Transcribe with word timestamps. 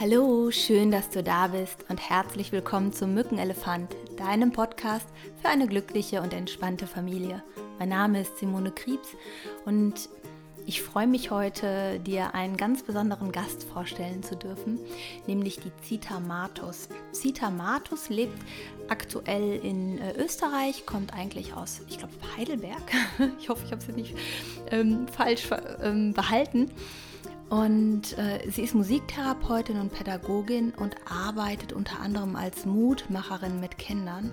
Hallo, 0.00 0.50
schön, 0.50 0.90
dass 0.90 1.08
du 1.10 1.22
da 1.22 1.46
bist 1.46 1.84
und 1.88 1.98
herzlich 2.10 2.50
willkommen 2.50 2.92
zum 2.92 3.14
Mückenelefant, 3.14 3.94
deinem 4.16 4.50
Podcast 4.50 5.06
für 5.40 5.48
eine 5.48 5.68
glückliche 5.68 6.20
und 6.20 6.34
entspannte 6.34 6.88
Familie. 6.88 7.44
Mein 7.78 7.90
Name 7.90 8.22
ist 8.22 8.38
Simone 8.38 8.72
Kriebs 8.72 9.10
und 9.64 10.08
ich 10.66 10.82
freue 10.82 11.06
mich 11.06 11.30
heute, 11.30 12.00
dir 12.00 12.34
einen 12.34 12.56
ganz 12.56 12.82
besonderen 12.82 13.30
Gast 13.30 13.62
vorstellen 13.62 14.24
zu 14.24 14.34
dürfen, 14.34 14.80
nämlich 15.28 15.60
die 15.60 15.70
Zita 15.82 16.18
Matus. 16.18 16.88
Zita 17.12 17.50
Matus 17.50 18.08
lebt 18.08 18.38
aktuell 18.88 19.60
in 19.62 19.98
äh, 19.98 20.14
Österreich, 20.16 20.86
kommt 20.86 21.14
eigentlich 21.14 21.54
aus, 21.54 21.82
ich 21.88 21.98
glaube, 21.98 22.14
Heidelberg. 22.36 22.82
ich 23.38 23.48
hoffe, 23.48 23.62
ich 23.64 23.70
habe 23.70 23.80
jetzt 23.80 23.96
nicht 23.96 24.16
ähm, 24.72 25.06
falsch 25.06 25.48
ähm, 25.80 26.12
behalten 26.14 26.72
und 27.50 28.18
äh, 28.18 28.50
sie 28.50 28.62
ist 28.62 28.74
Musiktherapeutin 28.74 29.78
und 29.78 29.92
Pädagogin 29.92 30.72
und 30.74 30.96
arbeitet 31.06 31.72
unter 31.72 32.00
anderem 32.00 32.36
als 32.36 32.64
Mutmacherin 32.64 33.60
mit 33.60 33.78
Kindern. 33.78 34.32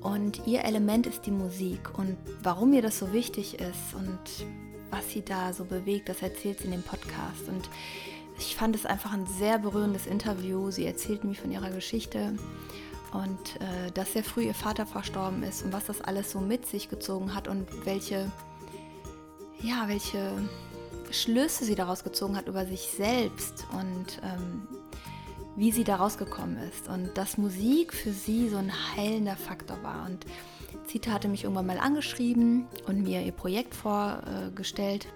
Und 0.00 0.46
ihr 0.46 0.64
Element 0.64 1.06
ist 1.06 1.26
die 1.26 1.30
Musik. 1.30 1.98
Und 1.98 2.16
warum 2.42 2.72
ihr 2.72 2.82
das 2.82 2.98
so 2.98 3.12
wichtig 3.12 3.58
ist 3.58 3.94
und 3.94 4.46
was 4.90 5.10
sie 5.10 5.22
da 5.22 5.52
so 5.52 5.64
bewegt, 5.64 6.08
das 6.08 6.22
erzählt 6.22 6.58
sie 6.58 6.66
in 6.66 6.72
dem 6.72 6.82
Podcast. 6.82 7.48
Und 7.48 7.68
ich 8.38 8.54
fand 8.54 8.76
es 8.76 8.86
einfach 8.86 9.12
ein 9.12 9.26
sehr 9.26 9.58
berührendes 9.58 10.06
Interview. 10.06 10.70
Sie 10.70 10.86
erzählt 10.86 11.24
mir 11.24 11.34
von 11.34 11.50
ihrer 11.50 11.70
Geschichte 11.70 12.34
und 13.12 13.56
äh, 13.60 13.90
dass 13.92 14.12
sehr 14.12 14.24
früh 14.24 14.42
ihr 14.42 14.54
Vater 14.54 14.84
verstorben 14.84 15.42
ist 15.42 15.64
und 15.64 15.72
was 15.72 15.86
das 15.86 16.00
alles 16.00 16.32
so 16.32 16.40
mit 16.40 16.66
sich 16.66 16.88
gezogen 16.88 17.34
hat 17.34 17.48
und 17.48 17.66
welche, 17.86 18.30
ja, 19.60 19.84
welche 19.86 20.32
Schlüsse 21.10 21.64
sie 21.64 21.74
daraus 21.74 22.04
gezogen 22.04 22.36
hat 22.36 22.48
über 22.48 22.66
sich 22.66 22.88
selbst 22.96 23.66
und 23.72 24.20
ähm, 24.22 24.68
wie 25.56 25.72
sie 25.72 25.84
daraus 25.84 26.18
gekommen 26.18 26.58
ist. 26.58 26.88
Und 26.88 27.16
dass 27.16 27.38
Musik 27.38 27.92
für 27.92 28.12
sie 28.12 28.48
so 28.48 28.56
ein 28.58 28.72
heilender 28.96 29.36
Faktor 29.36 29.82
war. 29.82 30.06
Und 30.06 30.26
Zita 30.86 31.10
hatte 31.12 31.28
mich 31.28 31.44
irgendwann 31.44 31.66
mal 31.66 31.78
angeschrieben 31.78 32.66
und 32.86 33.02
mir 33.02 33.22
ihr 33.22 33.32
Projekt 33.32 33.74
vorgestellt. 33.74 35.06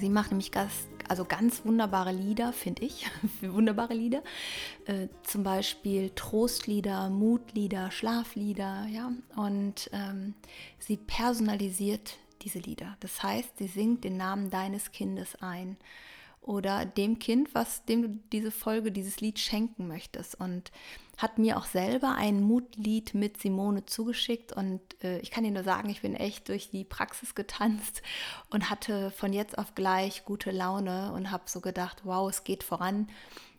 Sie 0.00 0.08
macht 0.08 0.30
nämlich 0.30 0.50
Gast, 0.50 0.88
also 1.08 1.24
ganz 1.24 1.64
wunderbare 1.64 2.12
Lieder, 2.12 2.52
finde 2.52 2.84
ich, 2.84 3.06
wunderbare 3.42 3.94
Lieder. 3.94 4.22
Äh, 4.86 5.08
zum 5.22 5.42
Beispiel 5.42 6.10
Trostlieder, 6.14 7.10
Mutlieder, 7.10 7.90
Schlaflieder, 7.90 8.86
ja. 8.90 9.12
Und 9.36 9.90
ähm, 9.92 10.34
sie 10.78 10.96
personalisiert 10.96 12.16
diese 12.44 12.58
Lieder. 12.58 12.96
Das 13.00 13.22
heißt, 13.22 13.58
sie 13.58 13.66
singt 13.66 14.04
den 14.04 14.16
Namen 14.16 14.50
deines 14.50 14.92
Kindes 14.92 15.36
ein 15.40 15.76
oder 16.40 16.84
dem 16.84 17.18
Kind, 17.18 17.54
was 17.54 17.84
dem 17.86 18.02
du 18.02 18.08
diese 18.32 18.50
Folge, 18.50 18.92
dieses 18.92 19.20
Lied 19.20 19.38
schenken 19.38 19.88
möchtest 19.88 20.38
und 20.38 20.70
hat 21.16 21.38
mir 21.38 21.56
auch 21.56 21.64
selber 21.64 22.16
ein 22.16 22.42
Mutlied 22.42 23.14
mit 23.14 23.40
Simone 23.40 23.86
zugeschickt 23.86 24.52
und 24.52 24.80
äh, 25.02 25.20
ich 25.20 25.30
kann 25.30 25.44
dir 25.44 25.52
nur 25.52 25.64
sagen, 25.64 25.88
ich 25.88 26.02
bin 26.02 26.14
echt 26.14 26.48
durch 26.48 26.70
die 26.70 26.84
Praxis 26.84 27.34
getanzt 27.34 28.02
und 28.50 28.68
hatte 28.68 29.10
von 29.12 29.32
jetzt 29.32 29.56
auf 29.56 29.74
gleich 29.74 30.24
gute 30.24 30.50
Laune 30.50 31.12
und 31.12 31.30
habe 31.30 31.44
so 31.46 31.60
gedacht, 31.60 32.02
wow, 32.04 32.28
es 32.28 32.44
geht 32.44 32.62
voran 32.62 33.08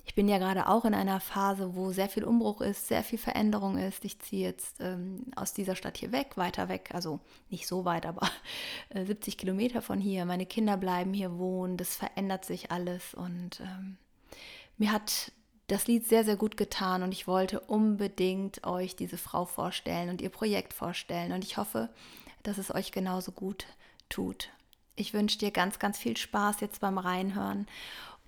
ich 0.05 0.13
bin 0.13 0.27
ja 0.27 0.37
gerade 0.37 0.67
auch 0.67 0.85
in 0.85 0.93
einer 0.93 1.19
Phase, 1.19 1.75
wo 1.75 1.91
sehr 1.91 2.09
viel 2.09 2.23
Umbruch 2.23 2.61
ist, 2.61 2.87
sehr 2.87 3.03
viel 3.03 3.17
Veränderung 3.17 3.77
ist. 3.77 4.05
Ich 4.05 4.19
ziehe 4.19 4.47
jetzt 4.47 4.79
ähm, 4.79 5.25
aus 5.35 5.53
dieser 5.53 5.75
Stadt 5.75 5.97
hier 5.97 6.11
weg, 6.11 6.37
weiter 6.37 6.69
weg, 6.69 6.91
also 6.93 7.19
nicht 7.49 7.67
so 7.67 7.85
weit, 7.85 8.05
aber 8.05 8.29
äh, 8.89 9.03
70 9.03 9.37
Kilometer 9.37 9.81
von 9.81 9.99
hier. 9.99 10.25
Meine 10.25 10.45
Kinder 10.45 10.77
bleiben 10.77 11.13
hier 11.13 11.37
wohnen, 11.37 11.77
das 11.77 11.95
verändert 11.95 12.45
sich 12.45 12.71
alles 12.71 13.15
und 13.15 13.59
ähm, 13.61 13.97
mir 14.77 14.91
hat 14.91 15.31
das 15.67 15.87
Lied 15.87 16.07
sehr, 16.07 16.23
sehr 16.23 16.35
gut 16.35 16.57
getan 16.57 17.01
und 17.01 17.11
ich 17.11 17.27
wollte 17.27 17.59
unbedingt 17.59 18.65
euch 18.67 18.95
diese 18.95 19.17
Frau 19.17 19.45
vorstellen 19.45 20.09
und 20.09 20.21
ihr 20.21 20.29
Projekt 20.29 20.73
vorstellen 20.73 21.31
und 21.31 21.43
ich 21.43 21.57
hoffe, 21.57 21.89
dass 22.43 22.59
es 22.59 22.73
euch 22.73 22.91
genauso 22.91 23.31
gut 23.31 23.65
tut. 24.09 24.49
Ich 24.95 25.13
wünsche 25.13 25.39
dir 25.39 25.51
ganz, 25.51 25.79
ganz 25.79 25.97
viel 25.97 26.15
Spaß 26.15 26.61
jetzt 26.61 26.79
beim 26.81 26.99
Reinhören 26.99 27.65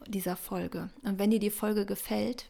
dieser 0.05 0.35
Folge. 0.35 0.89
Und 1.03 1.19
wenn 1.19 1.31
dir 1.31 1.39
die 1.39 1.49
Folge 1.49 1.85
gefällt, 1.85 2.49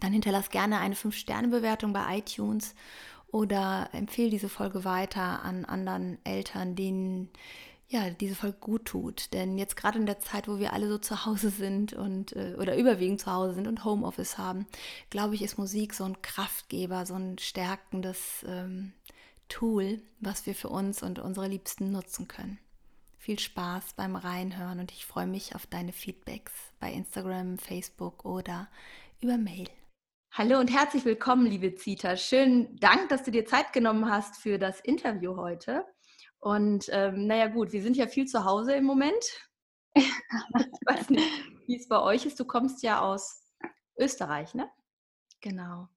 dann 0.00 0.12
hinterlass 0.12 0.50
gerne 0.50 0.78
eine 0.78 0.94
5-Sterne-Bewertung 0.94 1.92
bei 1.92 2.18
iTunes 2.18 2.74
oder 3.28 3.88
empfehle 3.92 4.30
diese 4.30 4.48
Folge 4.48 4.84
weiter 4.84 5.42
an 5.42 5.64
anderen 5.64 6.18
Eltern, 6.24 6.74
denen 6.76 7.30
ja, 7.88 8.10
diese 8.10 8.34
Folge 8.34 8.56
gut 8.58 8.84
tut. 8.86 9.32
Denn 9.32 9.58
jetzt 9.58 9.76
gerade 9.76 9.98
in 9.98 10.06
der 10.06 10.18
Zeit, 10.18 10.48
wo 10.48 10.58
wir 10.58 10.72
alle 10.72 10.88
so 10.88 10.98
zu 10.98 11.24
Hause 11.24 11.50
sind 11.50 11.92
und 11.92 12.34
äh, 12.34 12.56
oder 12.58 12.76
überwiegend 12.76 13.20
zu 13.20 13.32
Hause 13.32 13.54
sind 13.54 13.68
und 13.68 13.84
Homeoffice 13.84 14.38
haben, 14.38 14.66
glaube 15.10 15.34
ich, 15.34 15.42
ist 15.42 15.58
Musik 15.58 15.94
so 15.94 16.04
ein 16.04 16.20
Kraftgeber, 16.20 17.06
so 17.06 17.14
ein 17.14 17.38
stärkendes 17.38 18.44
ähm, 18.48 18.92
Tool, 19.48 20.02
was 20.20 20.46
wir 20.46 20.54
für 20.54 20.68
uns 20.68 21.02
und 21.02 21.20
unsere 21.20 21.46
Liebsten 21.46 21.92
nutzen 21.92 22.26
können. 22.26 22.58
Viel 23.26 23.40
Spaß 23.40 23.94
beim 23.94 24.14
Reinhören 24.14 24.78
und 24.78 24.92
ich 24.92 25.04
freue 25.04 25.26
mich 25.26 25.56
auf 25.56 25.66
deine 25.66 25.92
Feedbacks 25.92 26.52
bei 26.78 26.92
Instagram, 26.92 27.58
Facebook 27.58 28.24
oder 28.24 28.68
über 29.20 29.36
Mail. 29.36 29.68
Hallo 30.30 30.60
und 30.60 30.68
herzlich 30.68 31.04
willkommen, 31.04 31.44
liebe 31.44 31.74
Zita. 31.74 32.16
Schönen 32.16 32.76
Dank, 32.76 33.08
dass 33.08 33.24
du 33.24 33.32
dir 33.32 33.44
Zeit 33.44 33.72
genommen 33.72 34.08
hast 34.08 34.36
für 34.36 34.60
das 34.60 34.78
Interview 34.78 35.34
heute. 35.34 35.84
Und 36.38 36.88
ähm, 36.92 37.26
naja 37.26 37.48
gut, 37.48 37.72
wir 37.72 37.82
sind 37.82 37.96
ja 37.96 38.06
viel 38.06 38.26
zu 38.26 38.44
Hause 38.44 38.74
im 38.74 38.84
Moment. 38.84 39.24
ich 39.94 40.04
weiß 40.86 41.10
nicht, 41.10 41.26
wie 41.66 41.78
es 41.78 41.88
bei 41.88 42.00
euch 42.00 42.26
ist. 42.26 42.38
Du 42.38 42.44
kommst 42.44 42.84
ja 42.84 43.00
aus 43.00 43.42
Österreich, 43.98 44.54
ne? 44.54 44.70
Genau. 45.40 45.88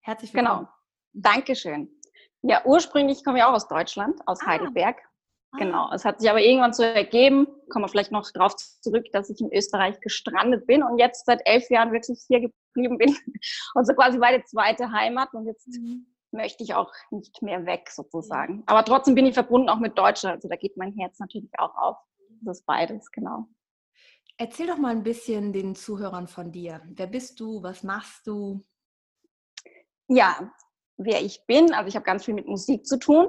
Herzlich 0.00 0.34
willkommen. 0.34 0.66
Genau. 0.66 0.72
Dankeschön. 1.12 1.96
Ja, 2.42 2.64
ursprünglich 2.64 3.22
komme 3.22 3.38
ich 3.38 3.44
auch 3.44 3.52
aus 3.52 3.68
Deutschland, 3.68 4.20
aus 4.26 4.40
ah. 4.42 4.46
Heidelberg. 4.46 5.00
Genau, 5.58 5.86
ah. 5.86 5.94
es 5.94 6.04
hat 6.04 6.20
sich 6.20 6.30
aber 6.30 6.40
irgendwann 6.40 6.72
so 6.72 6.82
ergeben, 6.82 7.48
kommen 7.70 7.84
wir 7.84 7.88
vielleicht 7.88 8.12
noch 8.12 8.30
darauf 8.30 8.54
zurück, 8.56 9.06
dass 9.12 9.30
ich 9.30 9.40
in 9.40 9.52
Österreich 9.52 10.00
gestrandet 10.00 10.66
bin 10.66 10.82
und 10.82 10.98
jetzt 10.98 11.26
seit 11.26 11.40
elf 11.44 11.68
Jahren 11.70 11.92
wirklich 11.92 12.20
hier 12.28 12.40
geblieben 12.40 12.98
bin. 12.98 13.16
Und 13.74 13.86
so 13.86 13.94
quasi 13.94 14.18
meine 14.18 14.44
zweite 14.44 14.92
Heimat 14.92 15.32
und 15.32 15.46
jetzt 15.46 15.66
mhm. 15.66 16.06
möchte 16.30 16.62
ich 16.62 16.74
auch 16.74 16.92
nicht 17.10 17.42
mehr 17.42 17.66
weg 17.66 17.90
sozusagen. 17.90 18.62
Aber 18.66 18.84
trotzdem 18.84 19.14
bin 19.14 19.26
ich 19.26 19.34
verbunden 19.34 19.68
auch 19.68 19.80
mit 19.80 19.98
Deutschland, 19.98 20.36
also 20.36 20.48
da 20.48 20.56
geht 20.56 20.76
mein 20.76 20.92
Herz 20.92 21.18
natürlich 21.18 21.50
auch 21.58 21.74
auf. 21.76 21.96
Das 22.42 22.58
ist 22.58 22.66
beides, 22.66 23.10
genau. 23.10 23.46
Erzähl 24.38 24.68
doch 24.68 24.78
mal 24.78 24.92
ein 24.92 25.02
bisschen 25.02 25.52
den 25.52 25.74
Zuhörern 25.74 26.28
von 26.28 26.52
dir. 26.52 26.80
Wer 26.86 27.06
bist 27.06 27.40
du? 27.40 27.62
Was 27.62 27.82
machst 27.82 28.26
du? 28.26 28.64
Ja, 30.08 30.52
wer 30.96 31.22
ich 31.22 31.44
bin, 31.46 31.72
also 31.72 31.88
ich 31.88 31.94
habe 31.96 32.04
ganz 32.04 32.24
viel 32.24 32.34
mit 32.34 32.46
Musik 32.46 32.86
zu 32.86 32.98
tun. 32.98 33.28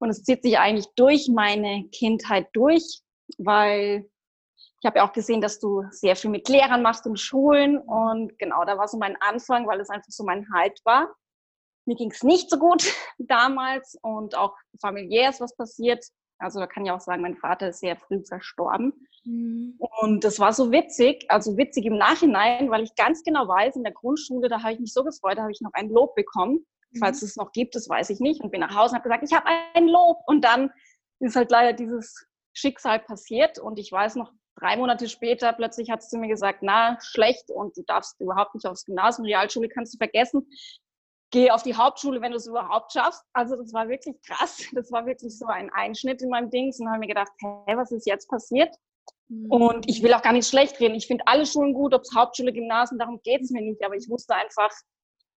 Und 0.00 0.10
es 0.10 0.22
zieht 0.22 0.42
sich 0.42 0.58
eigentlich 0.58 0.86
durch 0.96 1.28
meine 1.28 1.88
Kindheit 1.90 2.48
durch, 2.52 3.00
weil 3.38 4.08
ich 4.84 4.86
habe 4.86 4.98
ja 4.98 5.08
auch 5.08 5.14
gesehen, 5.14 5.40
dass 5.40 5.60
du 5.60 5.82
sehr 5.90 6.14
viel 6.14 6.30
mit 6.30 6.46
Lehrern 6.48 6.82
machst 6.82 7.06
in 7.06 7.16
Schulen. 7.16 7.78
Und 7.78 8.38
genau, 8.38 8.64
da 8.66 8.76
war 8.76 8.86
so 8.86 8.98
mein 8.98 9.16
Anfang, 9.20 9.66
weil 9.66 9.80
es 9.80 9.88
einfach 9.88 10.10
so 10.10 10.24
mein 10.24 10.46
Halt 10.52 10.78
war. 10.84 11.08
Mir 11.86 11.96
ging 11.96 12.10
es 12.10 12.22
nicht 12.22 12.50
so 12.50 12.58
gut 12.58 12.84
damals 13.18 13.96
und 14.02 14.36
auch 14.36 14.54
familiär 14.80 15.30
ist 15.30 15.40
was 15.40 15.56
passiert. 15.56 16.04
Also 16.38 16.60
da 16.60 16.66
kann 16.66 16.84
ich 16.84 16.90
auch 16.90 17.00
sagen, 17.00 17.22
mein 17.22 17.36
Vater 17.36 17.68
ist 17.68 17.80
sehr 17.80 17.96
früh 17.96 18.22
verstorben. 18.26 18.92
Mhm. 19.24 19.78
Und 19.78 20.24
das 20.24 20.38
war 20.38 20.52
so 20.52 20.70
witzig, 20.70 21.24
also 21.28 21.56
witzig 21.56 21.86
im 21.86 21.96
Nachhinein, 21.96 22.70
weil 22.70 22.82
ich 22.82 22.94
ganz 22.94 23.22
genau 23.22 23.48
weiß, 23.48 23.76
in 23.76 23.84
der 23.84 23.92
Grundschule, 23.92 24.48
da 24.50 24.62
habe 24.62 24.74
ich 24.74 24.80
mich 24.80 24.92
so 24.92 25.02
gefreut, 25.02 25.38
da 25.38 25.42
habe 25.42 25.52
ich 25.52 25.62
noch 25.62 25.72
ein 25.72 25.88
Lob 25.88 26.14
bekommen 26.14 26.66
falls 26.98 27.22
mhm. 27.22 27.26
es 27.26 27.36
noch 27.36 27.52
gibt, 27.52 27.74
das 27.74 27.88
weiß 27.88 28.10
ich 28.10 28.20
nicht. 28.20 28.40
Und 28.40 28.50
bin 28.50 28.60
nach 28.60 28.74
Hause 28.74 28.92
und 28.92 28.98
habe 28.98 29.08
gesagt, 29.08 29.24
ich 29.24 29.34
habe 29.34 29.46
ein 29.74 29.88
Lob. 29.88 30.18
Und 30.26 30.42
dann 30.42 30.70
ist 31.20 31.36
halt 31.36 31.50
leider 31.50 31.72
dieses 31.72 32.26
Schicksal 32.52 33.00
passiert. 33.00 33.58
Und 33.58 33.78
ich 33.78 33.90
weiß 33.90 34.16
noch, 34.16 34.32
drei 34.56 34.76
Monate 34.76 35.08
später 35.08 35.52
plötzlich 35.52 35.90
hat 35.90 36.02
sie 36.02 36.18
mir 36.18 36.28
gesagt, 36.28 36.60
na, 36.62 36.98
schlecht 37.00 37.50
und 37.50 37.76
du 37.76 37.82
darfst 37.82 38.20
überhaupt 38.20 38.54
nicht 38.54 38.66
aufs 38.66 38.84
Gymnasium, 38.84 39.26
Realschule 39.26 39.68
kannst 39.68 39.94
du 39.94 39.98
vergessen. 39.98 40.48
Geh 41.30 41.50
auf 41.50 41.62
die 41.62 41.74
Hauptschule, 41.74 42.20
wenn 42.20 42.30
du 42.30 42.36
es 42.36 42.46
überhaupt 42.46 42.92
schaffst. 42.92 43.24
Also 43.32 43.56
das 43.56 43.72
war 43.72 43.88
wirklich 43.88 44.16
krass. 44.22 44.62
Das 44.72 44.92
war 44.92 45.06
wirklich 45.06 45.36
so 45.36 45.46
ein 45.46 45.70
Einschnitt 45.70 46.22
in 46.22 46.30
meinem 46.30 46.50
Dings. 46.50 46.78
Und 46.78 46.88
habe 46.88 47.00
mir 47.00 47.08
gedacht, 47.08 47.32
hey, 47.66 47.76
was 47.76 47.90
ist 47.90 48.06
jetzt 48.06 48.28
passiert? 48.28 48.74
Mhm. 49.28 49.50
Und 49.50 49.88
ich 49.88 50.02
will 50.02 50.14
auch 50.14 50.22
gar 50.22 50.32
nicht 50.32 50.48
schlecht 50.48 50.78
reden. 50.78 50.94
Ich 50.94 51.08
finde 51.08 51.26
alle 51.26 51.46
Schulen 51.46 51.74
gut, 51.74 51.92
ob 51.92 52.02
es 52.02 52.14
Hauptschule, 52.14 52.52
Gymnasium, 52.52 52.98
darum 52.98 53.20
geht 53.24 53.42
es 53.42 53.50
mir 53.50 53.62
nicht. 53.62 53.84
Aber 53.84 53.96
ich 53.96 54.08
wusste 54.08 54.36
einfach, 54.36 54.70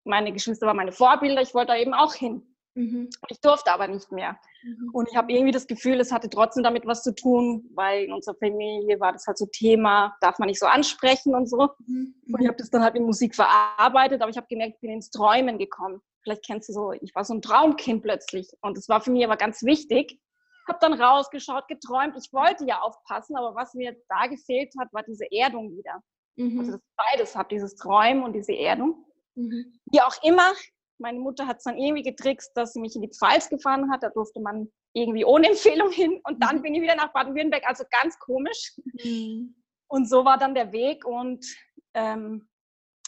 meine 0.07 0.31
Geschwister 0.31 0.67
waren 0.67 0.77
meine 0.77 0.91
Vorbilder, 0.91 1.41
ich 1.41 1.53
wollte 1.53 1.73
da 1.73 1.77
eben 1.77 1.93
auch 1.93 2.13
hin. 2.13 2.43
Mhm. 2.77 3.09
Ich 3.29 3.41
durfte 3.41 3.71
aber 3.71 3.87
nicht 3.87 4.11
mehr. 4.11 4.37
Mhm. 4.63 4.91
Und 4.93 5.09
ich 5.09 5.15
habe 5.17 5.33
irgendwie 5.33 5.51
das 5.51 5.65
Gefühl, 5.65 5.99
es 5.99 6.11
hatte 6.11 6.29
trotzdem 6.29 6.63
damit 6.63 6.85
was 6.85 7.01
zu 7.01 7.13
tun, 7.15 7.67
weil 7.73 8.05
in 8.05 8.13
unserer 8.13 8.35
Familie 8.35 8.99
war 8.99 9.13
das 9.13 9.25
halt 9.25 9.39
so 9.39 9.47
Thema, 9.47 10.15
darf 10.21 10.37
man 10.37 10.47
nicht 10.47 10.59
so 10.59 10.67
ansprechen 10.67 11.33
und 11.33 11.49
so. 11.49 11.69
Mhm. 11.87 12.13
Und 12.31 12.41
ich 12.41 12.47
habe 12.47 12.57
das 12.57 12.69
dann 12.69 12.83
halt 12.83 12.95
in 12.95 13.03
Musik 13.03 13.33
verarbeitet, 13.35 14.21
aber 14.21 14.29
ich 14.29 14.37
habe 14.37 14.45
gemerkt, 14.47 14.75
ich 14.75 14.81
bin 14.81 14.91
ins 14.91 15.09
Träumen 15.09 15.57
gekommen. 15.57 16.01
Vielleicht 16.21 16.45
kennst 16.45 16.69
du 16.69 16.73
so, 16.73 16.91
ich 16.91 17.15
war 17.15 17.25
so 17.25 17.33
ein 17.33 17.41
Traumkind 17.41 18.03
plötzlich. 18.03 18.47
Und 18.61 18.77
das 18.77 18.87
war 18.89 19.01
für 19.01 19.11
mich 19.11 19.25
aber 19.25 19.37
ganz 19.37 19.63
wichtig. 19.63 20.19
Habe 20.67 20.77
dann 20.79 20.93
rausgeschaut, 20.93 21.67
geträumt. 21.67 22.15
Ich 22.21 22.31
wollte 22.31 22.65
ja 22.65 22.81
aufpassen, 22.81 23.37
aber 23.37 23.55
was 23.55 23.73
mir 23.73 23.95
da 24.07 24.27
gefehlt 24.27 24.73
hat, 24.79 24.93
war 24.93 25.01
diese 25.01 25.25
Erdung 25.31 25.71
wieder. 25.71 26.03
Mhm. 26.35 26.59
Also 26.59 26.71
dass 26.73 26.81
ich 26.81 27.11
beides 27.11 27.35
habe, 27.35 27.49
dieses 27.49 27.75
Träumen 27.75 28.23
und 28.23 28.33
diese 28.33 28.53
Erdung. 28.53 29.03
Mhm. 29.37 29.79
Wie 29.91 30.01
auch 30.01 30.15
immer, 30.23 30.53
meine 30.99 31.19
Mutter 31.19 31.47
hat 31.47 31.57
es 31.57 31.63
dann 31.63 31.77
irgendwie 31.77 32.03
getrickst, 32.03 32.51
dass 32.55 32.73
sie 32.73 32.79
mich 32.79 32.95
in 32.95 33.01
die 33.01 33.11
Pfalz 33.11 33.49
gefahren 33.49 33.91
hat. 33.91 34.03
Da 34.03 34.09
durfte 34.09 34.39
man 34.39 34.71
irgendwie 34.93 35.25
ohne 35.25 35.49
Empfehlung 35.49 35.91
hin. 35.91 36.19
Und 36.23 36.43
dann 36.43 36.57
mhm. 36.57 36.61
bin 36.63 36.75
ich 36.75 36.81
wieder 36.81 36.95
nach 36.95 37.13
Baden-Württemberg. 37.13 37.63
Also 37.67 37.83
ganz 37.89 38.17
komisch. 38.19 38.73
Mhm. 39.03 39.55
Und 39.87 40.09
so 40.09 40.25
war 40.25 40.37
dann 40.37 40.55
der 40.55 40.71
Weg. 40.71 41.05
Und 41.05 41.45
ähm, 41.93 42.49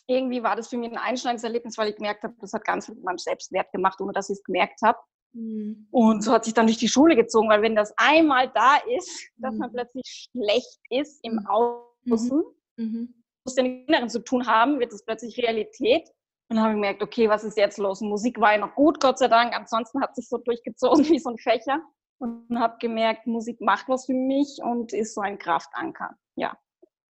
irgendwie 0.07 0.43
war 0.43 0.55
das 0.55 0.69
für 0.69 0.77
mich 0.77 0.91
ein 0.91 0.97
einschneidendes 0.97 1.43
Erlebnis, 1.43 1.77
weil 1.77 1.89
ich 1.89 1.95
gemerkt 1.95 2.23
habe, 2.23 2.35
das 2.39 2.53
hat 2.53 2.65
ganz 2.65 2.85
viel 2.85 2.95
mit 2.95 3.03
meinem 3.03 3.17
Selbstwert 3.17 3.71
gemacht, 3.71 3.99
ohne 4.01 4.13
dass 4.13 4.29
ich 4.29 4.37
es 4.37 4.43
gemerkt 4.43 4.81
habe. 4.81 4.97
Mhm. 5.33 5.87
Und 5.91 6.23
so 6.23 6.31
hat 6.31 6.45
sich 6.45 6.53
dann 6.53 6.67
durch 6.67 6.77
die 6.77 6.87
Schule 6.87 7.15
gezogen, 7.15 7.49
weil 7.49 7.61
wenn 7.61 7.75
das 7.75 7.93
einmal 7.97 8.49
da 8.53 8.77
ist, 8.97 9.29
dass 9.37 9.55
man 9.55 9.69
mhm. 9.69 9.75
plötzlich 9.75 10.29
schlecht 10.31 10.79
ist 10.89 11.23
im 11.23 11.33
mhm. 11.33 11.47
Außen, 11.47 12.43
mhm. 12.77 13.23
muss 13.45 13.55
mit 13.55 13.87
Inneren 13.87 14.09
zu 14.09 14.23
tun 14.23 14.47
haben, 14.47 14.79
wird 14.79 14.93
es 14.93 15.05
plötzlich 15.05 15.37
Realität. 15.37 16.09
Und 16.49 16.55
dann 16.55 16.63
habe 16.63 16.73
ich 16.73 16.77
gemerkt, 16.77 17.03
okay, 17.03 17.29
was 17.29 17.43
ist 17.43 17.57
jetzt 17.57 17.77
los? 17.77 18.01
Musik 18.01 18.39
war 18.39 18.53
ja 18.53 18.57
noch 18.57 18.73
gut, 18.73 18.99
Gott 18.99 19.19
sei 19.19 19.27
Dank. 19.27 19.55
Ansonsten 19.55 20.01
hat 20.01 20.15
sich 20.15 20.27
so 20.27 20.39
durchgezogen 20.39 21.05
wie 21.09 21.19
so 21.19 21.29
ein 21.29 21.37
Fächer. 21.37 21.81
Und 22.17 22.59
habe 22.59 22.77
gemerkt, 22.79 23.27
Musik 23.27 23.61
macht 23.61 23.87
was 23.87 24.07
für 24.07 24.13
mich 24.13 24.59
und 24.61 24.91
ist 24.91 25.13
so 25.13 25.21
ein 25.21 25.37
Kraftanker. 25.37 26.15
Ja. 26.35 26.57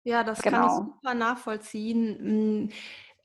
Ja, 0.03 0.23
das 0.23 0.41
genau. 0.41 0.57
kann 0.57 0.65
ich 0.67 0.75
genau. 0.75 0.91
super 0.93 1.13
nachvollziehen. 1.13 2.17
Hm, 2.19 2.69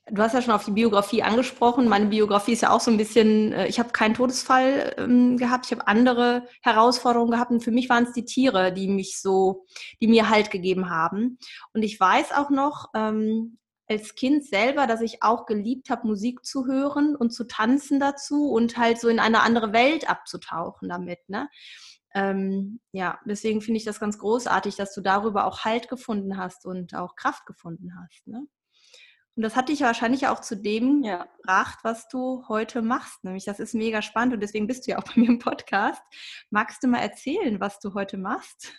du 0.07 0.23
hast 0.23 0.35
ja 0.35 0.41
schon 0.41 0.55
auf 0.55 0.65
die 0.65 0.71
Biografie 0.71 1.23
angesprochen. 1.23 1.89
Meine 1.89 2.07
Biografie 2.07 2.53
ist 2.53 2.63
ja 2.63 2.71
auch 2.71 2.81
so 2.81 2.91
ein 2.91 2.97
bisschen, 2.97 3.53
äh, 3.53 3.67
ich 3.67 3.79
habe 3.79 3.91
keinen 3.91 4.15
Todesfall 4.15 4.95
ähm, 4.99 5.37
gehabt, 5.37 5.67
ich 5.67 5.73
habe 5.73 5.87
andere 5.87 6.47
Herausforderungen 6.63 7.33
gehabt 7.33 7.51
und 7.51 7.63
für 7.63 7.71
mich 7.71 7.89
waren 7.89 8.05
es 8.05 8.13
die 8.13 8.25
Tiere, 8.25 8.73
die 8.73 8.89
mich 8.89 9.21
so, 9.21 9.67
die 10.01 10.07
mir 10.07 10.31
Halt 10.31 10.51
gegeben 10.51 10.91
haben. 10.91 11.39
Und 11.73 11.83
ich 11.83 11.99
weiß 11.99 12.33
auch 12.33 12.51
noch, 12.51 12.87
ähm, 12.95 13.59
als 13.89 14.15
Kind 14.15 14.45
selber, 14.45 14.87
dass 14.87 15.01
ich 15.01 15.23
auch 15.23 15.47
geliebt 15.47 15.91
habe, 15.91 16.07
Musik 16.07 16.45
zu 16.45 16.67
hören 16.67 17.15
und 17.17 17.31
zu 17.31 17.45
tanzen 17.45 18.01
dazu 18.01 18.51
und 18.51 18.77
halt 18.77 18.99
so 18.99 19.09
in 19.09 19.21
eine 19.21 19.43
andere 19.43 19.73
Welt 19.73 20.09
abzutauchen 20.09 20.89
damit. 20.89 21.21
Ne? 21.29 21.49
Ähm, 22.15 22.81
ja, 22.93 23.19
deswegen 23.27 23.61
finde 23.61 23.79
ich 23.79 23.85
das 23.85 24.01
ganz 24.01 24.19
großartig, 24.19 24.77
dass 24.77 24.95
du 24.95 25.01
darüber 25.01 25.47
auch 25.47 25.65
Halt 25.65 25.89
gefunden 25.89 26.39
hast 26.39 26.65
und 26.65 26.95
auch 26.95 27.17
Kraft 27.17 27.45
gefunden 27.47 27.93
hast. 28.01 28.27
Ne? 28.27 28.47
Und 29.37 29.43
das 29.43 29.57
hat 29.57 29.69
dich 29.69 29.81
wahrscheinlich 29.81 30.29
auch 30.29 30.41
zu 30.41 30.57
dem 30.57 31.03
ja. 31.03 31.27
gebracht, 31.37 31.81
was 31.83 32.07
du 32.07 32.45
heute 32.49 32.83
machst. 32.83 33.25
Nämlich, 33.25 33.45
das 33.45 33.59
ist 33.59 33.75
mega 33.75 34.01
spannend 34.01 34.35
und 34.35 34.41
deswegen 34.41 34.69
bist 34.69 34.87
du 34.87 34.93
ja 34.93 34.99
auch 34.99 35.05
bei 35.05 35.21
mir 35.21 35.29
im 35.29 35.41
Podcast. 35.41 36.01
Magst 36.51 36.83
du 36.83 36.89
mal 36.89 37.01
erzählen, 37.01 37.59
was 37.59 37.81
du 37.81 37.95
heute 37.95 38.17
machst? 38.17 38.73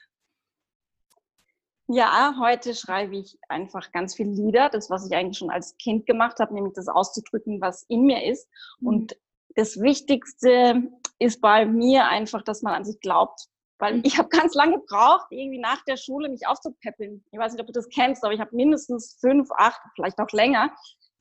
Ja, 1.87 2.35
heute 2.39 2.73
schreibe 2.73 3.15
ich 3.15 3.37
einfach 3.47 3.91
ganz 3.91 4.15
viele 4.15 4.31
Lieder, 4.31 4.69
das, 4.69 4.89
was 4.89 5.05
ich 5.05 5.15
eigentlich 5.15 5.37
schon 5.37 5.51
als 5.51 5.77
Kind 5.77 6.07
gemacht 6.07 6.39
habe, 6.39 6.53
nämlich 6.53 6.73
das 6.73 6.87
auszudrücken, 6.87 7.61
was 7.61 7.83
in 7.83 8.03
mir 8.03 8.23
ist. 8.23 8.49
Mhm. 8.79 8.87
Und 8.87 9.17
das 9.55 9.79
Wichtigste 9.79 10.83
ist 11.19 11.41
bei 11.41 11.65
mir 11.65 12.07
einfach, 12.07 12.41
dass 12.41 12.63
man 12.63 12.73
an 12.73 12.85
sich 12.85 12.99
glaubt. 12.99 13.39
Weil 13.77 13.95
mhm. 13.97 14.01
ich 14.03 14.17
habe 14.17 14.29
ganz 14.29 14.55
lange 14.55 14.79
gebraucht, 14.79 15.27
irgendwie 15.29 15.59
nach 15.59 15.83
der 15.83 15.97
Schule 15.97 16.29
mich 16.29 16.47
aufzupäppeln. 16.47 17.23
Ich 17.31 17.39
weiß 17.39 17.53
nicht, 17.53 17.61
ob 17.61 17.67
du 17.67 17.73
das 17.73 17.89
kennst, 17.89 18.23
aber 18.23 18.33
ich 18.33 18.39
habe 18.39 18.55
mindestens 18.55 19.17
fünf, 19.19 19.49
acht, 19.55 19.79
vielleicht 19.95 20.17
auch 20.19 20.31
länger 20.31 20.71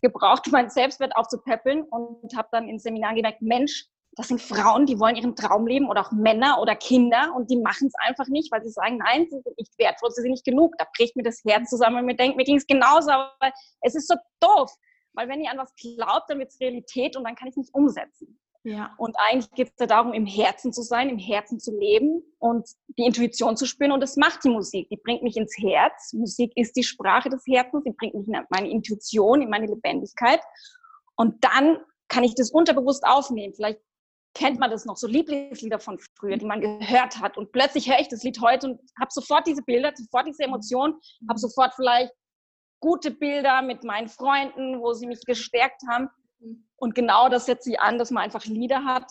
gebraucht, 0.01 0.47
meinen 0.53 0.71
Selbstwert 0.71 1.15
aufzupäppeln 1.17 1.83
und 1.83 2.37
habe 2.37 2.49
dann 2.53 2.69
im 2.69 2.79
Seminar 2.79 3.15
gemerkt, 3.15 3.43
Mensch, 3.43 3.87
das 4.17 4.29
sind 4.29 4.41
Frauen, 4.41 4.87
die 4.87 4.99
wollen 5.01 5.17
ihren 5.17 5.35
Traum 5.35 5.67
leben 5.67 5.89
oder 5.89 6.03
auch 6.03 6.13
Männer 6.13 6.61
oder 6.61 6.77
Kinder 6.77 7.33
und 7.35 7.51
die 7.51 7.57
machen 7.57 7.89
es 7.89 7.95
einfach 7.99 8.29
nicht, 8.29 8.53
weil 8.53 8.63
sie 8.63 8.71
sagen, 8.71 8.99
nein, 8.99 9.27
sie 9.29 9.41
sind 9.41 9.59
nicht 9.59 9.79
wertvoll, 9.79 10.11
sie 10.11 10.23
sind 10.23 10.31
nicht 10.31 10.45
genug. 10.45 10.75
Da 10.79 10.87
bricht 10.97 11.17
mir 11.17 11.23
das 11.23 11.43
Herz 11.45 11.71
zusammen 11.71 11.99
und 11.99 12.07
mir 12.07 12.17
denkt, 12.17 12.37
mir 12.37 12.45
ging 12.45 12.57
es 12.57 12.67
genauso, 12.67 13.11
aber 13.11 13.53
es 13.81 13.95
ist 13.95 14.09
so 14.09 14.15
doof. 14.41 14.71
Weil 15.15 15.29
wenn 15.29 15.41
ihr 15.41 15.51
an 15.51 15.59
was 15.59 15.75
glaubt, 15.75 16.29
dann 16.29 16.39
wird 16.39 16.51
es 16.51 16.61
Realität 16.61 17.17
und 17.17 17.25
dann 17.25 17.35
kann 17.35 17.49
ich 17.49 17.53
es 17.53 17.59
nicht 17.59 17.75
umsetzen. 17.75 18.39
Ja. 18.65 18.95
Und 18.97 19.15
eigentlich 19.19 19.51
geht 19.53 19.69
es 19.69 19.75
ja 19.79 19.87
darum, 19.87 20.15
im 20.15 20.27
Herzen 20.27 20.73
zu 20.73 20.83
sein, 20.83 21.11
im 21.11 21.19
Herzen 21.19 21.61
zu 21.61 21.77
leben 21.77 22.23
und 22.39 22.67
die 22.97 23.05
Intuition 23.05 23.57
zu 23.57 23.67
spüren. 23.67 23.93
Und 23.93 24.01
das 24.01 24.17
macht 24.17 24.43
die 24.43 24.49
Musik. 24.49 24.89
Die 24.89 24.97
bringt 24.97 25.23
mich 25.23 25.37
ins 25.37 25.55
Herz. 25.59 26.15
Musik 26.15 26.51
ist 26.57 26.75
die 26.75 26.83
Sprache 26.83 27.29
des 27.29 27.45
Herzens. 27.47 27.85
Die 27.85 27.93
bringt 27.93 28.15
mich 28.15 28.27
in 28.27 28.47
meine 28.49 28.71
Intuition, 28.71 29.43
in 29.43 29.51
meine 29.51 29.67
Lebendigkeit. 29.67 30.41
Und 31.15 31.45
dann 31.45 31.79
kann 32.09 32.25
ich 32.25 32.35
das 32.35 32.51
unterbewusst 32.51 33.05
aufnehmen. 33.07 33.53
Vielleicht 33.55 33.81
kennt 34.35 34.59
man 34.59 34.71
das 34.71 34.85
noch, 34.85 34.97
so 34.97 35.07
Lieblingslieder 35.07 35.79
von 35.79 35.99
früher, 36.19 36.37
die 36.37 36.45
man 36.45 36.61
gehört 36.61 37.21
hat. 37.21 37.39
Und 37.39 37.53
plötzlich 37.53 37.89
höre 37.89 38.01
ich 38.01 38.09
das 38.09 38.23
Lied 38.25 38.41
heute 38.41 38.69
und 38.69 38.81
habe 39.01 39.11
sofort 39.11 39.47
diese 39.47 39.63
Bilder, 39.63 39.93
sofort 39.95 40.27
diese 40.27 40.43
Emotionen, 40.43 40.95
habe 41.29 41.39
sofort 41.39 41.73
vielleicht 41.75 42.13
gute 42.81 43.11
Bilder 43.11 43.63
mit 43.63 43.85
meinen 43.85 44.09
Freunden, 44.09 44.81
wo 44.81 44.93
sie 44.93 45.07
mich 45.07 45.21
gestärkt 45.25 45.83
haben. 45.89 46.09
Und 46.77 46.95
genau 46.95 47.29
das 47.29 47.47
setzt 47.47 47.65
sich 47.65 47.81
an, 47.81 47.99
dass 47.99 48.11
man 48.11 48.25
einfach 48.25 48.45
Lieder 48.45 48.85
hat. 48.85 49.11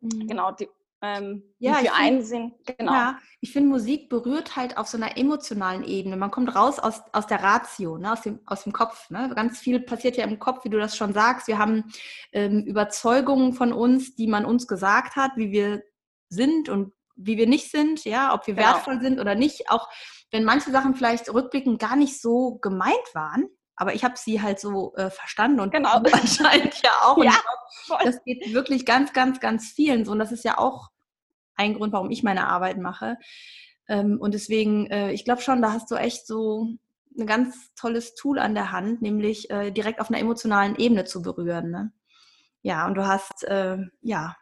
Mhm. 0.00 0.26
Genau, 0.26 0.52
die, 0.52 0.68
ähm, 1.02 1.42
ja, 1.58 1.74
für 1.74 1.92
einen 1.92 2.22
Sinn. 2.22 2.54
Genau. 2.64 2.92
Ja, 2.92 3.18
ich 3.40 3.52
finde, 3.52 3.68
Musik 3.68 4.08
berührt 4.08 4.56
halt 4.56 4.78
auf 4.78 4.88
so 4.88 4.96
einer 4.96 5.16
emotionalen 5.16 5.84
Ebene. 5.84 6.16
Man 6.16 6.30
kommt 6.30 6.54
raus 6.54 6.78
aus, 6.78 7.02
aus 7.12 7.26
der 7.26 7.42
Ratio, 7.42 7.98
ne, 7.98 8.12
aus, 8.12 8.22
dem, 8.22 8.40
aus 8.46 8.64
dem 8.64 8.72
Kopf. 8.72 9.10
Ne? 9.10 9.30
Ganz 9.34 9.58
viel 9.58 9.80
passiert 9.80 10.16
ja 10.16 10.24
im 10.24 10.38
Kopf, 10.38 10.64
wie 10.64 10.70
du 10.70 10.78
das 10.78 10.96
schon 10.96 11.12
sagst. 11.12 11.48
Wir 11.48 11.58
haben 11.58 11.84
ähm, 12.32 12.64
Überzeugungen 12.64 13.52
von 13.52 13.72
uns, 13.72 14.14
die 14.14 14.26
man 14.26 14.44
uns 14.44 14.66
gesagt 14.66 15.16
hat, 15.16 15.32
wie 15.36 15.50
wir 15.50 15.82
sind 16.28 16.68
und 16.68 16.92
wie 17.14 17.36
wir 17.36 17.46
nicht 17.46 17.70
sind, 17.70 18.04
ja, 18.04 18.34
ob 18.34 18.46
wir 18.46 18.54
genau. 18.54 18.68
wertvoll 18.68 19.00
sind 19.00 19.20
oder 19.20 19.34
nicht. 19.34 19.70
Auch 19.70 19.88
wenn 20.30 20.44
manche 20.44 20.70
Sachen 20.70 20.94
vielleicht 20.94 21.32
rückblickend 21.32 21.78
gar 21.78 21.96
nicht 21.96 22.20
so 22.20 22.58
gemeint 22.58 23.14
waren, 23.14 23.48
aber 23.76 23.94
ich 23.94 24.04
habe 24.04 24.14
sie 24.16 24.40
halt 24.42 24.58
so 24.58 24.94
äh, 24.96 25.10
verstanden 25.10 25.60
und 25.60 25.72
genau. 25.72 25.90
anscheinend 26.12 26.82
ja 26.82 26.90
auch. 27.02 27.22
Ja, 27.22 27.36
glaub, 27.86 28.00
das 28.02 28.22
geht 28.24 28.52
wirklich 28.52 28.86
ganz, 28.86 29.12
ganz, 29.12 29.38
ganz 29.40 29.70
vielen 29.70 30.04
so. 30.04 30.12
Und 30.12 30.18
das 30.18 30.32
ist 30.32 30.44
ja 30.44 30.58
auch 30.58 30.88
ein 31.54 31.74
Grund, 31.74 31.92
warum 31.92 32.10
ich 32.10 32.22
meine 32.22 32.48
Arbeit 32.48 32.78
mache. 32.78 33.18
Ähm, 33.88 34.18
und 34.20 34.34
deswegen, 34.34 34.86
äh, 34.86 35.12
ich 35.12 35.24
glaube 35.24 35.42
schon, 35.42 35.62
da 35.62 35.72
hast 35.72 35.90
du 35.90 35.94
echt 35.94 36.26
so 36.26 36.68
ein 37.18 37.26
ganz 37.26 37.72
tolles 37.74 38.14
Tool 38.14 38.38
an 38.38 38.54
der 38.54 38.72
Hand, 38.72 39.02
nämlich 39.02 39.50
äh, 39.50 39.70
direkt 39.70 40.00
auf 40.00 40.10
einer 40.10 40.18
emotionalen 40.18 40.76
Ebene 40.76 41.04
zu 41.04 41.22
berühren. 41.22 41.70
Ne? 41.70 41.92
Ja, 42.62 42.86
und 42.86 42.94
du 42.94 43.06
hast, 43.06 43.44
äh, 43.44 43.78
ja, 44.02 44.36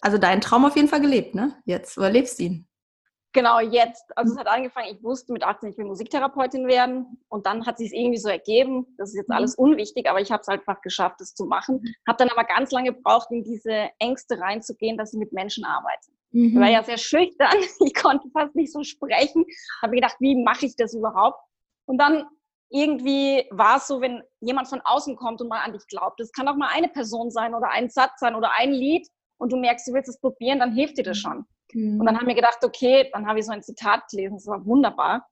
also 0.00 0.18
deinen 0.18 0.40
Traum 0.40 0.64
auf 0.64 0.76
jeden 0.76 0.88
Fall 0.88 1.00
gelebt, 1.00 1.34
ne? 1.34 1.56
Jetzt, 1.64 1.96
oder 1.98 2.10
lebst 2.10 2.38
ihn? 2.40 2.67
Genau, 3.38 3.60
jetzt. 3.60 4.04
Also 4.16 4.32
es 4.32 4.38
hat 4.40 4.48
angefangen, 4.48 4.88
ich 4.90 5.00
wusste 5.04 5.32
mit 5.32 5.44
18, 5.44 5.70
ich 5.70 5.78
will 5.78 5.84
Musiktherapeutin 5.84 6.66
werden. 6.66 7.22
Und 7.28 7.46
dann 7.46 7.66
hat 7.66 7.78
sich 7.78 7.86
es 7.86 7.92
irgendwie 7.92 8.18
so 8.18 8.28
ergeben. 8.28 8.84
Das 8.98 9.10
ist 9.10 9.14
jetzt 9.14 9.30
alles 9.30 9.56
mhm. 9.56 9.66
unwichtig, 9.66 10.10
aber 10.10 10.20
ich 10.20 10.32
habe 10.32 10.40
es 10.40 10.48
einfach 10.48 10.80
geschafft, 10.80 11.20
das 11.20 11.36
zu 11.36 11.44
machen. 11.44 11.80
Habe 12.08 12.16
dann 12.18 12.30
aber 12.30 12.42
ganz 12.42 12.72
lange 12.72 12.92
gebraucht, 12.92 13.28
in 13.30 13.44
diese 13.44 13.90
Ängste 14.00 14.40
reinzugehen, 14.40 14.98
dass 14.98 15.12
ich 15.12 15.20
mit 15.20 15.32
Menschen 15.32 15.64
arbeite. 15.64 16.10
Mhm. 16.32 16.48
Ich 16.48 16.56
war 16.56 16.68
ja 16.68 16.82
sehr 16.82 16.98
schüchtern. 16.98 17.52
Ich 17.86 17.94
konnte 17.94 18.28
fast 18.32 18.56
nicht 18.56 18.72
so 18.72 18.82
sprechen. 18.82 19.44
Habe 19.82 19.94
gedacht, 19.94 20.16
wie 20.18 20.34
mache 20.34 20.66
ich 20.66 20.74
das 20.74 20.92
überhaupt? 20.92 21.38
Und 21.86 21.98
dann 21.98 22.24
irgendwie 22.70 23.46
war 23.52 23.76
es 23.76 23.86
so, 23.86 24.00
wenn 24.00 24.20
jemand 24.40 24.66
von 24.66 24.80
außen 24.80 25.14
kommt 25.14 25.40
und 25.40 25.48
mal 25.48 25.62
an 25.62 25.74
dich 25.74 25.86
glaubt. 25.86 26.18
Das 26.18 26.32
kann 26.32 26.48
auch 26.48 26.56
mal 26.56 26.70
eine 26.72 26.88
Person 26.88 27.30
sein 27.30 27.54
oder 27.54 27.70
ein 27.70 27.88
Satz 27.88 28.18
sein 28.18 28.34
oder 28.34 28.50
ein 28.58 28.72
Lied 28.72 29.06
und 29.36 29.52
du 29.52 29.56
merkst, 29.56 29.86
du 29.86 29.92
willst 29.92 30.08
es 30.08 30.18
probieren, 30.18 30.58
dann 30.58 30.72
hilft 30.72 30.98
dir 30.98 31.04
das 31.04 31.18
schon. 31.18 31.46
Mhm. 31.72 32.00
Und 32.00 32.06
dann 32.06 32.18
haben 32.18 32.26
wir 32.26 32.34
gedacht, 32.34 32.58
okay, 32.64 33.10
dann 33.12 33.26
habe 33.26 33.38
ich 33.38 33.46
so 33.46 33.52
ein 33.52 33.62
Zitat 33.62 34.08
gelesen, 34.10 34.36
das 34.36 34.46
war 34.46 34.64
wunderbar. 34.64 35.28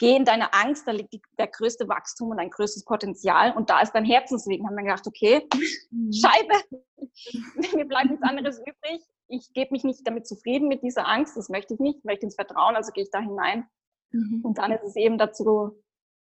Geh 0.00 0.14
in 0.14 0.24
deine 0.24 0.54
Angst, 0.54 0.86
da 0.86 0.92
liegt 0.92 1.12
die, 1.12 1.20
der 1.38 1.48
größte 1.48 1.88
Wachstum 1.88 2.30
und 2.30 2.36
dein 2.36 2.50
größtes 2.50 2.84
Potenzial 2.84 3.52
und 3.56 3.68
da 3.68 3.80
ist 3.80 3.92
dein 3.92 4.04
Herzensweg. 4.04 4.62
Haben 4.64 4.76
wir 4.76 4.84
gedacht, 4.84 5.06
okay, 5.06 5.46
mhm. 5.90 6.12
Scheibe, 6.12 6.54
mir 7.76 7.84
bleibt 7.84 8.10
nichts 8.10 8.22
anderes 8.22 8.60
übrig. 8.60 9.02
Ich 9.26 9.52
gebe 9.52 9.72
mich 9.72 9.84
nicht 9.84 10.06
damit 10.06 10.26
zufrieden 10.26 10.68
mit 10.68 10.82
dieser 10.82 11.06
Angst, 11.06 11.36
das 11.36 11.48
möchte 11.48 11.74
ich 11.74 11.80
nicht, 11.80 11.98
ich 11.98 12.04
möchte 12.04 12.26
ins 12.26 12.36
Vertrauen, 12.36 12.76
also 12.76 12.92
gehe 12.92 13.04
ich 13.04 13.10
da 13.10 13.20
hinein. 13.20 13.66
Mhm. 14.12 14.40
Und 14.44 14.58
dann 14.58 14.72
ist 14.72 14.84
es 14.84 14.96
eben 14.96 15.18
dazu 15.18 15.82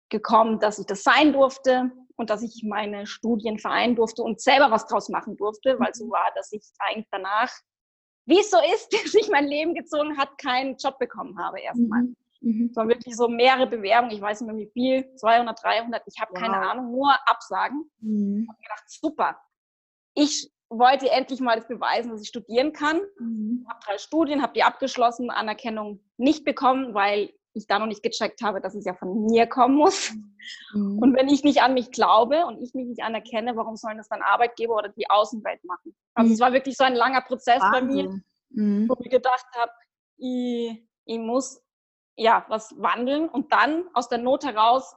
gekommen, 0.10 0.60
dass 0.60 0.80
ich 0.80 0.86
das 0.86 1.04
sein 1.04 1.34
durfte 1.34 1.92
und 2.16 2.30
dass 2.30 2.42
ich 2.42 2.64
meine 2.64 3.06
Studien 3.06 3.60
vereinen 3.60 3.96
durfte 3.96 4.24
und 4.24 4.40
selber 4.42 4.72
was 4.72 4.88
draus 4.88 5.10
machen 5.10 5.36
durfte, 5.38 5.78
weil 5.80 5.94
so 5.94 6.06
mhm. 6.06 6.12
war, 6.12 6.32
dass 6.36 6.52
ich 6.52 6.64
eigentlich 6.80 7.08
danach 7.12 7.52
wie 8.26 8.40
es 8.40 8.50
so 8.50 8.58
ist, 8.74 8.92
sich 9.12 9.30
mein 9.30 9.48
Leben 9.48 9.74
gezogen 9.74 10.18
hat, 10.18 10.38
keinen 10.38 10.76
Job 10.78 10.98
bekommen 11.00 11.38
habe 11.40 11.60
erstmal. 11.60 12.04
Mhm. 12.04 12.16
Mhm. 12.42 12.68
Es 12.70 12.76
waren 12.76 12.90
wirklich 12.90 13.16
so 13.16 13.28
mehrere 13.28 13.68
Bewerbungen, 13.68 14.16
ich 14.16 14.22
weiß 14.22 14.42
nicht 14.42 14.52
mehr 14.52 14.58
wie 14.58 14.72
viel, 14.72 15.16
200, 15.16 15.64
300, 15.64 16.04
ich 16.06 16.20
habe 16.22 16.32
wow. 16.34 16.40
keine 16.40 16.58
Ahnung, 16.58 16.92
nur 16.92 17.14
Absagen. 17.26 17.90
Mhm. 18.00 18.44
Ich 18.44 18.50
habe 18.50 18.62
gedacht, 18.62 18.84
super. 18.88 19.42
Ich 20.14 20.52
wollte 20.70 21.10
endlich 21.10 21.40
mal 21.40 21.56
das 21.56 21.68
beweisen, 21.68 22.12
dass 22.12 22.22
ich 22.22 22.28
studieren 22.28 22.72
kann. 22.72 23.02
Mhm. 23.20 23.66
Habe 23.68 23.80
drei 23.84 23.98
Studien, 23.98 24.42
habe 24.42 24.54
die 24.54 24.64
abgeschlossen, 24.64 25.30
Anerkennung 25.30 26.02
nicht 26.18 26.46
bekommen, 26.46 26.94
weil 26.94 27.34
ich 27.56 27.68
da 27.68 27.80
noch 27.80 27.88
nicht 27.88 28.04
gecheckt 28.04 28.42
habe, 28.42 28.62
dass 28.62 28.76
es 28.76 28.86
ja 28.86 28.94
von 28.94 29.26
mir 29.26 29.48
kommen 29.48 29.76
muss. 29.76 30.14
Mhm. 30.74 31.00
Und 31.00 31.16
wenn 31.16 31.30
ich 31.30 31.44
nicht 31.44 31.62
an 31.62 31.74
mich 31.74 31.92
glaube 31.92 32.46
und 32.46 32.62
ich 32.62 32.74
mich 32.74 32.86
nicht 32.86 33.02
anerkenne, 33.02 33.56
warum 33.56 33.76
sollen 33.78 33.98
das 33.98 34.10
dann 34.10 34.22
Arbeitgeber 34.22 34.76
oder 34.76 34.90
die 34.90 35.10
Außenwelt 35.10 35.64
machen? 35.64 35.96
Also 36.14 36.30
mhm. 36.30 36.34
es 36.34 36.40
war 36.40 36.54
wirklich 36.54 36.78
so 36.78 36.84
ein 36.84 36.96
langer 36.96 37.22
Prozess 37.22 37.62
Wahnsinn. 37.62 37.88
bei 37.88 37.94
mir, 37.94 38.22
mhm. 38.50 38.90
wo 38.90 38.96
ich 39.00 39.10
gedacht 39.10 39.46
habe, 39.56 39.72
ich, 40.18 40.84
ich 41.06 41.20
muss 41.20 41.62
ja 42.18 42.46
was 42.50 42.74
wandeln 42.78 43.30
und 43.30 43.52
dann 43.52 43.86
aus 43.94 44.10
der 44.10 44.20
Not 44.20 44.46
heraus 44.46 44.96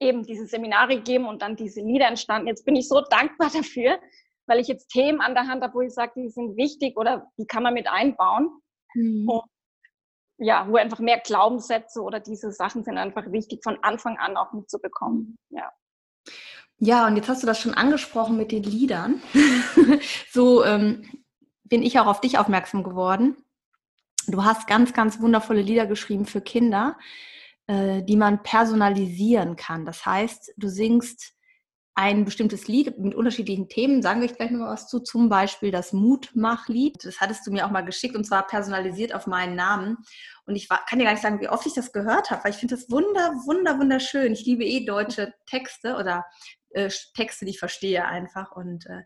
eben 0.00 0.22
diese 0.24 0.46
Seminare 0.46 0.96
gegeben 0.96 1.26
und 1.26 1.42
dann 1.42 1.56
diese 1.56 1.80
Lieder 1.80 2.06
entstanden. 2.06 2.48
Jetzt 2.48 2.64
bin 2.64 2.76
ich 2.76 2.88
so 2.88 3.00
dankbar 3.00 3.50
dafür, 3.52 3.98
weil 4.46 4.60
ich 4.60 4.68
jetzt 4.68 4.88
Themen 4.88 5.20
an 5.20 5.34
der 5.34 5.46
Hand 5.46 5.62
habe, 5.62 5.74
wo 5.74 5.80
ich 5.80 5.94
sage, 5.94 6.12
die 6.16 6.28
sind 6.28 6.56
wichtig 6.56 6.96
oder 6.96 7.30
die 7.38 7.46
kann 7.46 7.62
man 7.62 7.74
mit 7.74 7.88
einbauen. 7.88 8.50
Mhm. 8.94 9.28
Und 9.28 9.42
ja, 10.38 10.66
wo 10.68 10.76
einfach 10.76 10.98
mehr 10.98 11.20
Glaubenssätze 11.20 12.02
oder 12.02 12.20
diese 12.20 12.52
Sachen 12.52 12.84
sind 12.84 12.98
einfach 12.98 13.30
wichtig, 13.30 13.62
von 13.62 13.78
Anfang 13.82 14.18
an 14.18 14.36
auch 14.36 14.52
mitzubekommen. 14.52 15.38
Ja. 15.50 15.72
Ja, 16.78 17.06
und 17.06 17.16
jetzt 17.16 17.28
hast 17.28 17.42
du 17.42 17.46
das 17.46 17.60
schon 17.60 17.74
angesprochen 17.74 18.36
mit 18.36 18.50
den 18.50 18.64
Liedern. 18.64 19.22
so 20.32 20.64
ähm, 20.64 21.08
bin 21.62 21.82
ich 21.82 21.98
auch 21.98 22.06
auf 22.06 22.20
dich 22.20 22.36
aufmerksam 22.38 22.82
geworden. 22.82 23.36
Du 24.26 24.44
hast 24.44 24.66
ganz, 24.66 24.92
ganz 24.92 25.20
wundervolle 25.20 25.62
Lieder 25.62 25.86
geschrieben 25.86 26.26
für 26.26 26.40
Kinder, 26.40 26.98
äh, 27.66 28.02
die 28.02 28.16
man 28.16 28.42
personalisieren 28.42 29.56
kann. 29.56 29.84
Das 29.84 30.04
heißt, 30.04 30.54
du 30.56 30.68
singst 30.68 31.34
ein 31.96 32.24
bestimmtes 32.24 32.66
Lied 32.66 32.98
mit 32.98 33.14
unterschiedlichen 33.14 33.68
Themen, 33.68 34.02
sagen 34.02 34.20
wir 34.20 34.28
gleich 34.28 34.50
noch 34.50 34.60
mal 34.60 34.72
was 34.72 34.88
zu, 34.88 34.98
zum 34.98 35.28
Beispiel 35.28 35.70
das 35.70 35.92
Mutmachlied. 35.92 37.04
Das 37.04 37.20
hattest 37.20 37.46
du 37.46 37.52
mir 37.52 37.64
auch 37.64 37.70
mal 37.70 37.84
geschickt 37.84 38.16
und 38.16 38.24
zwar 38.24 38.46
personalisiert 38.46 39.14
auf 39.14 39.28
meinen 39.28 39.54
Namen. 39.54 39.98
Und 40.44 40.56
ich 40.56 40.68
kann 40.68 40.98
dir 40.98 41.04
gar 41.04 41.12
nicht 41.12 41.22
sagen, 41.22 41.40
wie 41.40 41.48
oft 41.48 41.66
ich 41.66 41.74
das 41.74 41.92
gehört 41.92 42.30
habe, 42.30 42.42
weil 42.42 42.50
ich 42.50 42.56
finde 42.56 42.74
das 42.74 42.90
wunder, 42.90 43.34
wunder, 43.46 43.78
wunderschön. 43.78 44.32
Ich 44.32 44.44
liebe 44.44 44.64
eh 44.64 44.84
deutsche 44.84 45.34
Texte 45.46 45.94
oder 45.94 46.24
äh, 46.70 46.90
Texte, 47.14 47.44
die 47.44 47.52
ich 47.52 47.60
verstehe 47.60 48.04
einfach. 48.04 48.50
Und 48.50 48.86
äh, 48.86 49.02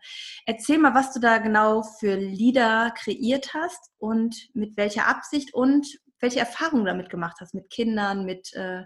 erzähl 0.46 0.78
mal, 0.78 0.94
was 0.94 1.12
du 1.12 1.20
da 1.20 1.38
genau 1.38 1.82
für 1.82 2.16
Lieder 2.16 2.92
kreiert 2.96 3.52
hast 3.52 3.90
und 3.98 4.34
mit 4.54 4.78
welcher 4.78 5.06
Absicht 5.06 5.52
und 5.52 5.86
welche 6.20 6.40
Erfahrungen 6.40 6.86
damit 6.86 7.10
gemacht 7.10 7.36
hast 7.40 7.52
mit 7.52 7.68
Kindern, 7.68 8.24
mit 8.24 8.54
äh, 8.54 8.84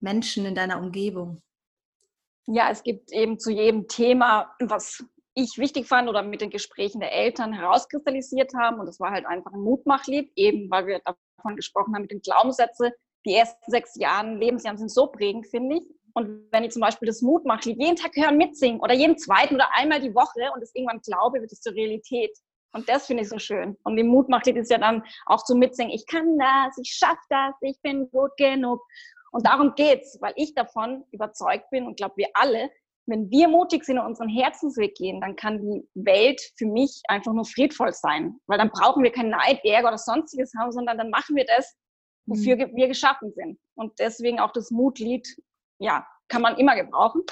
Menschen 0.00 0.44
in 0.44 0.56
deiner 0.56 0.80
Umgebung 0.80 1.42
ja, 2.50 2.70
es 2.70 2.82
gibt 2.82 3.12
eben 3.12 3.38
zu 3.38 3.50
jedem 3.50 3.88
Thema, 3.88 4.54
was 4.60 5.04
ich 5.34 5.58
wichtig 5.58 5.86
fand 5.86 6.08
oder 6.08 6.22
mit 6.22 6.40
den 6.40 6.50
Gesprächen 6.50 7.00
der 7.00 7.12
Eltern 7.12 7.52
herauskristallisiert 7.52 8.52
haben. 8.54 8.80
Und 8.80 8.86
das 8.86 8.98
war 8.98 9.10
halt 9.10 9.26
einfach 9.26 9.52
ein 9.52 9.60
Mutmachlied, 9.60 10.32
eben 10.34 10.70
weil 10.70 10.86
wir 10.86 11.00
davon 11.00 11.56
gesprochen 11.56 11.94
haben 11.94 12.02
mit 12.02 12.10
den 12.10 12.22
Glaubenssätzen. 12.22 12.90
Die 13.26 13.34
ersten 13.34 13.70
sechs 13.70 13.94
Jahre, 13.96 14.34
Lebensjahren 14.34 14.78
sind 14.78 14.90
so 14.90 15.08
prägend, 15.08 15.46
finde 15.46 15.76
ich. 15.76 15.82
Und 16.14 16.48
wenn 16.50 16.64
ich 16.64 16.72
zum 16.72 16.80
Beispiel 16.80 17.06
das 17.06 17.22
Mutmachlied 17.22 17.78
jeden 17.78 17.96
Tag 17.96 18.16
hören, 18.16 18.38
mitsingen 18.38 18.80
oder 18.80 18.94
jeden 18.94 19.18
zweiten 19.18 19.54
oder 19.54 19.68
einmal 19.74 20.00
die 20.00 20.14
Woche 20.14 20.50
und 20.54 20.62
es 20.62 20.74
irgendwann 20.74 21.00
glaube, 21.00 21.40
wird 21.40 21.52
es 21.52 21.60
zur 21.60 21.74
Realität. 21.74 22.36
Und 22.72 22.88
das 22.88 23.06
finde 23.06 23.22
ich 23.22 23.28
so 23.28 23.38
schön. 23.38 23.76
Und 23.84 23.96
im 23.98 24.08
Mutmachlied 24.08 24.56
ist 24.56 24.70
ja 24.70 24.78
dann 24.78 25.02
auch 25.26 25.44
zu 25.44 25.54
mitsingen, 25.54 25.92
ich 25.92 26.06
kann 26.06 26.38
das, 26.38 26.76
ich 26.78 26.90
schaffe 26.90 27.20
das, 27.28 27.54
ich 27.60 27.80
bin 27.82 28.10
gut 28.10 28.30
genug. 28.36 28.80
Und 29.30 29.46
darum 29.46 29.74
geht's, 29.74 30.18
weil 30.20 30.32
ich 30.36 30.54
davon 30.54 31.04
überzeugt 31.10 31.70
bin 31.70 31.86
und 31.86 31.96
glaube, 31.96 32.16
wir 32.16 32.28
alle, 32.34 32.70
wenn 33.06 33.30
wir 33.30 33.48
mutig 33.48 33.84
sind 33.84 33.98
und 33.98 34.06
unseren 34.06 34.28
Herzensweg 34.28 34.94
gehen, 34.94 35.20
dann 35.20 35.34
kann 35.36 35.60
die 35.60 35.88
Welt 35.94 36.40
für 36.56 36.66
mich 36.66 37.02
einfach 37.08 37.32
nur 37.32 37.44
friedvoll 37.44 37.92
sein. 37.92 38.38
Weil 38.46 38.58
dann 38.58 38.70
brauchen 38.70 39.02
wir 39.02 39.10
keinen 39.10 39.30
Neid, 39.30 39.64
Ärger 39.64 39.88
oder 39.88 39.98
sonstiges 39.98 40.52
haben, 40.58 40.72
sondern 40.72 40.98
dann 40.98 41.10
machen 41.10 41.34
wir 41.34 41.46
das, 41.46 41.74
wofür 42.26 42.56
mhm. 42.56 42.76
wir 42.76 42.88
geschaffen 42.88 43.32
sind. 43.32 43.58
Und 43.74 43.98
deswegen 43.98 44.40
auch 44.40 44.52
das 44.52 44.70
Mutlied, 44.70 45.26
ja, 45.78 46.06
kann 46.28 46.42
man 46.42 46.56
immer 46.58 46.76
gebrauchen. 46.76 47.22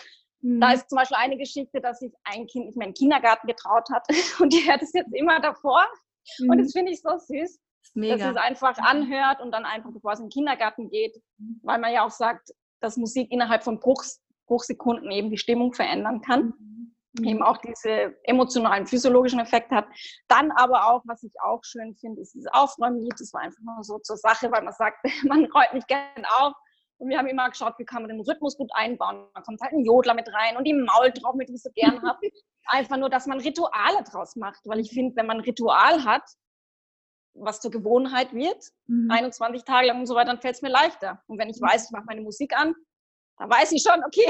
Mhm. 0.41 0.61
Da 0.61 0.73
ist 0.73 0.89
zum 0.89 0.97
Beispiel 0.97 1.19
eine 1.19 1.37
Geschichte, 1.37 1.81
dass 1.81 1.99
sich 1.99 2.13
ein 2.25 2.47
Kind 2.47 2.67
nicht 2.67 2.77
mehr 2.77 2.87
in 2.87 2.95
den 2.95 2.99
Kindergarten 2.99 3.47
getraut 3.47 3.89
hat 3.93 4.07
und 4.41 4.53
die 4.53 4.67
hört 4.67 4.83
es 4.83 4.93
jetzt 4.93 5.15
immer 5.15 5.41
davor. 5.41 5.87
Mhm. 6.39 6.51
Und 6.51 6.59
das 6.59 6.73
finde 6.73 6.93
ich 6.93 7.01
so 7.03 7.11
süß. 7.19 7.61
Mega. 7.95 8.17
dass 8.17 8.31
es 8.31 8.37
einfach 8.37 8.79
anhört 8.79 9.41
und 9.41 9.53
dann 9.53 9.65
einfach, 9.65 9.91
bevor 9.93 10.13
es 10.13 10.21
in 10.21 10.27
den 10.27 10.31
Kindergarten 10.31 10.89
geht, 10.91 11.17
weil 11.63 11.79
man 11.79 11.93
ja 11.93 12.05
auch 12.05 12.11
sagt, 12.11 12.51
dass 12.81 12.97
Musik 12.97 13.31
innerhalb 13.31 13.65
von 13.65 13.81
Bruchs, 13.81 14.23
Bruchsekunden 14.47 15.11
eben 15.11 15.31
die 15.31 15.39
Stimmung 15.39 15.73
verändern 15.73 16.21
kann. 16.21 16.55
Mhm. 16.59 17.25
Eben 17.25 17.43
auch 17.43 17.57
diese 17.59 18.15
emotionalen, 18.25 18.87
physiologischen 18.87 19.41
Effekte 19.41 19.75
hat. 19.75 19.87
Dann 20.29 20.53
aber 20.53 20.87
auch, 20.87 21.03
was 21.07 21.23
ich 21.23 21.33
auch 21.43 21.61
schön 21.65 21.95
finde, 21.97 22.21
ist 22.21 22.35
dieses 22.35 22.53
Aufräumlied. 22.53 23.15
Das 23.19 23.33
war 23.33 23.41
einfach 23.41 23.63
nur 23.63 23.83
so 23.83 23.99
zur 23.99 24.17
Sache, 24.17 24.51
weil 24.53 24.63
man 24.63 24.75
sagt, 24.75 24.99
man 25.25 25.47
räumt 25.47 25.75
nicht 25.75 25.89
gern 25.89 26.27
auf. 26.39 26.53
Und 26.99 27.11
wir 27.11 27.19
haben 27.19 27.27
immer 27.27 27.49
geschaut, 27.51 27.75
wie 27.79 27.85
kann 27.85 28.03
man 28.03 28.11
den 28.11 28.21
Rhythmus 28.21 28.57
gut 28.57 28.71
einbauen. 28.75 29.29
Da 29.35 29.43
kommt 29.43 29.61
halt 29.61 29.73
ein 29.73 29.85
Jodler 29.85 30.15
mit 30.15 30.33
rein 30.33 30.57
und 30.57 30.65
die 30.65 30.73
Maultraube, 30.73 31.45
die 31.45 31.55
ich 31.55 31.63
so 31.63 31.71
gern 31.75 32.03
habe. 32.03 32.19
Einfach 32.69 32.97
nur, 32.97 33.11
dass 33.11 33.27
man 33.27 33.41
Rituale 33.41 34.03
draus 34.11 34.35
macht. 34.37 34.61
Weil 34.65 34.81
ich 34.81 34.91
finde, 34.91 35.15
wenn 35.17 35.27
man 35.27 35.39
ein 35.39 35.45
Ritual 35.45 36.05
hat, 36.05 36.25
was 37.39 37.61
zur 37.61 37.71
Gewohnheit 37.71 38.33
wird, 38.33 38.71
mhm. 38.87 39.11
21 39.11 39.65
Tage 39.65 39.89
lang 39.89 40.01
und 40.01 40.07
so 40.07 40.15
weiter, 40.15 40.31
dann 40.31 40.41
fällt 40.41 40.57
es 40.57 40.63
mir 40.63 40.71
leichter. 40.71 41.23
Und 41.27 41.39
wenn 41.39 41.49
ich 41.49 41.61
mhm. 41.61 41.67
weiß, 41.67 41.87
ich 41.87 41.91
mache 41.91 42.05
meine 42.07 42.21
Musik 42.21 42.57
an, 42.59 42.75
dann 43.39 43.51
weiß 43.51 43.73
ich 43.73 43.83
schon, 43.83 44.03
okay, 44.05 44.29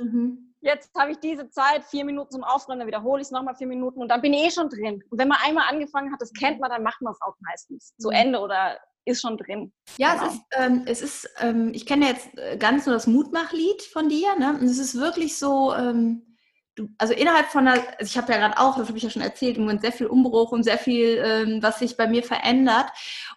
mhm. 0.00 0.54
jetzt 0.60 0.90
habe 0.96 1.12
ich 1.12 1.18
diese 1.18 1.48
Zeit, 1.48 1.84
vier 1.84 2.04
Minuten 2.04 2.30
zum 2.30 2.44
Aufräumen, 2.44 2.80
dann 2.80 2.88
wiederhole 2.88 3.20
ich 3.20 3.26
es 3.26 3.32
nochmal 3.32 3.54
vier 3.54 3.66
Minuten 3.66 4.00
und 4.00 4.08
dann 4.08 4.20
bin 4.20 4.34
ich 4.34 4.46
eh 4.46 4.50
schon 4.50 4.68
drin. 4.68 5.02
Und 5.10 5.18
wenn 5.18 5.28
man 5.28 5.38
einmal 5.44 5.68
angefangen 5.68 6.12
hat, 6.12 6.20
das 6.20 6.32
kennt 6.32 6.60
man, 6.60 6.70
dann 6.70 6.82
macht 6.82 7.00
man 7.00 7.12
es 7.12 7.20
auch 7.22 7.34
meistens 7.40 7.94
zu 7.98 8.08
mhm. 8.08 8.14
Ende 8.14 8.40
oder 8.40 8.78
ist 9.04 9.20
schon 9.20 9.36
drin. 9.36 9.72
Ja, 9.98 10.14
genau. 10.14 10.26
es 10.26 10.34
ist, 10.34 10.42
ähm, 10.52 10.82
es 10.86 11.02
ist 11.02 11.30
ähm, 11.40 11.72
ich 11.74 11.86
kenne 11.86 12.06
jetzt 12.06 12.38
äh, 12.38 12.56
ganz 12.56 12.86
nur 12.86 12.94
das 12.94 13.06
Mutmachlied 13.06 13.82
von 13.82 14.08
dir, 14.08 14.36
ne? 14.38 14.50
Und 14.50 14.66
es 14.66 14.78
ist 14.78 14.96
wirklich 14.96 15.38
so, 15.38 15.74
ähm, 15.74 16.31
du, 16.74 16.88
also 16.98 17.12
innerhalb 17.12 17.46
von 17.48 17.66
einer, 17.66 17.80
also 17.98 18.04
ich 18.10 18.16
habe 18.16 18.32
ja 18.32 18.38
gerade 18.38 18.58
auch, 18.58 18.76
das 18.76 18.88
habe 18.88 18.96
ich 18.96 19.04
ja 19.04 19.10
schon 19.10 19.22
erzählt, 19.22 19.56
im 19.56 19.64
Moment 19.64 19.82
sehr 19.82 19.92
viel 19.92 20.06
Umbruch 20.06 20.52
und 20.52 20.62
sehr 20.62 20.78
viel, 20.78 21.22
ähm, 21.24 21.62
was 21.62 21.78
sich 21.78 21.96
bei 21.96 22.06
mir 22.06 22.22
verändert. 22.22 22.86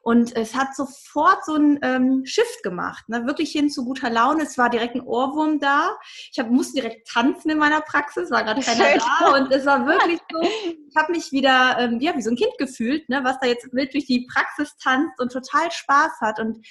Und 0.02 0.36
es 0.36 0.56
hat 0.56 0.76
sofort 0.76 1.46
so 1.46 1.56
einen 1.56 1.80
ähm, 1.82 2.26
Shift 2.26 2.64
gemacht, 2.64 3.08
ne? 3.10 3.26
wirklich 3.26 3.52
hin 3.52 3.70
zu 3.70 3.86
guter 3.86 4.10
Laune. 4.10 4.44
Es 4.44 4.58
war 4.58 4.70
direkt 4.70 4.96
ein 4.96 5.02
Ohrwurm 5.02 5.60
da. 5.60 5.98
Ich 6.32 6.40
hab, 6.40 6.50
musste 6.50 6.82
direkt 6.82 7.08
tanzen 7.08 7.50
in 7.52 7.58
meiner 7.58 7.82
Praxis, 7.82 8.32
war 8.32 8.44
gerade 8.44 8.62
keiner 8.62 8.86
Schön. 8.86 9.00
da. 9.00 9.36
Und 9.36 9.52
es 9.52 9.66
war 9.66 9.86
wirklich 9.86 10.20
so, 10.32 10.42
ich 10.42 10.96
habe 10.96 11.12
mich 11.12 11.32
wieder 11.32 11.78
ähm, 11.80 12.00
ja, 12.00 12.16
wie 12.16 12.22
so 12.22 12.30
ein 12.30 12.38
Kind 12.38 12.58
gefühlt, 12.58 13.08
ne? 13.10 13.22
was 13.24 13.40
da 13.40 13.48
jetzt 13.48 13.68
durch 13.72 14.06
die 14.06 14.28
Praxis 14.32 14.76
tanzt 14.78 15.20
und 15.20 15.32
total 15.32 15.72
Spaß 15.72 16.22
hat. 16.22 16.40
Und 16.40 16.66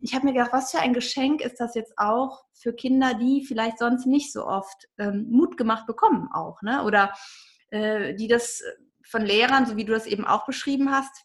ich 0.00 0.14
habe 0.14 0.26
mir 0.26 0.32
gedacht, 0.32 0.52
was 0.52 0.70
für 0.70 0.78
ein 0.78 0.94
Geschenk 0.94 1.40
ist 1.40 1.58
das 1.58 1.74
jetzt 1.74 1.94
auch 1.96 2.44
für 2.52 2.72
Kinder, 2.72 3.14
die 3.14 3.44
vielleicht 3.44 3.78
sonst 3.78 4.06
nicht 4.06 4.32
so 4.32 4.46
oft 4.46 4.88
ähm, 4.98 5.26
Mut 5.30 5.56
gemacht 5.56 5.86
bekommen 5.86 6.28
auch, 6.32 6.62
ne? 6.62 6.84
Oder 6.84 7.12
äh, 7.70 8.14
die 8.14 8.28
das 8.28 8.62
von 9.04 9.22
Lehrern, 9.22 9.66
so 9.66 9.76
wie 9.76 9.84
du 9.84 9.92
das 9.92 10.06
eben 10.06 10.26
auch 10.26 10.46
beschrieben 10.46 10.90
hast, 10.90 11.24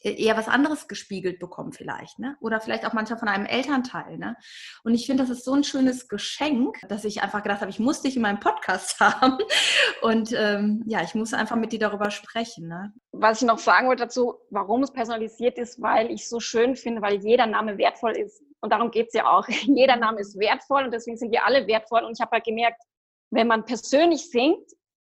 eher 0.00 0.36
was 0.36 0.48
anderes 0.48 0.88
gespiegelt 0.88 1.38
bekommen 1.38 1.72
vielleicht, 1.72 2.18
ne? 2.18 2.36
Oder 2.40 2.60
vielleicht 2.60 2.86
auch 2.86 2.92
manchmal 2.92 3.18
von 3.18 3.28
einem 3.28 3.46
Elternteil, 3.46 4.18
ne? 4.18 4.36
Und 4.84 4.94
ich 4.94 5.06
finde, 5.06 5.22
das 5.22 5.30
ist 5.30 5.44
so 5.44 5.52
ein 5.52 5.64
schönes 5.64 6.08
Geschenk, 6.08 6.78
dass 6.88 7.04
ich 7.04 7.22
einfach 7.22 7.42
gedacht 7.42 7.60
habe, 7.60 7.70
ich 7.70 7.78
muss 7.78 8.02
dich 8.02 8.16
in 8.16 8.22
meinem 8.22 8.40
Podcast 8.40 9.00
haben 9.00 9.38
und 10.02 10.32
ähm, 10.32 10.82
ja, 10.86 11.02
ich 11.02 11.14
muss 11.14 11.34
einfach 11.34 11.56
mit 11.56 11.72
dir 11.72 11.78
darüber 11.78 12.10
sprechen, 12.10 12.68
ne? 12.68 12.92
Was 13.12 13.40
ich 13.40 13.46
noch 13.46 13.58
sagen 13.58 13.88
wollte 13.88 14.04
dazu, 14.04 14.34
warum 14.50 14.82
es 14.82 14.92
personalisiert 14.92 15.58
ist, 15.58 15.80
weil 15.80 16.10
ich 16.10 16.28
so 16.28 16.40
schön 16.40 16.76
finde, 16.76 17.02
weil 17.02 17.16
jeder 17.16 17.46
Name 17.46 17.78
wertvoll 17.78 18.12
ist. 18.12 18.42
Und 18.60 18.72
darum 18.72 18.90
geht 18.90 19.08
es 19.08 19.14
ja 19.14 19.30
auch. 19.30 19.46
Jeder 19.48 19.96
Name 19.96 20.20
ist 20.20 20.38
wertvoll 20.38 20.84
und 20.84 20.92
deswegen 20.92 21.16
sind 21.16 21.30
wir 21.30 21.44
alle 21.44 21.66
wertvoll. 21.66 22.02
Und 22.02 22.12
ich 22.12 22.20
habe 22.20 22.32
halt 22.32 22.44
gemerkt, 22.44 22.82
wenn 23.30 23.46
man 23.46 23.64
persönlich 23.64 24.30
singt, 24.30 24.66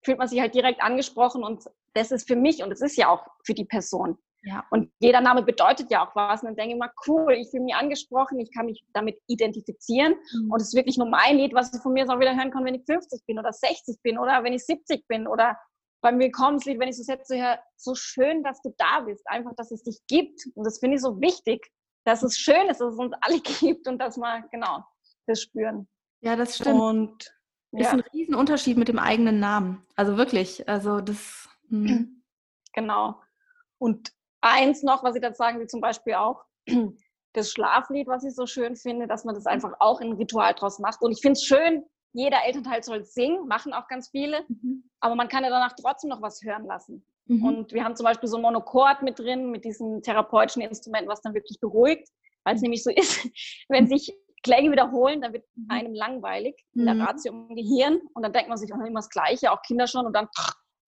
fühlt 0.05 0.19
man 0.19 0.29
sich 0.29 0.41
halt 0.41 0.55
direkt 0.55 0.83
angesprochen 0.83 1.43
und 1.43 1.65
das 1.95 2.11
ist 2.11 2.27
für 2.27 2.37
mich 2.37 2.63
und 2.63 2.71
das 2.71 2.81
ist 2.81 2.97
ja 2.97 3.09
auch 3.09 3.27
für 3.45 3.55
die 3.55 3.65
Person. 3.65 4.19
Ja. 4.45 4.65
Und 4.71 4.91
jeder 4.99 5.21
Name 5.21 5.43
bedeutet 5.43 5.91
ja 5.91 6.07
auch 6.07 6.15
was. 6.15 6.43
Und 6.43 6.49
dann 6.49 6.57
denke 6.57 6.75
ich 6.75 6.79
mal, 6.79 6.91
cool, 7.07 7.33
ich 7.33 7.51
fühle 7.51 7.65
mich 7.65 7.75
angesprochen, 7.75 8.39
ich 8.39 8.53
kann 8.53 8.67
mich 8.67 8.85
damit 8.93 9.19
identifizieren. 9.27 10.15
Mhm. 10.33 10.51
Und 10.51 10.61
es 10.61 10.69
ist 10.69 10.75
wirklich 10.75 10.99
nur 10.99 11.09
mein 11.09 11.37
Lied, 11.37 11.55
was 11.55 11.73
ich 11.75 11.81
von 11.81 11.93
mir 11.93 12.07
so 12.07 12.19
wieder 12.19 12.37
hören 12.37 12.51
kann, 12.51 12.65
wenn 12.65 12.75
ich 12.75 12.85
50 12.85 13.25
bin 13.27 13.39
oder 13.39 13.53
60 13.53 14.03
bin 14.03 14.19
oder 14.19 14.45
wenn 14.45 14.53
ich 14.53 14.65
70 14.65 15.07
bin 15.09 15.27
oder 15.27 15.59
beim 16.03 16.19
Willkommenslied, 16.19 16.79
wenn 16.79 16.89
ich 16.89 16.99
so 16.99 17.03
Sätze 17.03 17.37
höre, 17.37 17.59
so 17.77 17.95
schön, 17.95 18.43
dass 18.43 18.61
du 18.61 18.75
da 18.77 19.01
bist, 19.01 19.27
einfach, 19.27 19.55
dass 19.57 19.71
es 19.71 19.83
dich 19.83 20.01
gibt. 20.07 20.47
Und 20.55 20.65
das 20.65 20.79
finde 20.79 20.97
ich 20.97 21.03
so 21.03 21.19
wichtig, 21.21 21.71
dass 22.05 22.23
es 22.23 22.37
schön 22.37 22.69
ist, 22.69 22.81
dass 22.81 22.93
es 22.93 22.99
uns 22.99 23.15
alle 23.23 23.41
gibt 23.61 23.89
und 23.89 23.99
dass 23.99 24.19
wir, 24.19 24.45
genau, 24.53 24.85
das 25.27 25.41
spüren. 25.41 25.89
Ja, 26.21 26.37
das 26.37 26.57
stimmt. 26.57 26.79
Und 26.81 27.35
ja. 27.73 27.87
ist 27.87 27.93
ein 27.95 28.01
Riesenunterschied 28.01 28.77
mit 28.77 28.89
dem 28.89 28.99
eigenen 28.99 29.41
Namen. 29.41 29.87
Also 29.97 30.19
wirklich, 30.19 30.69
also 30.69 31.01
das. 31.01 31.49
Hm. 31.69 32.11
Genau. 32.77 33.21
Und 33.79 34.13
eins 34.45 34.83
noch, 34.83 35.03
was 35.03 35.17
ich 35.17 35.23
dazu 35.23 35.39
sagen 35.39 35.59
will, 35.59 35.67
zum 35.67 35.81
Beispiel 35.81 36.15
auch 36.15 36.45
das 37.33 37.51
Schlaflied, 37.51 38.07
was 38.07 38.25
ich 38.25 38.35
so 38.35 38.47
schön 38.47 38.77
finde, 38.77 39.09
dass 39.09 39.25
man 39.25 39.35
das 39.35 39.47
einfach 39.47 39.73
auch 39.81 40.01
in 40.01 40.11
ein 40.11 40.17
Ritual 40.17 40.55
draus 40.55 40.79
macht. 40.79 41.03
Und 41.03 41.13
ich 41.13 41.21
finde 41.21 41.33
es 41.33 41.45
schön, 41.45 41.85
jeder 42.13 42.45
Elternteil 42.45 42.83
soll 42.83 43.05
singen, 43.05 43.49
machen 43.49 43.73
auch 43.73 43.89
ganz 43.89 44.11
viele, 44.11 44.45
mhm. 44.49 44.89
aber 45.01 45.17
man 45.17 45.29
kann 45.29 45.43
ja 45.43 45.51
danach 45.51 45.75
trotzdem 45.75 46.11
noch 46.11 46.23
was 46.23 46.43
hören 46.43 46.65
lassen. 46.65 47.05
Mhm. 47.27 47.45
Und 47.45 47.73
wir 47.73 47.83
haben 47.83 47.97
zum 47.97 48.05
Beispiel 48.05 48.29
so 48.29 48.37
ein 48.37 48.43
Monochord 48.43 49.03
mit 49.03 49.19
drin, 49.19 49.51
mit 49.51 49.65
diesem 49.65 50.01
therapeutischen 50.03 50.63
Instrument, 50.63 51.09
was 51.09 51.23
dann 51.23 51.35
wirklich 51.35 51.59
beruhigt, 51.61 52.09
weil 52.45 52.55
es 52.55 52.63
nämlich 52.63 52.85
so 52.85 52.91
ist, 52.95 53.29
wenn 53.69 53.89
sich 53.89 54.15
Klänge 54.45 54.71
wiederholen, 54.71 55.23
dann 55.23 55.33
wird 55.33 55.45
mhm. 55.57 55.67
einem 55.71 55.95
langweilig 55.95 56.55
in 56.75 56.85
der 56.85 56.95
mhm. 56.95 57.03
Ratio 57.03 57.33
im 57.33 57.57
Gehirn 57.57 58.01
und 58.15 58.23
dann 58.23 58.33
denkt 58.33 58.49
man 58.49 58.59
sich 58.59 58.73
auch 58.73 58.79
immer 58.79 59.01
das 59.01 59.09
Gleiche, 59.09 59.51
auch 59.51 59.63
Kinder 59.63 59.87
schon 59.87 60.07
und 60.07 60.15
dann 60.15 60.29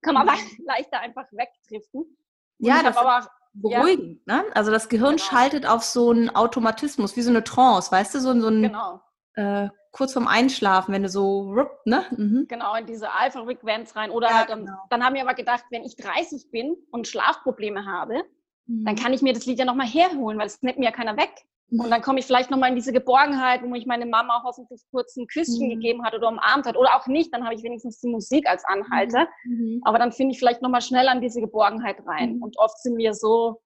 kann 0.03 0.13
man 0.13 0.27
leichter 0.65 0.99
einfach 0.99 1.25
wegdriften. 1.31 2.01
Und 2.01 2.15
ja, 2.59 2.83
das 2.83 2.95
aber 2.95 3.27
beruhigend, 3.61 4.21
ja, 4.27 4.37
ne? 4.37 4.45
Also 4.53 4.71
das 4.71 4.89
Gehirn 4.89 5.17
genau. 5.17 5.23
schaltet 5.23 5.65
auf 5.65 5.83
so 5.83 6.11
einen 6.11 6.29
Automatismus, 6.35 7.15
wie 7.15 7.21
so 7.21 7.29
eine 7.29 7.43
Trance, 7.43 7.91
weißt 7.91 8.15
du, 8.15 8.19
so, 8.19 8.39
so 8.39 8.47
ein 8.47 8.63
genau. 8.63 9.01
äh, 9.33 9.69
kurz 9.91 10.13
vorm 10.13 10.27
Einschlafen, 10.27 10.93
wenn 10.93 11.03
du 11.03 11.09
so, 11.09 11.53
ne? 11.85 12.05
Mhm. 12.11 12.45
Genau, 12.47 12.75
in 12.75 12.85
diese 12.85 13.11
Alpha-Frequenz 13.11 13.95
rein. 13.95 14.11
Oder 14.11 14.29
ja, 14.29 14.33
halt, 14.35 14.49
dann, 14.49 14.65
genau. 14.65 14.77
dann 14.89 15.03
haben 15.03 15.15
wir 15.15 15.23
aber 15.23 15.33
gedacht, 15.33 15.65
wenn 15.71 15.83
ich 15.83 15.95
30 15.95 16.51
bin 16.51 16.75
und 16.91 17.07
Schlafprobleme 17.07 17.85
habe, 17.85 18.23
mhm. 18.67 18.85
dann 18.85 18.95
kann 18.95 19.13
ich 19.13 19.21
mir 19.21 19.33
das 19.33 19.45
Lied 19.45 19.59
ja 19.59 19.65
nochmal 19.65 19.87
herholen, 19.87 20.37
weil 20.37 20.47
es 20.47 20.61
nimmt 20.61 20.77
mir 20.77 20.85
ja 20.85 20.91
keiner 20.91 21.17
weg. 21.17 21.31
Mhm. 21.69 21.81
Und 21.81 21.89
dann 21.89 22.01
komme 22.01 22.19
ich 22.19 22.25
vielleicht 22.25 22.49
nochmal 22.51 22.69
in 22.69 22.75
diese 22.75 22.93
Geborgenheit, 22.93 23.61
wo 23.61 23.67
mich 23.67 23.85
meine 23.85 24.05
Mama 24.05 24.41
hoffentlich 24.43 24.81
kurz 24.91 25.15
ein 25.17 25.27
Küsschen 25.27 25.67
mhm. 25.67 25.71
gegeben 25.71 26.03
hat 26.05 26.13
oder 26.13 26.29
umarmt 26.29 26.65
hat. 26.65 26.77
Oder 26.77 26.95
auch 26.95 27.07
nicht, 27.07 27.33
dann 27.33 27.43
habe 27.43 27.55
ich 27.55 27.63
wenigstens 27.63 27.99
die 27.99 28.09
Musik 28.09 28.47
als 28.47 28.63
Anhalter. 28.65 29.27
Mhm. 29.45 29.55
mhm. 29.55 29.81
Aber 29.83 29.99
dann 29.99 30.11
finde 30.11 30.33
ich 30.33 30.39
vielleicht 30.39 30.61
nochmal 30.61 30.81
schnell 30.81 31.07
an 31.07 31.21
diese 31.21 31.41
Geborgenheit 31.41 31.97
rein. 32.05 32.35
Mhm. 32.35 32.43
Und 32.43 32.57
oft 32.57 32.77
sind 32.79 32.97
wir 32.97 33.13
so 33.13 33.61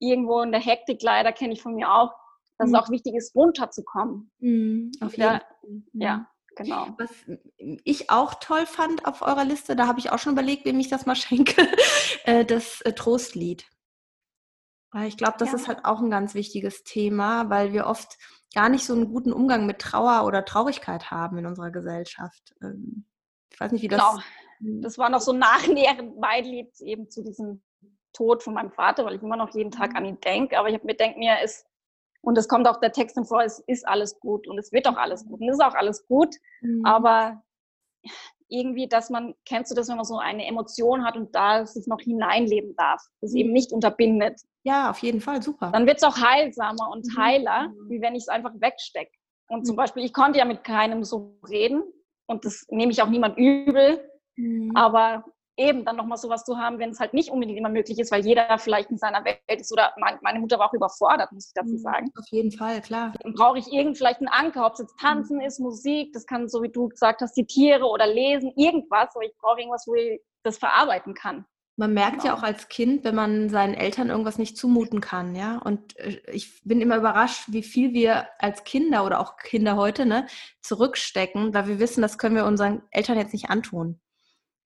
irgendwo 0.00 0.40
in 0.40 0.50
der 0.50 0.60
Hektik, 0.60 1.02
leider 1.02 1.32
kenne 1.32 1.52
ich 1.52 1.62
von 1.62 1.74
mir 1.74 1.92
auch, 1.92 2.12
dass 2.58 2.70
es 2.70 2.74
auch 2.74 2.90
wichtig 2.90 3.14
ist, 3.14 3.34
runterzukommen. 3.34 4.30
Auf 5.00 5.16
jeden 5.16 5.30
Fall. 5.30 5.42
Ja, 5.92 6.26
genau. 6.56 6.88
Was 6.98 7.10
ich 7.56 8.10
auch 8.10 8.34
toll 8.34 8.66
fand 8.66 9.06
auf 9.06 9.22
eurer 9.22 9.44
Liste, 9.44 9.76
da 9.76 9.86
habe 9.86 10.00
ich 10.00 10.10
auch 10.10 10.18
schon 10.18 10.32
überlegt, 10.32 10.64
wem 10.64 10.78
ich 10.80 10.88
das 10.88 11.06
mal 11.06 11.14
schenke, 11.14 11.66
äh, 12.24 12.44
das 12.44 12.80
äh, 12.82 12.92
Trostlied. 12.92 13.64
Ich 15.06 15.16
glaube, 15.16 15.36
das 15.38 15.50
ja. 15.50 15.54
ist 15.54 15.68
halt 15.68 15.84
auch 15.84 16.00
ein 16.00 16.10
ganz 16.10 16.34
wichtiges 16.34 16.84
Thema, 16.84 17.48
weil 17.48 17.72
wir 17.72 17.86
oft 17.86 18.18
gar 18.54 18.68
nicht 18.68 18.84
so 18.84 18.92
einen 18.92 19.10
guten 19.12 19.32
Umgang 19.32 19.64
mit 19.64 19.78
Trauer 19.78 20.26
oder 20.26 20.44
Traurigkeit 20.44 21.10
haben 21.10 21.38
in 21.38 21.46
unserer 21.46 21.70
Gesellschaft. 21.70 22.54
Ähm, 22.62 23.06
ich 23.50 23.58
weiß 23.58 23.72
nicht, 23.72 23.82
wie 23.82 23.88
das. 23.88 24.00
Genau. 24.00 24.22
Hm. 24.58 24.82
Das 24.82 24.98
war 24.98 25.08
noch 25.08 25.20
so 25.20 25.32
nachnährend 25.32 26.18
mein 26.18 26.44
Lied 26.44 26.78
eben 26.80 27.10
zu 27.10 27.22
diesem 27.22 27.62
Tod 28.12 28.42
von 28.42 28.54
meinem 28.54 28.72
Vater, 28.72 29.04
weil 29.04 29.14
ich 29.14 29.22
immer 29.22 29.36
noch 29.36 29.54
jeden 29.54 29.70
Tag 29.70 29.96
an 29.96 30.04
ihn 30.04 30.20
denke. 30.20 30.58
Aber 30.58 30.68
ich 30.68 30.82
mir 30.82 30.94
denke 30.94 31.18
mir, 31.18 31.36
es 31.42 31.64
und 32.20 32.38
es 32.38 32.46
kommt 32.46 32.68
auch 32.68 32.78
der 32.78 32.92
Text 32.92 33.18
vor, 33.26 33.42
es 33.42 33.58
ist 33.66 33.86
alles 33.86 34.20
gut 34.20 34.46
und 34.46 34.56
es 34.58 34.70
wird 34.70 34.86
auch 34.86 34.96
alles 34.96 35.26
gut 35.26 35.40
und 35.40 35.48
es 35.48 35.56
ist 35.56 35.64
auch 35.64 35.74
alles 35.74 36.06
gut. 36.06 36.36
Mhm. 36.60 36.84
Aber 36.84 37.42
irgendwie, 38.52 38.86
dass 38.86 39.10
man, 39.10 39.34
kennst 39.46 39.70
du 39.70 39.74
das, 39.74 39.88
wenn 39.88 39.96
man 39.96 40.04
so 40.04 40.18
eine 40.18 40.46
Emotion 40.46 41.04
hat 41.04 41.16
und 41.16 41.34
da 41.34 41.66
sich 41.66 41.86
noch 41.86 42.00
hineinleben 42.00 42.74
darf, 42.76 43.00
das 43.20 43.34
eben 43.34 43.52
nicht 43.52 43.72
unterbindet. 43.72 44.40
Ja, 44.64 44.90
auf 44.90 44.98
jeden 44.98 45.20
Fall, 45.20 45.42
super. 45.42 45.70
Dann 45.72 45.86
wird 45.86 45.96
es 45.96 46.02
auch 46.04 46.16
heilsamer 46.16 46.90
und 46.92 47.06
mhm. 47.06 47.16
heiler, 47.16 47.68
mhm. 47.68 47.90
wie 47.90 48.00
wenn 48.00 48.14
ich 48.14 48.24
es 48.24 48.28
einfach 48.28 48.52
wegstecke. 48.54 49.10
Und 49.48 49.66
zum 49.66 49.74
mhm. 49.74 49.78
Beispiel, 49.78 50.04
ich 50.04 50.12
konnte 50.12 50.38
ja 50.38 50.44
mit 50.44 50.64
keinem 50.64 51.02
so 51.02 51.38
reden 51.48 51.82
und 52.26 52.44
das 52.44 52.64
nehme 52.68 52.92
ich 52.92 53.02
auch 53.02 53.08
niemand 53.08 53.36
übel, 53.38 54.08
mhm. 54.36 54.72
aber 54.76 55.24
eben 55.62 55.84
dann 55.84 55.96
nochmal 55.96 56.18
sowas 56.18 56.44
zu 56.44 56.58
haben, 56.58 56.78
wenn 56.78 56.90
es 56.90 57.00
halt 57.00 57.14
nicht 57.14 57.30
unbedingt 57.30 57.58
immer 57.58 57.68
möglich 57.68 57.98
ist, 57.98 58.12
weil 58.12 58.24
jeder 58.24 58.58
vielleicht 58.58 58.90
in 58.90 58.98
seiner 58.98 59.24
Welt 59.24 59.38
ist 59.48 59.72
oder 59.72 59.92
meine 59.96 60.40
Mutter 60.40 60.58
war 60.58 60.68
auch 60.68 60.74
überfordert, 60.74 61.32
muss 61.32 61.48
ich 61.48 61.54
dazu 61.54 61.74
mhm, 61.74 61.78
sagen. 61.78 62.10
Auf 62.18 62.28
jeden 62.30 62.52
Fall, 62.52 62.80
klar. 62.80 63.12
Dann 63.22 63.34
brauche 63.34 63.58
ich 63.58 63.72
irgend 63.72 63.96
vielleicht 63.96 64.20
einen 64.20 64.28
Anker, 64.28 64.66
ob 64.66 64.74
es 64.74 64.80
jetzt 64.80 64.98
Tanzen 64.98 65.38
mhm. 65.38 65.44
ist, 65.44 65.60
Musik, 65.60 66.12
das 66.12 66.26
kann, 66.26 66.48
so 66.48 66.62
wie 66.62 66.70
du 66.70 66.88
gesagt 66.88 67.20
hast, 67.20 67.36
die 67.36 67.46
Tiere 67.46 67.86
oder 67.86 68.06
Lesen, 68.06 68.52
irgendwas, 68.56 69.14
aber 69.14 69.24
ich 69.24 69.36
brauche 69.38 69.60
irgendwas, 69.60 69.86
wo 69.86 69.94
ich 69.94 70.20
das 70.42 70.58
verarbeiten 70.58 71.14
kann. 71.14 71.44
Man 71.76 71.94
merkt 71.94 72.20
genau. 72.20 72.26
ja 72.26 72.34
auch 72.34 72.42
als 72.42 72.68
Kind, 72.68 73.02
wenn 73.02 73.14
man 73.14 73.48
seinen 73.48 73.74
Eltern 73.74 74.10
irgendwas 74.10 74.36
nicht 74.36 74.58
zumuten 74.58 75.00
kann, 75.00 75.34
ja. 75.34 75.56
Und 75.58 75.98
äh, 75.98 76.20
ich 76.30 76.62
bin 76.64 76.82
immer 76.82 76.98
überrascht, 76.98 77.46
wie 77.48 77.62
viel 77.62 77.94
wir 77.94 78.28
als 78.38 78.64
Kinder 78.64 79.06
oder 79.06 79.20
auch 79.20 79.36
Kinder 79.36 79.76
heute 79.76 80.04
ne, 80.04 80.26
zurückstecken, 80.60 81.54
weil 81.54 81.66
wir 81.66 81.78
wissen, 81.78 82.02
das 82.02 82.18
können 82.18 82.36
wir 82.36 82.44
unseren 82.44 82.82
Eltern 82.90 83.16
jetzt 83.16 83.32
nicht 83.32 83.48
antun. 83.48 84.00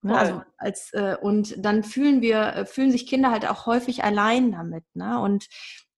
Ne? 0.05 0.15
Also 0.15 0.41
als 0.57 0.93
äh, 0.93 1.17
und 1.19 1.55
dann 1.57 1.83
fühlen 1.83 2.21
wir, 2.21 2.37
äh, 2.37 2.65
fühlen 2.67 2.91
sich 2.91 3.07
Kinder 3.07 3.31
halt 3.31 3.49
auch 3.49 3.65
häufig 3.65 4.03
allein 4.03 4.51
damit. 4.51 4.83
Ne? 4.93 5.19
Und 5.19 5.47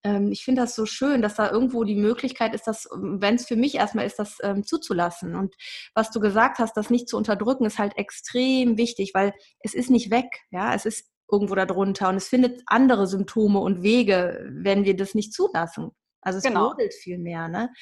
ähm, 0.03 0.31
ich 0.31 0.45
finde 0.45 0.61
das 0.61 0.75
so 0.75 0.85
schön, 0.85 1.21
dass 1.21 1.35
da 1.35 1.51
irgendwo 1.51 1.83
die 1.83 1.95
Möglichkeit 1.95 2.55
ist, 2.55 2.67
dass, 2.67 2.87
ähm, 2.93 3.17
wenn 3.19 3.35
es 3.35 3.47
für 3.47 3.57
mich 3.57 3.75
erstmal 3.75 4.05
ist, 4.05 4.17
das 4.17 4.37
ähm, 4.43 4.63
zuzulassen. 4.63 5.35
Und 5.35 5.55
was 5.93 6.09
du 6.09 6.21
gesagt 6.21 6.59
hast, 6.59 6.77
das 6.77 6.89
nicht 6.89 7.09
zu 7.09 7.17
unterdrücken, 7.17 7.65
ist 7.65 7.79
halt 7.79 7.97
extrem 7.97 8.77
wichtig, 8.77 9.11
weil 9.13 9.33
es 9.59 9.73
ist 9.73 9.89
nicht 9.89 10.09
weg, 10.09 10.27
ja, 10.51 10.73
es 10.73 10.85
ist 10.85 11.11
irgendwo 11.29 11.55
darunter 11.55 12.07
und 12.07 12.15
es 12.15 12.29
findet 12.29 12.61
andere 12.67 13.07
Symptome 13.07 13.59
und 13.59 13.83
Wege, 13.83 14.47
wenn 14.49 14.85
wir 14.85 14.95
das 14.95 15.15
nicht 15.15 15.33
zulassen. 15.33 15.91
Also 16.21 16.37
es 16.37 16.45
genau. 16.45 16.73
viel 17.01 17.17
mehr, 17.17 17.49
ne? 17.49 17.73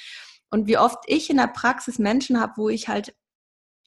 Und 0.50 0.66
wie 0.66 0.80
oft 0.80 1.04
ich 1.06 1.30
in 1.30 1.38
der 1.38 1.48
Praxis 1.48 2.00
Menschen 2.00 2.40
habe, 2.40 2.54
wo 2.58 2.70
ich 2.70 2.88
halt 2.88 3.14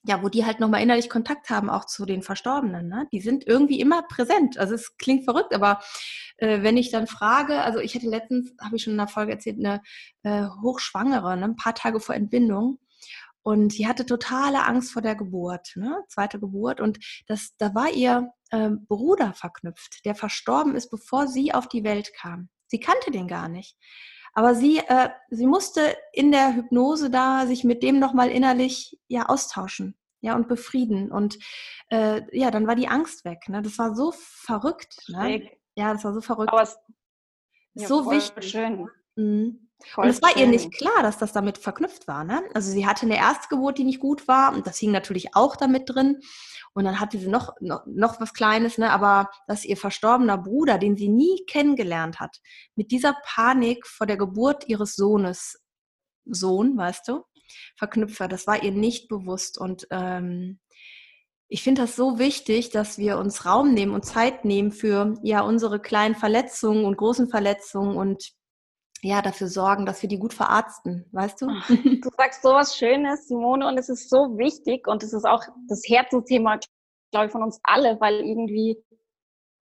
ja, 0.08 0.22
wo 0.22 0.30
die 0.30 0.46
halt 0.46 0.58
nochmal 0.58 0.80
innerlich 0.80 1.10
Kontakt 1.10 1.50
haben, 1.50 1.68
auch 1.68 1.84
zu 1.84 2.06
den 2.06 2.22
Verstorbenen. 2.22 2.88
Ne? 2.88 3.06
Die 3.12 3.20
sind 3.20 3.46
irgendwie 3.46 3.78
immer 3.78 4.02
präsent. 4.02 4.56
Also 4.56 4.74
es 4.74 4.96
klingt 4.96 5.24
verrückt, 5.24 5.54
aber 5.54 5.80
äh, 6.38 6.62
wenn 6.62 6.78
ich 6.78 6.90
dann 6.90 7.06
frage, 7.06 7.60
also 7.60 7.78
ich 7.78 7.94
hatte 7.94 8.08
letztens, 8.08 8.54
habe 8.58 8.76
ich 8.76 8.82
schon 8.82 8.94
in 8.94 9.00
einer 9.00 9.08
Folge 9.08 9.32
erzählt, 9.32 9.58
eine 9.58 9.82
äh, 10.22 10.48
Hochschwangere, 10.62 11.36
ne? 11.36 11.44
ein 11.44 11.56
paar 11.56 11.74
Tage 11.74 12.00
vor 12.00 12.14
Entbindung. 12.14 12.78
Und 13.42 13.76
die 13.76 13.86
hatte 13.86 14.06
totale 14.06 14.64
Angst 14.64 14.92
vor 14.92 15.02
der 15.02 15.14
Geburt, 15.14 15.72
ne? 15.76 16.02
zweite 16.08 16.40
Geburt. 16.40 16.80
Und 16.80 16.98
das, 17.26 17.54
da 17.58 17.74
war 17.74 17.90
ihr 17.90 18.30
äh, 18.50 18.70
Bruder 18.88 19.34
verknüpft, 19.34 20.06
der 20.06 20.14
verstorben 20.14 20.74
ist, 20.74 20.90
bevor 20.90 21.28
sie 21.28 21.52
auf 21.52 21.68
die 21.68 21.84
Welt 21.84 22.12
kam. 22.14 22.48
Sie 22.66 22.80
kannte 22.80 23.10
den 23.10 23.28
gar 23.28 23.50
nicht. 23.50 23.76
Aber 24.34 24.54
sie, 24.54 24.78
äh, 24.78 25.10
sie 25.30 25.46
musste 25.46 25.96
in 26.12 26.30
der 26.32 26.54
Hypnose 26.54 27.10
da 27.10 27.46
sich 27.46 27.64
mit 27.64 27.82
dem 27.82 27.98
nochmal 27.98 28.30
innerlich 28.30 28.98
ja 29.08 29.26
austauschen, 29.26 29.96
ja, 30.20 30.34
und 30.34 30.48
befrieden. 30.48 31.10
Und 31.10 31.38
äh, 31.90 32.22
ja, 32.36 32.50
dann 32.50 32.66
war 32.66 32.74
die 32.74 32.88
Angst 32.88 33.24
weg. 33.24 33.48
Ne? 33.48 33.62
Das 33.62 33.78
war 33.78 33.94
so 33.94 34.12
verrückt. 34.12 34.96
Ne? 35.08 35.50
Ja, 35.74 35.92
das 35.92 36.04
war 36.04 36.12
so 36.12 36.20
verrückt. 36.20 36.52
Aber 36.52 36.62
es, 36.62 36.78
ja, 37.74 37.86
so 37.86 38.10
wichtig. 38.10 38.50
Schön. 38.50 38.88
Mhm. 39.18 39.68
und 39.96 40.08
es 40.08 40.22
war 40.22 40.36
ihr 40.36 40.46
nicht 40.46 40.72
klar, 40.72 41.02
dass 41.02 41.18
das 41.18 41.32
damit 41.32 41.58
verknüpft 41.58 42.06
war. 42.06 42.22
Ne? 42.22 42.40
Also 42.54 42.70
sie 42.70 42.86
hatte 42.86 43.04
eine 43.04 43.16
Erstgeburt, 43.16 43.76
die 43.76 43.84
nicht 43.84 43.98
gut 43.98 44.28
war 44.28 44.54
und 44.54 44.64
das 44.66 44.78
hing 44.78 44.92
natürlich 44.92 45.34
auch 45.34 45.56
damit 45.56 45.90
drin. 45.90 46.20
Und 46.72 46.84
dann 46.84 47.00
hatte 47.00 47.18
sie 47.18 47.26
noch, 47.26 47.54
noch, 47.60 47.84
noch 47.86 48.20
was 48.20 48.32
Kleines, 48.32 48.78
ne? 48.78 48.92
aber 48.92 49.28
dass 49.48 49.64
ihr 49.64 49.76
verstorbener 49.76 50.38
Bruder, 50.38 50.78
den 50.78 50.96
sie 50.96 51.08
nie 51.08 51.44
kennengelernt 51.48 52.20
hat, 52.20 52.36
mit 52.76 52.92
dieser 52.92 53.16
Panik 53.24 53.88
vor 53.88 54.06
der 54.06 54.16
Geburt 54.16 54.68
ihres 54.68 54.94
Sohnes, 54.94 55.60
Sohn, 56.24 56.76
weißt 56.76 57.08
du, 57.08 57.24
verknüpft 57.76 58.20
war, 58.20 58.28
das 58.28 58.46
war 58.46 58.62
ihr 58.62 58.70
nicht 58.70 59.08
bewusst. 59.08 59.58
Und 59.58 59.88
ähm, 59.90 60.60
ich 61.48 61.64
finde 61.64 61.82
das 61.82 61.96
so 61.96 62.20
wichtig, 62.20 62.70
dass 62.70 62.98
wir 62.98 63.18
uns 63.18 63.46
Raum 63.46 63.74
nehmen 63.74 63.94
und 63.94 64.04
Zeit 64.04 64.44
nehmen 64.44 64.70
für 64.70 65.14
ja 65.24 65.40
unsere 65.40 65.80
kleinen 65.80 66.14
Verletzungen 66.14 66.84
und 66.84 66.96
großen 66.96 67.28
Verletzungen 67.28 67.96
und 67.96 68.37
ja, 69.02 69.22
dafür 69.22 69.48
sorgen, 69.48 69.86
dass 69.86 70.02
wir 70.02 70.08
die 70.08 70.18
gut 70.18 70.34
verarzten, 70.34 71.06
weißt 71.12 71.42
du? 71.42 71.46
Du 72.02 72.10
sagst 72.16 72.42
so 72.42 72.50
was 72.50 72.76
Schönes, 72.76 73.28
Simone, 73.28 73.66
und 73.66 73.78
es 73.78 73.88
ist 73.88 74.10
so 74.10 74.36
wichtig 74.38 74.86
und 74.86 75.02
es 75.02 75.12
ist 75.12 75.24
auch 75.24 75.42
das 75.68 75.82
Herzensthema, 75.86 76.58
glaube 77.12 77.26
ich, 77.26 77.32
von 77.32 77.42
uns 77.42 77.60
alle, 77.62 78.00
weil 78.00 78.20
irgendwie 78.20 78.82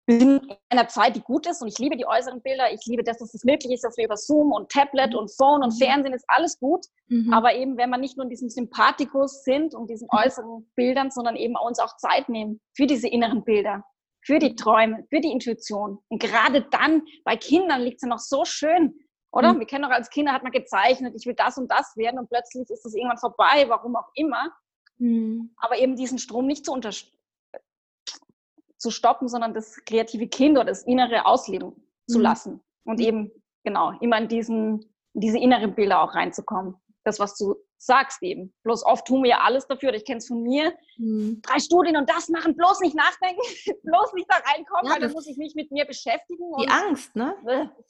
wir 0.09 0.19
sind 0.21 0.43
in 0.47 0.57
einer 0.71 0.89
Zeit, 0.89 1.17
die 1.17 1.21
gut 1.21 1.47
ist 1.47 1.61
und 1.61 1.69
ich 1.69 1.79
liebe 1.79 1.95
die 1.95 2.07
äußeren 2.07 2.41
Bilder. 2.41 2.73
Ich 2.73 2.81
liebe, 2.87 3.05
dass 3.05 3.21
es 3.21 3.45
möglich 3.45 3.75
ist, 3.75 3.85
dass 3.85 3.99
wir 3.99 4.07
über 4.07 4.17
Zoom 4.17 4.53
und 4.53 4.71
Tablet 4.71 5.15
und 5.15 5.31
Phone 5.31 5.63
und 5.63 5.75
mhm. 5.75 5.85
Fernsehen 5.85 6.15
ist 6.15 6.25
alles 6.29 6.59
gut. 6.59 6.87
Mhm. 7.09 7.31
Aber 7.31 7.55
eben, 7.55 7.77
wenn 7.77 7.91
wir 7.91 7.99
nicht 7.99 8.17
nur 8.17 8.25
in 8.25 8.31
diesem 8.31 8.49
Sympathikus 8.49 9.45
sind 9.45 9.75
und 9.75 9.91
diesen 9.91 10.09
mhm. 10.11 10.19
äußeren 10.19 10.71
Bildern, 10.77 11.11
sondern 11.11 11.37
eben 11.37 11.57
uns 11.57 11.79
auch 11.79 11.95
Zeit 11.99 12.31
nehmen 12.31 12.59
für 12.75 12.87
diese 12.87 13.07
inneren 13.07 13.45
Bilder, 13.45 13.85
für 14.25 14.39
die 14.39 14.55
Träume, 14.55 15.05
für 15.11 15.21
die 15.21 15.31
Intuition. 15.31 15.99
Und 16.09 16.23
gerade 16.23 16.67
dann, 16.71 17.03
bei 17.25 17.37
Kindern 17.37 17.83
liegt 17.83 17.97
es 17.97 18.03
ja 18.03 18.09
noch 18.09 18.19
so 18.19 18.47
schön, 18.47 18.95
oder? 19.31 19.53
Mhm. 19.53 19.61
Wir 19.61 19.67
kennen 19.67 19.85
doch 19.85 19.91
als 19.91 20.11
Kinder, 20.11 20.33
hat 20.33 20.43
man 20.43 20.53
gezeichnet, 20.53 21.15
ich 21.17 21.27
will 21.27 21.35
das 21.35 21.59
und 21.59 21.71
das 21.71 21.97
werden 21.97 22.19
und 22.19 22.29
plötzlich 22.29 22.69
ist 22.71 22.85
das 22.85 22.95
irgendwann 22.95 23.19
vorbei, 23.19 23.67
warum 23.69 23.97
auch 23.97 24.11
immer. 24.15 24.53
Mhm. 24.99 25.55
Aber 25.57 25.79
eben 25.79 25.97
diesen 25.97 26.19
Strom 26.19 26.47
nicht 26.47 26.65
zu, 26.65 26.79
zu 28.79 28.91
stoppen, 28.91 29.29
sondern 29.29 29.55
das 29.55 29.85
kreative 29.85 30.29
Kind 30.29 30.57
oder 30.57 30.67
das 30.67 30.83
innere 30.83 31.27
ausleben 31.27 31.69
mhm. 31.69 32.13
zu 32.13 32.19
lassen. 32.19 32.61
Und 32.85 32.99
mhm. 32.99 33.05
eben, 33.05 33.31
genau, 33.65 33.93
immer 34.01 34.19
in, 34.19 34.29
diesen, 34.29 34.83
in 35.15 35.21
diese 35.21 35.39
inneren 35.39 35.75
Bilder 35.75 36.03
auch 36.03 36.15
reinzukommen. 36.15 36.77
Das, 37.05 37.21
was 37.21 37.37
du 37.37 37.55
sagst 37.79 38.23
eben. 38.23 38.53
Bloß 38.65 38.85
oft 38.85 39.07
tun 39.07 39.23
wir 39.23 39.31
ja 39.31 39.41
alles 39.41 39.67
dafür, 39.67 39.95
ich 39.95 40.05
kenne 40.05 40.19
es 40.19 40.27
von 40.27 40.43
mir. 40.43 40.75
Mhm. 40.99 41.41
Drei 41.43 41.59
Studien 41.61 41.97
und 41.97 42.11
das 42.11 42.29
machen, 42.29 42.57
bloß 42.57 42.81
nicht 42.81 42.97
nachdenken, 42.97 43.41
bloß 43.85 44.13
nicht 44.15 44.29
da 44.29 44.37
reinkommen, 44.37 44.87
ja, 44.87 44.93
weil 44.93 45.01
dann 45.01 45.13
muss 45.13 45.27
ich 45.27 45.37
mich 45.37 45.55
mit 45.55 45.71
mir 45.71 45.85
beschäftigen. 45.85 46.45
die 46.61 46.69
Angst, 46.69 47.15
ne? 47.15 47.35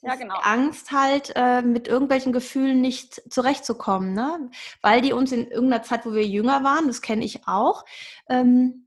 Ja, 0.01 0.15
genau. 0.15 0.35
Die 0.37 0.43
Angst 0.43 0.91
halt, 0.91 1.33
äh, 1.35 1.61
mit 1.61 1.87
irgendwelchen 1.87 2.31
Gefühlen 2.31 2.81
nicht 2.81 3.21
zurechtzukommen, 3.31 4.13
ne? 4.13 4.51
Weil 4.81 5.01
die 5.01 5.13
uns 5.13 5.31
in 5.31 5.49
irgendeiner 5.49 5.83
Zeit, 5.83 6.05
wo 6.05 6.13
wir 6.13 6.25
jünger 6.25 6.63
waren, 6.63 6.87
das 6.87 7.01
kenne 7.01 7.25
ich 7.25 7.47
auch, 7.47 7.83
ähm, 8.29 8.85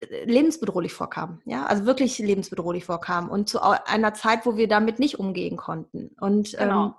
lebensbedrohlich 0.00 0.92
vorkamen, 0.92 1.40
ja, 1.44 1.66
also 1.66 1.84
wirklich 1.84 2.18
lebensbedrohlich 2.18 2.84
vorkamen 2.84 3.28
und 3.30 3.48
zu 3.48 3.60
einer 3.60 4.14
Zeit, 4.14 4.46
wo 4.46 4.56
wir 4.56 4.68
damit 4.68 5.00
nicht 5.00 5.18
umgehen 5.18 5.56
konnten. 5.56 6.14
Und 6.20 6.56
genau. 6.56 6.86
ähm, 6.86 6.94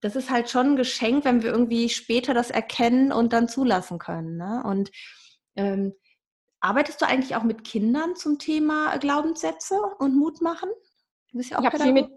das 0.00 0.16
ist 0.16 0.30
halt 0.30 0.50
schon 0.50 0.72
ein 0.72 0.76
Geschenk, 0.76 1.24
wenn 1.24 1.42
wir 1.42 1.50
irgendwie 1.50 1.88
später 1.88 2.34
das 2.34 2.50
erkennen 2.50 3.12
und 3.12 3.32
dann 3.32 3.48
zulassen 3.48 3.98
können. 3.98 4.36
Ne? 4.36 4.62
Und 4.64 4.90
ähm, 5.56 5.94
arbeitest 6.60 7.00
du 7.00 7.06
eigentlich 7.06 7.36
auch 7.36 7.42
mit 7.42 7.64
Kindern 7.64 8.16
zum 8.16 8.38
Thema 8.38 8.96
Glaubenssätze 8.98 9.78
und 9.98 10.16
Mut 10.16 10.40
machen? 10.40 10.70
Du 11.30 11.38
bist 11.38 11.50
ja 11.50 11.58
auch 11.58 11.62
ich 11.62 11.66
habe 11.66 11.82
viel 11.82 11.92
mit, 11.92 12.08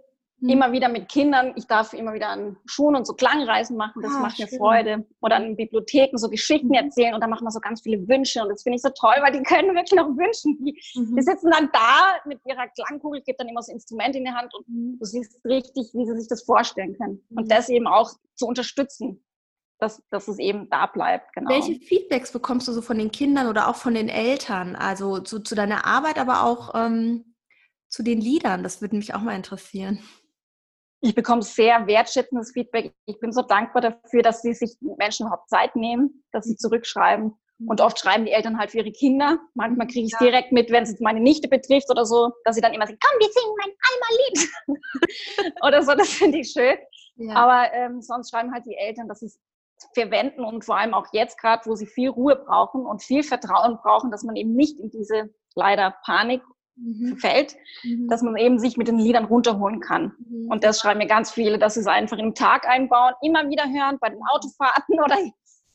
mhm. 0.43 0.49
immer 0.49 0.71
wieder 0.71 0.89
mit 0.89 1.09
Kindern. 1.09 1.53
Ich 1.55 1.67
darf 1.67 1.93
immer 1.93 2.13
wieder 2.13 2.29
an 2.29 2.57
Schulen 2.65 2.95
und 2.97 3.07
so 3.07 3.13
Klangreisen 3.13 3.77
machen. 3.77 4.01
Das 4.01 4.11
ah, 4.13 4.19
macht 4.19 4.37
schön. 4.37 4.47
mir 4.51 4.57
Freude. 4.57 5.05
Oder 5.21 5.37
an 5.37 5.55
Bibliotheken 5.55 6.17
so 6.17 6.29
Geschichten 6.29 6.67
mhm. 6.67 6.73
erzählen 6.73 7.13
und 7.13 7.21
dann 7.21 7.29
machen 7.29 7.45
wir 7.45 7.51
so 7.51 7.59
ganz 7.59 7.81
viele 7.81 8.07
Wünsche. 8.07 8.41
Und 8.41 8.49
das 8.49 8.63
finde 8.63 8.75
ich 8.75 8.81
so 8.81 8.89
toll, 8.89 9.15
weil 9.21 9.31
die 9.31 9.43
können 9.43 9.73
wirklich 9.73 9.97
noch 9.97 10.07
wünschen. 10.09 10.57
Die, 10.63 10.79
mhm. 10.95 11.15
die 11.15 11.21
sitzen 11.21 11.49
dann 11.49 11.69
da 11.71 12.19
mit 12.25 12.39
ihrer 12.45 12.67
Klangkugel, 12.67 13.19
ich 13.19 13.25
gebe 13.25 13.37
dann 13.37 13.47
immer 13.47 13.61
so 13.61 13.71
ein 13.71 13.75
Instrument 13.75 14.15
in 14.15 14.25
die 14.25 14.31
Hand 14.31 14.53
und 14.53 14.67
mhm. 14.67 14.97
du 14.99 15.05
siehst 15.05 15.43
richtig, 15.45 15.91
wie 15.93 16.05
sie 16.05 16.19
sich 16.19 16.27
das 16.27 16.43
vorstellen 16.43 16.95
können. 16.97 17.23
Und 17.29 17.45
mhm. 17.45 17.49
das 17.49 17.69
eben 17.69 17.87
auch 17.87 18.11
zu 18.35 18.45
unterstützen. 18.45 19.23
Dass, 19.79 20.01
dass 20.11 20.29
es 20.29 20.39
eben 20.39 20.69
da 20.69 20.85
bleibt. 20.85 21.33
Genau. 21.33 21.49
Welche 21.49 21.77
Feedbacks 21.77 22.31
bekommst 22.31 22.69
du 22.69 22.71
so 22.71 22.81
von 22.81 22.97
den 22.97 23.11
Kindern 23.11 23.47
oder 23.47 23.67
auch 23.67 23.75
von 23.75 23.93
den 23.93 24.07
Eltern? 24.07 24.77
Also 24.77 25.19
zu, 25.19 25.39
zu 25.39 25.55
deiner 25.55 25.85
Arbeit, 25.85 26.19
aber 26.19 26.43
auch 26.43 26.73
ähm, 26.73 27.35
zu 27.89 28.01
den 28.01 28.21
Liedern? 28.21 28.63
Das 28.63 28.79
würde 28.79 28.95
mich 28.95 29.13
auch 29.13 29.19
mal 29.19 29.35
interessieren 29.35 29.99
ich 31.03 31.15
bekomme 31.15 31.41
sehr 31.41 31.85
wertschätzendes 31.85 32.53
Feedback. 32.53 32.93
Ich 33.05 33.19
bin 33.19 33.33
so 33.33 33.41
dankbar 33.41 33.81
dafür, 33.81 34.21
dass 34.21 34.41
sie 34.41 34.53
sich 34.53 34.77
Menschen 34.81 35.27
überhaupt 35.27 35.49
Zeit 35.49 35.75
nehmen, 35.75 36.23
dass 36.31 36.45
sie 36.45 36.53
mhm. 36.53 36.57
zurückschreiben. 36.57 37.33
Und 37.67 37.81
oft 37.81 37.99
schreiben 37.99 38.25
die 38.25 38.31
Eltern 38.31 38.57
halt 38.57 38.71
für 38.71 38.79
ihre 38.79 38.91
Kinder. 38.91 39.37
Manchmal 39.53 39.87
kriege 39.87 40.07
ich 40.07 40.13
es 40.13 40.19
ja. 40.19 40.27
direkt 40.27 40.51
mit, 40.51 40.71
wenn 40.71 40.83
es 40.83 40.99
meine 41.01 41.19
Nichte 41.19 41.49
betrifft 41.49 41.89
oder 41.89 42.05
so, 42.05 42.31
dass 42.45 42.55
sie 42.55 42.61
dann 42.61 42.73
immer 42.73 42.87
sagen, 42.87 42.99
komm, 43.01 43.19
wir 43.19 43.27
singen 43.31 43.55
mein 43.57 43.73
Alma-Lied. 43.91 45.53
oder 45.65 45.83
so, 45.83 45.93
das 45.93 46.09
finde 46.09 46.39
ich 46.39 46.51
schön. 46.51 46.77
Ja. 47.15 47.35
Aber 47.35 47.73
ähm, 47.73 48.01
sonst 48.01 48.31
schreiben 48.31 48.53
halt 48.53 48.65
die 48.65 48.75
Eltern, 48.75 49.07
dass 49.07 49.19
sie 49.19 49.27
es 49.27 49.39
verwenden 49.93 50.45
und 50.45 50.63
vor 50.63 50.77
allem 50.77 50.93
auch 50.93 51.07
jetzt 51.11 51.37
gerade, 51.37 51.65
wo 51.65 51.75
sie 51.75 51.85
viel 51.85 52.09
Ruhe 52.09 52.37
brauchen 52.37 52.85
und 52.85 53.03
viel 53.03 53.23
Vertrauen 53.23 53.77
brauchen, 53.83 54.09
dass 54.09 54.23
man 54.23 54.37
eben 54.37 54.55
nicht 54.55 54.79
in 54.79 54.89
diese 54.89 55.33
leider 55.55 55.95
Panik 56.05 56.41
mhm. 56.75 57.17
fällt, 57.17 57.55
mhm. 57.83 58.07
dass 58.09 58.21
man 58.21 58.37
eben 58.37 58.59
sich 58.59 58.77
mit 58.77 58.87
den 58.87 58.99
Liedern 58.99 59.25
runterholen 59.25 59.79
kann. 59.79 60.13
Mhm. 60.27 60.49
Und 60.49 60.63
das 60.63 60.79
schreiben 60.79 60.99
mir 60.99 61.07
ganz 61.07 61.31
viele, 61.31 61.57
dass 61.57 61.75
sie 61.75 61.81
es 61.81 61.87
einfach 61.87 62.17
im 62.17 62.33
Tag 62.33 62.67
einbauen, 62.67 63.13
immer 63.21 63.49
wieder 63.49 63.63
hören 63.65 63.97
bei 63.99 64.09
den 64.09 64.21
Autofahrten 64.31 64.99
oder 65.03 65.17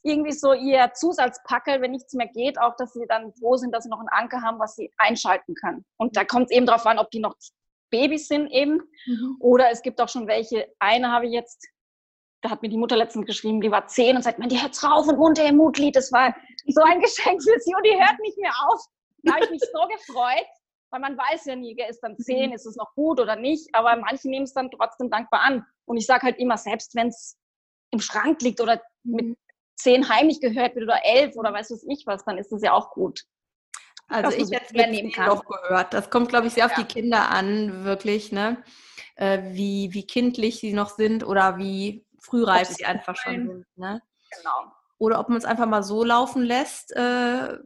irgendwie 0.02 0.32
so 0.32 0.52
ihr 0.52 0.92
Zusatzpackel, 0.94 1.80
wenn 1.82 1.90
nichts 1.90 2.14
mehr 2.14 2.28
geht, 2.28 2.58
auch 2.60 2.74
dass 2.76 2.92
sie 2.92 3.04
dann 3.08 3.32
froh 3.34 3.56
sind, 3.56 3.74
dass 3.74 3.84
sie 3.84 3.90
noch 3.90 3.98
einen 3.98 4.08
Anker 4.08 4.42
haben, 4.42 4.58
was 4.58 4.76
sie 4.76 4.92
einschalten 4.96 5.54
können. 5.54 5.84
Und 5.96 6.16
da 6.16 6.24
kommt 6.24 6.50
es 6.50 6.56
eben 6.56 6.66
darauf 6.66 6.86
an, 6.86 6.98
ob 6.98 7.10
die 7.10 7.20
noch 7.20 7.34
Babys 7.90 8.28
sind 8.28 8.50
eben 8.50 8.80
mhm. 9.06 9.36
oder 9.40 9.70
es 9.70 9.82
gibt 9.82 10.00
auch 10.00 10.08
schon 10.08 10.26
welche. 10.26 10.68
Eine 10.78 11.10
habe 11.10 11.26
ich 11.26 11.32
jetzt, 11.32 11.66
da 12.42 12.50
hat 12.50 12.62
mir 12.62 12.68
die 12.68 12.76
Mutter 12.76 12.96
letztens 12.96 13.26
geschrieben, 13.26 13.60
die 13.60 13.70
war 13.70 13.86
zehn 13.86 14.14
und 14.14 14.22
sagt, 14.22 14.38
man, 14.38 14.48
die 14.48 14.60
hört 14.60 14.82
rauf 14.82 15.08
und 15.08 15.16
runter 15.16 15.44
im 15.46 15.56
Mutlied. 15.56 15.96
Das 15.96 16.12
war 16.12 16.34
so 16.66 16.82
ein 16.82 17.00
Geschenk 17.00 17.42
für 17.42 17.58
sie 17.60 17.74
und 17.74 17.84
die 17.84 17.98
hört 17.98 18.18
nicht 18.20 18.38
mehr 18.38 18.52
auf. 18.68 18.80
Da 19.22 19.34
habe 19.34 19.44
ich 19.44 19.50
mich 19.50 19.60
so 19.60 19.80
gefreut 19.88 20.46
weil 20.90 21.00
man 21.00 21.16
weiß 21.16 21.46
ja 21.46 21.56
nie, 21.56 21.76
ist 21.88 22.00
dann 22.00 22.18
zehn, 22.18 22.50
mhm. 22.50 22.56
ist 22.56 22.66
es 22.66 22.76
noch 22.76 22.94
gut 22.94 23.20
oder 23.20 23.36
nicht, 23.36 23.68
aber 23.74 23.96
manche 23.96 24.28
nehmen 24.28 24.44
es 24.44 24.54
dann 24.54 24.70
trotzdem 24.70 25.10
dankbar 25.10 25.40
an. 25.40 25.64
Und 25.84 25.96
ich 25.96 26.06
sage 26.06 26.22
halt 26.22 26.38
immer, 26.38 26.56
selbst 26.56 26.94
wenn 26.94 27.08
es 27.08 27.36
im 27.90 28.00
Schrank 28.00 28.40
liegt 28.42 28.60
oder 28.60 28.80
mit 29.02 29.26
mhm. 29.26 29.36
zehn 29.76 30.08
heimlich 30.08 30.40
gehört 30.40 30.74
wird 30.74 30.84
oder 30.84 31.00
elf 31.04 31.36
oder 31.36 31.52
weiß 31.52 31.70
was 31.70 31.84
ich 31.88 32.04
was, 32.06 32.24
dann 32.24 32.38
ist 32.38 32.52
es 32.52 32.62
ja 32.62 32.72
auch 32.72 32.90
gut. 32.90 33.24
Also 34.08 34.36
ich 34.36 34.50
hätte 34.50 34.74
es 34.74 34.86
nehmen 34.86 35.12
kann. 35.12 35.26
Doch 35.26 35.44
gehört. 35.44 35.92
Das 35.92 36.08
kommt, 36.08 36.30
glaube 36.30 36.46
ich, 36.46 36.54
sehr 36.54 36.64
auf 36.64 36.72
ja. 36.72 36.82
die 36.82 36.86
Kinder 36.86 37.30
an, 37.30 37.84
wirklich, 37.84 38.32
ne? 38.32 38.62
Äh, 39.16 39.52
wie, 39.52 39.92
wie 39.92 40.06
kindlich 40.06 40.60
sie 40.60 40.72
noch 40.72 40.90
sind 40.90 41.26
oder 41.26 41.58
wie 41.58 42.06
frühreif 42.20 42.68
sie 42.68 42.84
einfach 42.84 43.16
schon 43.16 43.46
sind. 43.46 43.66
Ne? 43.76 44.00
Genau. 44.36 44.72
Oder 44.98 45.20
ob 45.20 45.28
man 45.28 45.38
es 45.38 45.44
einfach 45.44 45.66
mal 45.66 45.82
so 45.82 46.04
laufen 46.04 46.42
lässt, 46.42 46.92
äh, 46.96 47.58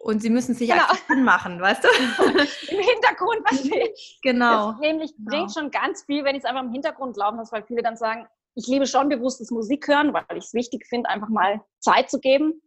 und 0.00 0.20
sie 0.20 0.30
müssen 0.30 0.54
sich 0.54 0.70
genau. 0.70 0.84
anmachen, 1.08 1.60
weißt 1.60 1.84
du? 1.84 1.88
Im 2.72 2.80
Hintergrund, 2.80 3.40
was 3.44 3.64
ich. 3.64 4.18
Genau. 4.22 4.72
Das 4.72 4.80
nämlich 4.80 5.14
genau. 5.16 5.30
bringt 5.30 5.52
schon 5.52 5.70
ganz 5.70 6.04
viel, 6.04 6.24
wenn 6.24 6.36
ich 6.36 6.42
es 6.42 6.44
einfach 6.44 6.62
im 6.62 6.72
Hintergrund 6.72 7.16
laufen 7.16 7.38
lasse, 7.38 7.52
weil 7.52 7.64
viele 7.64 7.82
dann 7.82 7.96
sagen, 7.96 8.26
ich 8.54 8.66
liebe 8.66 8.86
schon 8.86 9.08
bewusstes 9.08 9.50
Musik 9.50 9.86
hören, 9.88 10.12
weil 10.12 10.24
ich 10.32 10.44
es 10.44 10.54
wichtig 10.54 10.86
finde, 10.86 11.08
einfach 11.08 11.28
mal 11.28 11.60
Zeit 11.78 12.10
zu 12.10 12.18
geben, 12.18 12.60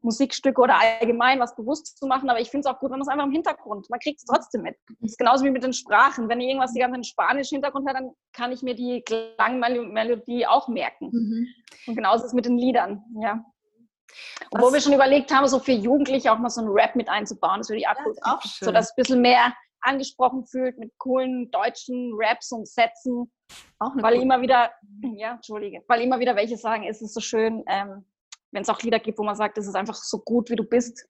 Musikstücke 0.00 0.60
oder 0.60 0.80
allgemein 0.80 1.40
was 1.40 1.56
bewusst 1.56 1.98
zu 1.98 2.06
machen. 2.06 2.30
Aber 2.30 2.40
ich 2.40 2.50
finde 2.50 2.68
es 2.68 2.74
auch 2.74 2.78
gut, 2.78 2.90
wenn 2.90 2.98
man 2.98 3.06
es 3.06 3.08
einfach 3.08 3.26
im 3.26 3.32
Hintergrund, 3.32 3.90
man 3.90 3.98
kriegt 3.98 4.20
es 4.20 4.24
trotzdem 4.24 4.62
mit. 4.62 4.76
Das 5.00 5.12
ist 5.12 5.18
genauso 5.18 5.44
wie 5.44 5.50
mit 5.50 5.64
den 5.64 5.72
Sprachen. 5.72 6.28
Wenn 6.28 6.40
ich 6.40 6.48
irgendwas 6.48 6.72
die 6.72 6.80
ganze 6.80 6.92
Zeit 6.92 6.98
in 6.98 7.04
Spanisch 7.04 7.48
Hintergrund 7.48 7.88
hat, 7.88 7.96
dann 7.96 8.12
kann 8.32 8.52
ich 8.52 8.62
mir 8.62 8.74
die 8.74 9.02
Klangmelodie 9.02 10.46
auch 10.46 10.68
merken. 10.68 11.10
Mhm. 11.12 11.46
Und 11.86 11.96
genauso 11.96 12.24
ist 12.24 12.28
es 12.28 12.34
mit 12.34 12.46
den 12.46 12.58
Liedern, 12.58 13.02
ja. 13.20 13.44
Wo 14.50 14.72
wir 14.72 14.80
schon 14.80 14.92
überlegt 14.92 15.32
haben, 15.32 15.46
so 15.48 15.58
für 15.58 15.72
Jugendliche 15.72 16.32
auch 16.32 16.38
mal 16.38 16.50
so 16.50 16.62
ein 16.62 16.68
Rap 16.68 16.96
mit 16.96 17.08
einzubauen, 17.08 17.58
das 17.58 17.68
würde 17.68 17.80
ich 17.80 17.88
auch 17.88 18.42
schön. 18.42 18.66
So 18.66 18.72
dass 18.72 18.86
es 18.86 18.92
ein 18.92 18.96
bisschen 18.96 19.20
mehr 19.20 19.52
angesprochen 19.80 20.44
fühlt 20.46 20.78
mit 20.78 20.96
coolen 20.98 21.50
deutschen 21.50 22.12
Raps 22.14 22.52
und 22.52 22.66
Sätzen. 22.66 23.30
Auch 23.78 23.92
weil 23.96 24.20
immer 24.20 24.40
wieder, 24.40 24.72
ja, 25.14 25.32
Entschuldige, 25.32 25.82
weil 25.88 26.02
immer 26.02 26.18
wieder 26.18 26.36
welche 26.36 26.56
sagen, 26.56 26.84
es 26.84 27.00
ist 27.00 27.14
so 27.14 27.20
schön, 27.20 27.64
ähm, 27.66 28.04
wenn 28.50 28.62
es 28.62 28.68
auch 28.68 28.82
Lieder 28.82 28.98
gibt, 28.98 29.18
wo 29.18 29.24
man 29.24 29.36
sagt, 29.36 29.58
es 29.58 29.66
ist 29.66 29.74
einfach 29.74 29.94
so 29.94 30.18
gut, 30.18 30.50
wie 30.50 30.56
du 30.56 30.64
bist. 30.64 31.06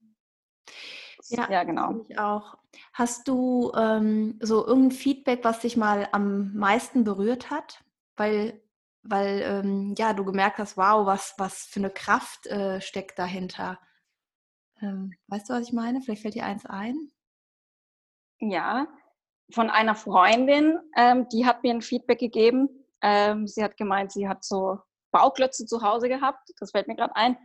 Ja, 1.28 1.50
ja 1.50 1.64
genau. 1.64 2.04
Ich 2.08 2.18
auch. 2.18 2.56
Hast 2.92 3.28
du 3.28 3.72
ähm, 3.76 4.38
so 4.40 4.66
irgendein 4.66 4.96
Feedback, 4.96 5.44
was 5.44 5.60
dich 5.60 5.76
mal 5.76 6.08
am 6.12 6.54
meisten 6.54 7.04
berührt 7.04 7.50
hat? 7.50 7.84
Weil 8.16 8.60
weil 9.08 9.42
ähm, 9.42 9.94
ja, 9.96 10.12
du 10.12 10.24
gemerkt 10.24 10.58
hast, 10.58 10.76
wow, 10.76 11.06
was, 11.06 11.34
was 11.38 11.64
für 11.64 11.80
eine 11.80 11.90
Kraft 11.90 12.46
äh, 12.46 12.80
steckt 12.80 13.18
dahinter. 13.18 13.78
Ähm, 14.80 15.14
weißt 15.28 15.48
du, 15.48 15.54
was 15.54 15.62
ich 15.62 15.72
meine? 15.72 16.00
Vielleicht 16.00 16.22
fällt 16.22 16.34
dir 16.34 16.44
eins 16.44 16.66
ein? 16.66 17.10
Ja, 18.40 18.86
von 19.52 19.70
einer 19.70 19.94
Freundin, 19.94 20.78
ähm, 20.96 21.28
die 21.30 21.46
hat 21.46 21.62
mir 21.62 21.72
ein 21.72 21.82
Feedback 21.82 22.18
gegeben. 22.18 22.68
Ähm, 23.00 23.46
sie 23.46 23.64
hat 23.64 23.76
gemeint, 23.76 24.12
sie 24.12 24.28
hat 24.28 24.44
so 24.44 24.78
Bauklötze 25.10 25.66
zu 25.66 25.82
Hause 25.82 26.08
gehabt. 26.08 26.50
Das 26.60 26.72
fällt 26.72 26.88
mir 26.88 26.96
gerade 26.96 27.16
ein. 27.16 27.36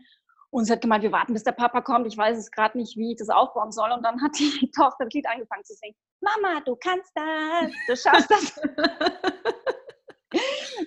Und 0.49 0.65
sie 0.65 0.73
hat 0.73 0.81
gemeint, 0.81 1.01
wir 1.01 1.11
warten, 1.11 1.33
bis 1.33 1.43
der 1.43 1.53
Papa 1.53 1.81
kommt. 1.81 2.05
Ich 2.05 2.17
weiß 2.17 2.37
es 2.37 2.51
gerade 2.51 2.77
nicht, 2.77 2.97
wie 2.97 3.13
ich 3.13 3.17
das 3.17 3.29
aufbauen 3.29 3.71
soll. 3.71 3.91
Und 3.91 4.03
dann 4.03 4.21
hat 4.21 4.37
die 4.37 4.69
Tochter 4.75 5.05
das 5.05 5.13
Lied 5.13 5.27
angefangen 5.27 5.63
zu 5.63 5.73
singen. 5.73 5.95
Mama, 6.21 6.61
du 6.61 6.75
kannst 6.75 7.11
das, 7.15 7.71
du 7.87 7.95
schaffst 7.95 8.29
das. 8.29 8.61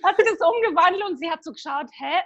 hat 0.03 0.15
sie 0.17 0.25
das 0.25 0.39
umgewandelt 0.39 1.03
und 1.03 1.17
sie 1.17 1.29
hat 1.29 1.43
so 1.43 1.51
geschaut, 1.51 1.89
hä, 1.91 2.21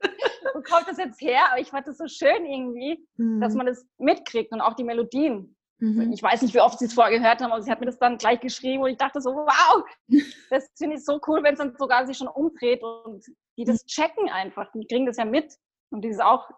wo 0.54 0.62
kommt 0.62 0.88
das 0.88 0.98
jetzt 0.98 1.20
her? 1.20 1.40
Aber 1.50 1.60
ich 1.60 1.68
fand 1.68 1.86
das 1.86 1.98
so 1.98 2.06
schön 2.06 2.44
irgendwie, 2.44 3.06
mhm. 3.16 3.40
dass 3.40 3.54
man 3.54 3.66
das 3.66 3.86
mitkriegt 3.98 4.52
und 4.52 4.60
auch 4.60 4.74
die 4.74 4.84
Melodien. 4.84 5.56
Mhm. 5.78 6.12
Ich 6.12 6.22
weiß 6.22 6.42
nicht, 6.42 6.54
wie 6.54 6.60
oft 6.60 6.78
sie 6.78 6.84
es 6.84 6.94
vorher 6.94 7.18
gehört 7.18 7.40
haben, 7.40 7.52
aber 7.52 7.62
sie 7.62 7.70
hat 7.70 7.80
mir 7.80 7.86
das 7.86 7.98
dann 7.98 8.18
gleich 8.18 8.40
geschrieben 8.40 8.82
und 8.82 8.90
ich 8.90 8.98
dachte 8.98 9.20
so, 9.20 9.30
wow, 9.30 9.84
das 10.50 10.70
finde 10.76 10.96
ich 10.96 11.04
so 11.04 11.20
cool, 11.26 11.42
wenn 11.42 11.54
es 11.54 11.58
dann 11.58 11.74
sogar 11.78 12.06
sich 12.06 12.18
schon 12.18 12.28
umdreht 12.28 12.82
und 12.82 13.24
die 13.56 13.64
das 13.64 13.84
checken 13.86 14.28
einfach, 14.28 14.70
die 14.72 14.86
kriegen 14.86 15.06
das 15.06 15.16
ja 15.16 15.24
mit 15.24 15.54
und 15.90 16.02
die 16.02 16.08
ist 16.08 16.22
auch 16.22 16.48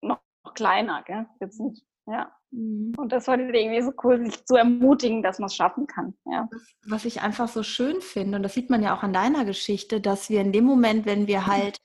noch 0.00 0.20
kleiner, 0.54 1.02
gell? 1.04 1.26
Jetzt 1.40 1.60
nicht, 1.60 1.84
ja. 2.06 2.32
Mhm. 2.50 2.94
Und 2.96 3.12
das 3.12 3.26
war 3.28 3.38
irgendwie 3.38 3.82
so 3.82 3.92
cool, 4.02 4.24
sich 4.24 4.44
zu 4.44 4.56
ermutigen, 4.56 5.22
dass 5.22 5.38
man 5.38 5.46
es 5.46 5.54
schaffen 5.54 5.86
kann. 5.86 6.14
Ja. 6.26 6.48
Was 6.86 7.04
ich 7.04 7.20
einfach 7.20 7.48
so 7.48 7.62
schön 7.62 8.00
finde, 8.00 8.36
und 8.36 8.42
das 8.42 8.54
sieht 8.54 8.70
man 8.70 8.82
ja 8.82 8.96
auch 8.96 9.02
an 9.02 9.12
deiner 9.12 9.44
Geschichte, 9.44 10.00
dass 10.00 10.30
wir 10.30 10.40
in 10.40 10.52
dem 10.52 10.64
Moment, 10.64 11.06
wenn 11.06 11.26
wir 11.26 11.46
halt 11.46 11.78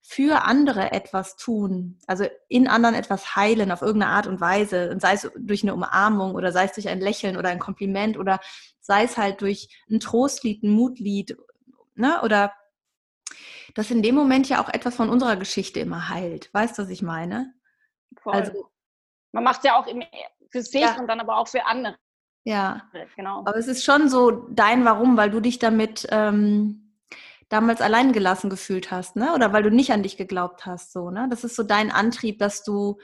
für 0.00 0.44
andere 0.44 0.92
etwas 0.92 1.36
tun, 1.36 1.98
also 2.06 2.26
in 2.48 2.68
anderen 2.68 2.94
etwas 2.94 3.34
heilen 3.34 3.72
auf 3.72 3.82
irgendeine 3.82 4.12
Art 4.12 4.26
und 4.26 4.40
Weise, 4.40 4.90
und 4.90 5.00
sei 5.00 5.14
es 5.14 5.30
durch 5.36 5.62
eine 5.62 5.74
Umarmung 5.74 6.34
oder 6.34 6.52
sei 6.52 6.64
es 6.64 6.72
durch 6.72 6.88
ein 6.88 7.00
Lächeln 7.00 7.36
oder 7.36 7.48
ein 7.48 7.58
Kompliment 7.58 8.16
oder 8.16 8.40
sei 8.80 9.04
es 9.04 9.16
halt 9.16 9.40
durch 9.40 9.68
ein 9.90 10.00
Trostlied, 10.00 10.62
ein 10.62 10.70
Mutlied, 10.70 11.36
ne? 11.94 12.20
oder 12.22 12.52
dass 13.74 13.90
in 13.90 14.02
dem 14.02 14.14
Moment 14.14 14.48
ja 14.48 14.62
auch 14.62 14.68
etwas 14.68 14.94
von 14.94 15.10
unserer 15.10 15.36
Geschichte 15.36 15.80
immer 15.80 16.08
heilt. 16.08 16.54
Weißt 16.54 16.78
du, 16.78 16.82
was 16.82 16.88
ich 16.88 17.02
meine? 17.02 17.52
Voll. 18.22 18.32
Also 18.32 18.70
man 19.36 19.44
macht 19.44 19.58
es 19.58 19.64
ja 19.64 19.78
auch 19.78 19.86
für 20.50 20.62
sich 20.62 20.80
ja. 20.80 20.98
und 20.98 21.06
dann 21.08 21.20
aber 21.20 21.36
auch 21.36 21.46
für 21.46 21.66
andere. 21.66 21.96
Ja, 22.44 22.88
genau. 23.16 23.40
Aber 23.40 23.56
es 23.56 23.66
ist 23.66 23.84
schon 23.84 24.08
so 24.08 24.30
dein 24.30 24.84
Warum, 24.84 25.16
weil 25.16 25.30
du 25.30 25.40
dich 25.40 25.58
damit 25.58 26.06
ähm, 26.10 26.94
damals 27.50 27.82
allein 27.82 28.12
gelassen 28.12 28.48
gefühlt 28.48 28.90
hast, 28.90 29.16
ne? 29.16 29.34
Oder 29.34 29.52
weil 29.52 29.62
du 29.62 29.70
nicht 29.70 29.92
an 29.92 30.02
dich 30.02 30.16
geglaubt 30.16 30.64
hast, 30.64 30.92
so, 30.92 31.10
ne? 31.10 31.26
Das 31.28 31.44
ist 31.44 31.54
so 31.54 31.64
dein 31.64 31.90
Antrieb, 31.90 32.38
dass 32.38 32.64
du 32.64 32.98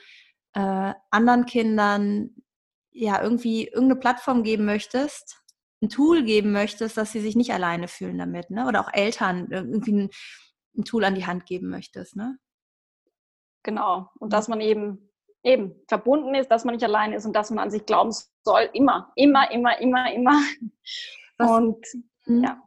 äh, 0.55 0.95
anderen 1.11 1.45
Kindern 1.45 2.31
ja 2.93 3.21
irgendwie 3.23 3.67
irgendeine 3.67 4.01
Plattform 4.01 4.43
geben 4.43 4.65
möchtest, 4.65 5.43
ein 5.83 5.91
Tool 5.91 6.23
geben 6.23 6.53
möchtest, 6.53 6.97
dass 6.97 7.13
sie 7.13 7.21
sich 7.21 7.37
nicht 7.37 7.53
alleine 7.53 7.89
fühlen 7.89 8.17
damit, 8.17 8.49
ne? 8.49 8.67
Oder 8.67 8.81
auch 8.81 8.93
Eltern 8.93 9.49
irgendwie 9.51 9.93
ein, 9.93 10.11
ein 10.79 10.85
Tool 10.85 11.05
an 11.05 11.15
die 11.15 11.27
Hand 11.27 11.45
geben 11.45 11.69
möchtest, 11.69 12.17
ne? 12.17 12.39
Genau. 13.65 14.09
Und 14.19 14.33
dass 14.33 14.49
man 14.49 14.61
eben 14.61 15.12
eben 15.45 15.75
verbunden 15.89 16.35
ist, 16.35 16.51
dass 16.51 16.65
man 16.65 16.75
nicht 16.75 16.85
allein 16.85 17.13
ist 17.13 17.27
und 17.27 17.35
dass 17.35 17.51
man 17.51 17.59
an 17.59 17.71
sich 17.71 17.87
glauben 17.87 18.13
soll, 18.45 18.71
immer, 18.73 19.13
immer, 19.17 19.51
immer, 19.51 19.81
immer, 19.81 20.13
immer. 20.13 20.41
Was, 21.39 21.51
und 21.51 21.87
hm. 22.25 22.45
ja. 22.45 22.63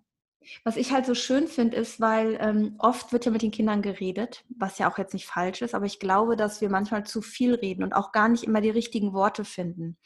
Was 0.63 0.77
ich 0.77 0.91
halt 0.91 1.07
so 1.07 1.15
schön 1.15 1.47
finde, 1.47 1.75
ist, 1.77 1.99
weil 1.99 2.38
ähm, 2.39 2.75
oft 2.77 3.11
wird 3.11 3.25
ja 3.25 3.31
mit 3.31 3.41
den 3.41 3.51
Kindern 3.51 3.81
geredet, 3.81 4.43
was 4.49 4.77
ja 4.77 4.91
auch 4.91 4.99
jetzt 4.99 5.13
nicht 5.13 5.25
falsch 5.25 5.63
ist, 5.63 5.73
aber 5.73 5.85
ich 5.85 5.99
glaube, 5.99 6.35
dass 6.35 6.61
wir 6.61 6.69
manchmal 6.69 7.03
zu 7.03 7.23
viel 7.23 7.55
reden 7.55 7.83
und 7.83 7.93
auch 7.93 8.11
gar 8.11 8.29
nicht 8.29 8.43
immer 8.43 8.61
die 8.61 8.69
richtigen 8.69 9.13
Worte 9.13 9.43
finden 9.43 9.97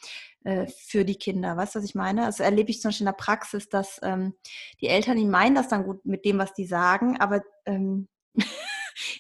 äh, 0.46 0.68
für 0.68 1.04
die 1.04 1.18
Kinder. 1.18 1.58
Weißt 1.58 1.76
du, 1.76 1.80
was 1.80 1.86
ich 1.86 1.96
meine? 1.96 2.26
Also 2.26 2.44
erlebe 2.44 2.70
ich 2.70 2.80
zum 2.82 2.90
Beispiel 2.90 3.06
in 3.06 3.12
der 3.12 3.24
Praxis, 3.24 3.68
dass 3.68 4.00
ähm, 4.02 4.34
die 4.80 4.88
Eltern, 4.88 5.18
die 5.18 5.26
meinen 5.26 5.56
das 5.56 5.68
dann 5.68 5.84
gut 5.84 6.06
mit 6.06 6.24
dem, 6.24 6.38
was 6.38 6.54
die 6.54 6.66
sagen, 6.66 7.20
aber 7.20 7.42
ähm, 7.66 8.08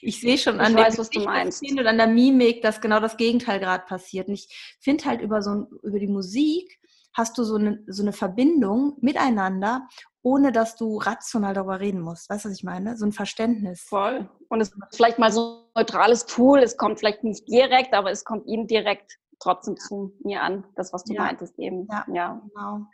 ich 0.01 0.21
sehe 0.21 0.37
schon 0.37 0.59
an, 0.59 0.75
weiß, 0.75 0.97
was 0.97 1.09
du 1.09 1.21
meinst. 1.21 1.61
und 1.61 1.87
an 1.87 1.97
der 1.97 2.07
Mimik, 2.07 2.61
dass 2.61 2.81
genau 2.81 2.99
das 2.99 3.17
Gegenteil 3.17 3.59
gerade 3.59 3.85
passiert. 3.85 4.27
Und 4.27 4.33
ich 4.33 4.77
finde 4.81 5.05
halt 5.05 5.21
über 5.21 5.41
so 5.41 5.67
über 5.83 5.99
die 5.99 6.07
Musik 6.07 6.77
hast 7.13 7.37
du 7.37 7.43
so 7.43 7.55
eine, 7.55 7.83
so 7.87 8.03
eine 8.03 8.13
Verbindung 8.13 8.97
miteinander 9.01 9.87
ohne 10.21 10.51
dass 10.51 10.75
du 10.75 10.97
rational 10.97 11.53
darüber 11.53 11.79
reden 11.79 12.01
musst. 12.01 12.29
Weißt 12.29 12.45
du, 12.45 12.49
was 12.49 12.57
ich 12.57 12.63
meine? 12.63 12.97
So 12.97 13.05
ein 13.05 13.11
Verständnis. 13.11 13.81
Voll. 13.81 14.29
Und 14.49 14.61
es 14.61 14.69
ist 14.69 14.95
vielleicht 14.95 15.19
mal 15.19 15.31
so 15.31 15.69
ein 15.73 15.81
neutrales 15.81 16.25
Tool. 16.25 16.59
Es 16.59 16.77
kommt 16.77 16.99
vielleicht 16.99 17.23
nicht 17.23 17.47
direkt, 17.47 17.93
aber 17.93 18.11
es 18.11 18.25
kommt 18.25 18.45
ihnen 18.47 18.67
direkt 18.67 19.17
trotzdem 19.39 19.77
zu 19.77 20.13
mir 20.23 20.41
an. 20.41 20.65
Das, 20.75 20.91
was 20.91 21.05
du 21.05 21.13
ja. 21.13 21.23
meintest 21.23 21.57
eben. 21.57 21.87
Ja, 21.89 22.05
ja. 22.13 22.41
genau. 22.53 22.85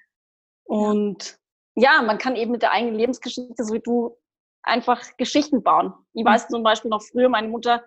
Und 0.65 1.39
ja. 1.75 1.95
ja, 1.95 2.01
man 2.03 2.17
kann 2.17 2.35
eben 2.35 2.51
mit 2.51 2.61
der 2.61 2.71
eigenen 2.71 2.95
Lebensgeschichte, 2.95 3.63
so 3.63 3.73
wie 3.73 3.81
du, 3.81 4.15
einfach 4.65 5.01
Geschichten 5.17 5.63
bauen. 5.63 5.93
Ich 6.13 6.23
mhm. 6.23 6.29
weiß 6.29 6.47
zum 6.47 6.63
Beispiel 6.63 6.89
noch 6.89 7.03
früher, 7.03 7.29
meine 7.29 7.47
Mutter, 7.47 7.83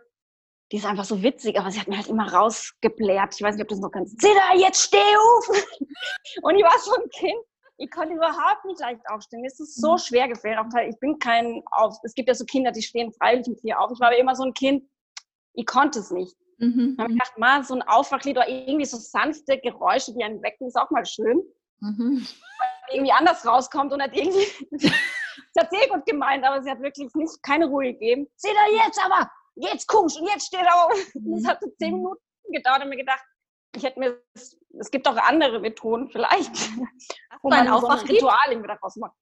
die 0.71 0.77
ist 0.77 0.87
einfach 0.87 1.05
so 1.05 1.23
witzig, 1.23 1.59
aber 1.59 1.71
sie 1.71 1.81
hat 1.81 1.89
mir 1.89 1.97
halt 1.97 2.09
immer 2.09 2.33
rausgebläht. 2.33 3.35
Ich 3.35 3.43
weiß 3.43 3.55
nicht, 3.55 3.63
ob 3.63 3.69
du 3.69 3.75
das 3.75 3.81
noch 3.81 3.91
kannst. 3.91 4.21
Zita, 4.21 4.55
jetzt 4.57 4.83
steh 4.83 4.99
auf! 4.99 5.49
Und 6.43 6.57
ich 6.57 6.63
war 6.63 6.79
so 6.79 6.95
ein 6.95 7.09
Kind, 7.11 7.41
ich 7.79 7.91
konnte 7.91 8.15
überhaupt 8.15 8.65
nicht 8.65 8.81
leicht 8.81 9.01
aufstehen. 9.09 9.41
Mir 9.41 9.47
ist 9.47 9.61
es 9.61 9.77
so 9.77 9.93
mhm. 9.93 9.99
schwer 9.99 10.29
gefällt. 10.29 10.59
Ich 10.89 10.99
bin 10.99 11.19
kein 11.19 11.63
auf. 11.71 11.97
Es 12.03 12.15
gibt 12.15 12.29
ja 12.29 12.35
so 12.35 12.45
Kinder, 12.45 12.73
die 12.73 12.83
stehen 12.83 13.13
freiwillig 13.13 13.47
mit 13.47 13.65
mir 13.65 13.81
auf. 13.81 13.91
Ich 13.93 14.01
war 14.01 14.09
aber 14.09 14.19
immer 14.19 14.35
so 14.35 14.43
ein 14.45 14.53
Kind, 14.53 14.85
ich 15.55 15.65
konnte 15.65 16.01
es 16.01 16.11
nicht. 16.11 16.37
Mhm. 16.59 16.97
Dann 16.97 17.05
habe 17.05 17.13
ich 17.13 17.19
gedacht, 17.19 17.39
mal 17.39 17.65
so 17.65 17.75
ein 17.75 17.83
Aufwachlied 17.83 18.37
oder 18.37 18.49
irgendwie 18.49 18.85
so 18.85 18.97
sanfte 18.97 19.59
Geräusche, 19.59 20.13
die 20.13 20.25
einen 20.25 20.43
wecken, 20.43 20.67
ist 20.67 20.77
auch 20.77 20.91
mal 20.91 21.07
schön. 21.07 21.41
Mhm. 21.81 22.27
Weil 22.59 22.97
irgendwie 22.97 23.13
anders 23.13 23.47
rauskommt 23.47 23.93
und 23.93 24.03
hat 24.03 24.15
irgendwie. 24.15 24.47
hat 25.59 25.71
sehr 25.71 25.89
gut 25.89 26.07
gemeint, 26.07 26.45
aber 26.45 26.63
sie 26.63 26.71
hat 26.71 26.81
wirklich 26.81 27.13
nicht 27.15 27.43
keine 27.43 27.67
Ruhe 27.67 27.93
gegeben. 27.93 28.29
Seht 28.37 28.53
ihr 28.53 28.77
jetzt 28.77 29.05
aber! 29.05 29.31
Jetzt 29.61 29.89
kommst 29.89 30.21
und 30.21 30.29
jetzt 30.29 30.47
steht 30.47 30.65
er 30.65 30.85
auf. 30.85 30.93
Das 31.15 31.47
hat 31.47 31.61
so 31.61 31.69
zehn 31.79 31.91
mhm. 31.91 31.97
Minuten 31.99 32.23
gedauert 32.53 32.83
und 32.83 32.91
mir 32.91 32.97
gedacht, 32.97 33.25
ich 33.75 33.83
hätte 33.83 33.99
mir, 33.99 34.23
es 34.35 34.91
gibt 34.91 35.07
auch 35.09 35.17
andere 35.17 35.61
Methoden 35.61 36.09
vielleicht, 36.11 36.55
wo 37.43 37.51
man 37.51 37.69
auch 37.69 37.81
so 37.81 37.89
ein 37.89 37.99
Ritual 37.99 38.51
irgendwie 38.51 38.69
daraus 38.69 38.97
macht. 38.97 39.15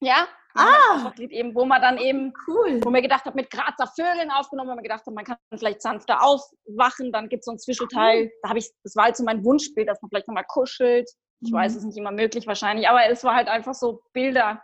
Ja, 0.00 0.28
ah, 0.54 1.10
eben, 1.18 1.54
wo 1.54 1.64
man 1.64 1.80
dann 1.80 1.96
eben, 1.96 2.32
cool. 2.46 2.80
wo 2.84 2.90
mir 2.90 3.00
gedacht 3.00 3.24
habe, 3.24 3.36
mit 3.36 3.50
Grazer 3.50 3.90
Vögeln 3.96 4.30
aufgenommen, 4.30 4.70
wo 4.70 4.74
man 4.74 4.82
gedacht 4.82 5.06
hat, 5.06 5.14
man 5.14 5.24
kann 5.24 5.38
vielleicht 5.56 5.80
sanfter 5.80 6.22
aufwachen, 6.22 7.12
dann 7.12 7.30
gibt 7.30 7.40
es 7.40 7.46
so 7.46 7.52
ein 7.52 7.58
Zwischenteil, 7.58 8.30
da 8.42 8.50
habe 8.50 8.58
ich, 8.58 8.70
das 8.82 8.94
war 8.94 9.04
halt 9.04 9.16
so 9.16 9.24
mein 9.24 9.42
Wunschbild, 9.42 9.88
dass 9.88 10.02
man 10.02 10.10
vielleicht 10.10 10.28
nochmal 10.28 10.44
kuschelt. 10.46 11.08
Ich 11.40 11.50
mhm. 11.50 11.56
weiß, 11.56 11.72
es 11.72 11.78
ist 11.78 11.84
nicht 11.84 11.98
immer 11.98 12.12
möglich 12.12 12.46
wahrscheinlich, 12.46 12.88
aber 12.88 13.06
es 13.08 13.24
war 13.24 13.34
halt 13.34 13.48
einfach 13.48 13.74
so 13.74 14.02
Bilder, 14.12 14.62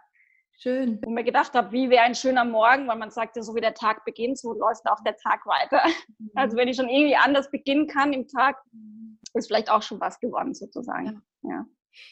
Schön. 0.62 1.00
Wo 1.02 1.10
mir 1.10 1.24
gedacht 1.24 1.54
habe, 1.54 1.72
wie 1.72 1.90
wäre 1.90 2.04
ein 2.04 2.14
schöner 2.14 2.44
Morgen, 2.44 2.86
weil 2.86 2.96
man 2.96 3.10
sagt 3.10 3.34
ja, 3.34 3.42
so 3.42 3.56
wie 3.56 3.60
der 3.60 3.74
Tag 3.74 4.04
beginnt, 4.04 4.38
so 4.38 4.52
läuft 4.52 4.86
auch 4.86 5.02
der 5.04 5.16
Tag 5.16 5.44
weiter. 5.44 5.82
Mhm. 6.18 6.30
Also 6.36 6.56
wenn 6.56 6.68
ich 6.68 6.76
schon 6.76 6.88
irgendwie 6.88 7.16
anders 7.16 7.50
beginnen 7.50 7.88
kann 7.88 8.12
im 8.12 8.28
Tag, 8.28 8.62
ist 9.34 9.48
vielleicht 9.48 9.68
auch 9.68 9.82
schon 9.82 10.00
was 10.00 10.20
geworden 10.20 10.54
sozusagen. 10.54 11.20
Ja. 11.42 11.50
ja. 11.50 11.66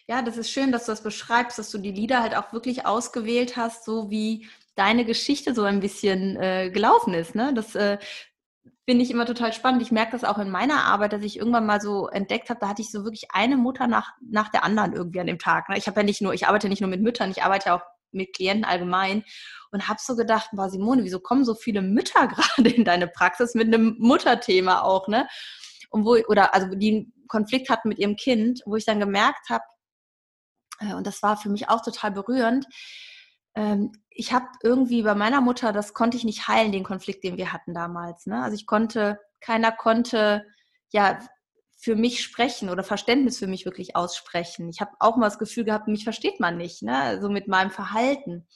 Ja, 0.08 0.22
das 0.22 0.36
ist 0.36 0.50
schön, 0.50 0.72
dass 0.72 0.86
du 0.86 0.92
das 0.92 1.02
beschreibst, 1.02 1.60
dass 1.60 1.70
du 1.70 1.78
die 1.78 1.92
Lieder 1.92 2.22
halt 2.22 2.36
auch 2.36 2.52
wirklich 2.52 2.86
ausgewählt 2.86 3.56
hast, 3.56 3.84
so 3.84 4.10
wie 4.10 4.48
deine 4.74 5.04
Geschichte 5.04 5.54
so 5.54 5.62
ein 5.62 5.78
bisschen 5.78 6.36
äh, 6.36 6.70
gelaufen 6.70 7.14
ist. 7.14 7.36
Ne? 7.36 7.54
Das 7.54 7.76
äh, 7.76 7.98
finde 8.84 9.04
ich 9.04 9.12
immer 9.12 9.26
total 9.26 9.52
spannend. 9.52 9.80
Ich 9.80 9.92
merke 9.92 10.12
das 10.12 10.24
auch 10.24 10.38
in 10.38 10.50
meiner 10.50 10.86
Arbeit, 10.86 11.12
dass 11.12 11.22
ich 11.22 11.38
irgendwann 11.38 11.66
mal 11.66 11.80
so 11.80 12.08
entdeckt 12.08 12.50
habe, 12.50 12.58
da 12.58 12.68
hatte 12.68 12.82
ich 12.82 12.90
so 12.90 13.04
wirklich 13.04 13.28
eine 13.30 13.56
Mutter 13.56 13.86
nach, 13.86 14.12
nach 14.28 14.48
der 14.50 14.64
anderen 14.64 14.92
irgendwie 14.92 15.20
an 15.20 15.28
dem 15.28 15.38
Tag. 15.38 15.68
Ne? 15.68 15.78
Ich 15.78 15.86
habe 15.86 16.00
ja 16.00 16.04
nicht 16.04 16.20
nur, 16.20 16.34
ich 16.34 16.48
arbeite 16.48 16.68
nicht 16.68 16.80
nur 16.80 16.90
mit 16.90 17.00
Müttern, 17.00 17.30
ich 17.30 17.44
arbeite 17.44 17.74
auch 17.74 17.82
mit 18.12 18.34
Klienten 18.34 18.64
allgemein 18.64 19.24
und 19.72 19.88
habe 19.88 20.00
so 20.02 20.16
gedacht, 20.16 20.50
war 20.52 20.70
Simone, 20.70 21.04
wieso 21.04 21.20
kommen 21.20 21.44
so 21.44 21.54
viele 21.54 21.82
Mütter 21.82 22.26
gerade 22.28 22.70
in 22.70 22.84
deine 22.84 23.08
Praxis 23.08 23.54
mit 23.54 23.68
einem 23.68 23.96
Mutterthema 23.98 24.82
auch, 24.82 25.08
ne? 25.08 25.28
Und 25.90 26.04
wo, 26.04 26.16
oder 26.28 26.54
also 26.54 26.74
die 26.74 26.90
einen 26.90 27.26
Konflikt 27.26 27.68
hatten 27.68 27.88
mit 27.88 27.98
ihrem 27.98 28.16
Kind, 28.16 28.62
wo 28.64 28.76
ich 28.76 28.84
dann 28.84 29.00
gemerkt 29.00 29.48
habe, 29.50 29.64
äh, 30.80 30.94
und 30.94 31.06
das 31.06 31.22
war 31.22 31.36
für 31.36 31.48
mich 31.48 31.68
auch 31.68 31.82
total 31.82 32.12
berührend, 32.12 32.66
ähm, 33.54 33.92
ich 34.10 34.32
habe 34.32 34.46
irgendwie 34.62 35.02
bei 35.02 35.14
meiner 35.14 35.40
Mutter, 35.40 35.72
das 35.72 35.94
konnte 35.94 36.16
ich 36.16 36.24
nicht 36.24 36.46
heilen, 36.48 36.72
den 36.72 36.84
Konflikt, 36.84 37.24
den 37.24 37.36
wir 37.36 37.52
hatten 37.52 37.74
damals. 37.74 38.26
Ne? 38.26 38.42
Also 38.42 38.54
ich 38.54 38.66
konnte, 38.66 39.18
keiner 39.40 39.72
konnte 39.72 40.46
ja 40.92 41.18
für 41.80 41.96
mich 41.96 42.22
sprechen 42.22 42.68
oder 42.68 42.84
Verständnis 42.84 43.38
für 43.38 43.46
mich 43.46 43.64
wirklich 43.64 43.96
aussprechen. 43.96 44.68
Ich 44.68 44.82
habe 44.82 44.92
auch 44.98 45.16
mal 45.16 45.26
das 45.26 45.38
Gefühl 45.38 45.64
gehabt, 45.64 45.88
mich 45.88 46.04
versteht 46.04 46.38
man 46.38 46.58
nicht, 46.58 46.82
ne? 46.82 47.18
so 47.22 47.30
mit 47.30 47.48
meinem 47.48 47.70
Verhalten. 47.70 48.46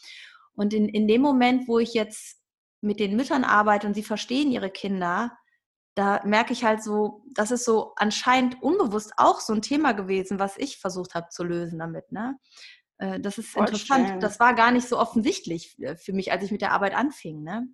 Und 0.55 0.75
in, 0.75 0.91
in 0.91 1.09
dem 1.09 1.23
Moment, 1.23 1.67
wo 1.67 1.79
ich 1.79 1.95
jetzt 1.95 2.39
mit 2.83 3.01
den 3.01 3.17
Müttern 3.17 3.43
arbeite 3.43 3.87
und 3.87 3.95
sie 3.95 4.03
verstehen 4.03 4.53
ihre 4.53 4.69
Kinder, 4.69 5.33
da 5.95 6.21
merke 6.25 6.53
ich 6.53 6.65
halt 6.65 6.83
so, 6.83 7.23
das 7.35 7.51
ist 7.51 7.65
so 7.65 7.93
anscheinend 7.97 8.63
unbewusst 8.63 9.13
auch 9.17 9.41
so 9.41 9.55
ein 9.55 9.63
Thema 9.63 9.93
gewesen, 9.93 10.39
was 10.39 10.59
ich 10.59 10.79
versucht 10.79 11.15
habe 11.15 11.29
zu 11.31 11.45
lösen 11.45 11.79
damit. 11.79 12.13
Ne? 12.13 12.39
Äh, 12.99 13.21
das 13.21 13.39
ist 13.39 13.49
Voll 13.49 13.63
interessant. 13.63 14.09
Schön. 14.09 14.21
Das 14.21 14.39
war 14.39 14.55
gar 14.55 14.71
nicht 14.71 14.87
so 14.87 14.99
offensichtlich 14.99 15.79
äh, 15.81 15.97
für 15.97 16.13
mich, 16.13 16.31
als 16.31 16.45
ich 16.45 16.51
mit 16.51 16.61
der 16.61 16.73
Arbeit 16.73 16.95
anfing. 16.95 17.43
Ne? 17.43 17.69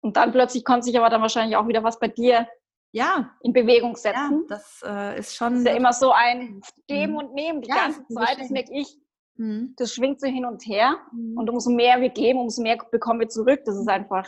Und 0.00 0.16
dann 0.16 0.32
plötzlich 0.32 0.64
konnte 0.64 0.84
sich 0.86 0.96
aber 0.96 1.10
dann 1.10 1.20
wahrscheinlich 1.20 1.56
auch 1.56 1.68
wieder 1.68 1.84
was 1.84 1.98
bei 1.98 2.08
dir 2.08 2.48
ja. 2.92 3.30
in 3.42 3.52
Bewegung 3.52 3.96
setzen. 3.96 4.46
Ja, 4.48 4.56
das 4.56 4.82
äh, 4.84 5.18
ist 5.18 5.36
schon. 5.36 5.52
Das 5.54 5.60
ist 5.60 5.68
ja 5.68 5.76
immer 5.76 5.92
so 5.92 6.12
ein 6.12 6.60
Geben 6.86 7.12
mhm. 7.12 7.18
und 7.18 7.34
Nehmen 7.34 7.62
die 7.62 7.68
ja, 7.68 7.76
ganze 7.76 8.06
Zeit. 8.08 8.38
Das 8.40 8.50
merke 8.50 8.72
ich. 8.72 8.96
Mhm. 9.36 9.74
Das 9.76 9.94
schwingt 9.94 10.20
so 10.20 10.26
hin 10.26 10.44
und 10.44 10.66
her. 10.66 10.96
Mhm. 11.12 11.36
Und 11.38 11.50
umso 11.50 11.70
mehr 11.70 12.00
wir 12.00 12.10
geben, 12.10 12.40
umso 12.40 12.62
mehr 12.62 12.78
bekommen 12.90 13.20
wir 13.20 13.28
zurück. 13.28 13.60
Das 13.64 13.76
ist 13.76 13.88
einfach 13.88 14.26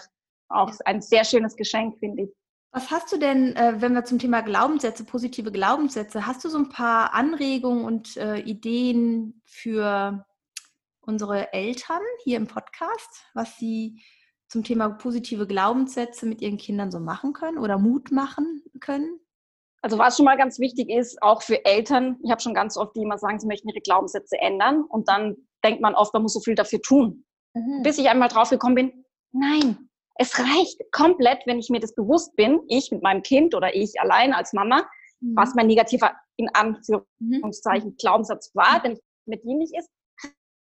auch 0.49 0.73
ein 0.85 1.01
sehr 1.01 1.25
schönes 1.25 1.57
Geschenk, 1.57 1.99
finde 1.99 2.25
ich. 2.25 2.31
Was 2.73 2.90
hast 2.90 3.12
du 3.12 3.18
denn, 3.18 3.57
äh, 3.57 3.81
wenn 3.81 3.94
wir 3.94 4.05
zum 4.05 4.20
Thema 4.20 4.42
Glaubenssätze, 4.42 5.05
positive 5.05 5.51
Glaubenssätze, 5.51 6.27
hast 6.27 6.44
du 6.44 6.49
so 6.49 6.59
ein 6.59 6.68
paar 6.68 7.14
Anregungen 7.14 7.85
und 7.85 8.16
äh, 8.16 8.38
Ideen 8.38 9.42
für 9.44 10.25
unsere 11.01 11.53
Eltern 11.53 12.03
hier 12.23 12.37
im 12.37 12.46
Podcast, 12.46 13.25
was 13.35 13.57
sie 13.57 14.01
zum 14.51 14.65
Thema 14.65 14.91
positive 14.91 15.47
Glaubenssätze 15.47 16.27
mit 16.27 16.43
ihren 16.43 16.59
Kindern 16.59 16.91
so 16.91 16.99
machen 16.99 17.33
können 17.33 17.57
oder 17.57 17.79
Mut 17.79 18.11
machen 18.11 18.63
können? 18.81 19.21
Also 19.81 19.97
was 19.97 20.17
schon 20.17 20.27
mal 20.27 20.37
ganz 20.37 20.59
wichtig 20.59 20.91
ist, 20.91 21.23
auch 21.23 21.41
für 21.41 21.65
Eltern, 21.65 22.19
ich 22.23 22.31
habe 22.31 22.43
schon 22.43 22.53
ganz 22.53 22.77
oft 22.77 22.95
die 22.97 23.03
immer 23.03 23.17
sagen, 23.17 23.39
sie 23.39 23.47
möchten 23.47 23.69
ihre 23.69 23.81
Glaubenssätze 23.81 24.37
ändern 24.39 24.83
und 24.83 25.09
dann 25.09 25.37
denkt 25.65 25.81
man 25.81 25.95
oft, 25.95 26.13
man 26.13 26.23
muss 26.23 26.35
so 26.35 26.41
viel 26.41 26.57
dafür 26.57 26.83
tun. 26.83 27.25
Mhm. 27.55 27.83
Bis 27.83 27.97
ich 27.97 28.09
einmal 28.09 28.29
drauf 28.29 28.51
gekommen 28.51 28.75
bin, 28.75 29.05
nein, 29.33 29.89
es 30.17 30.39
reicht 30.39 30.81
komplett, 30.93 31.47
wenn 31.47 31.59
ich 31.59 31.71
mir 31.71 31.81
das 31.81 31.95
bewusst 31.95 32.35
bin, 32.37 32.61
ich 32.69 32.91
mit 32.91 33.03
meinem 33.03 33.23
Kind 33.23 33.55
oder 33.55 33.75
ich 33.75 33.99
allein 34.01 34.35
als 34.35 34.53
Mama, 34.53 34.87
mhm. 35.21 35.37
was 35.37 35.55
mein 35.55 35.69
negativer, 35.69 36.13
in 36.37 36.49
Anführungszeichen, 36.53 37.97
Glaubenssatz 37.97 38.51
war, 38.55 38.81
der 38.83 38.91
nicht 38.91 39.03
mehr 39.27 39.39
dienlich 39.39 39.71
ist, 39.79 39.89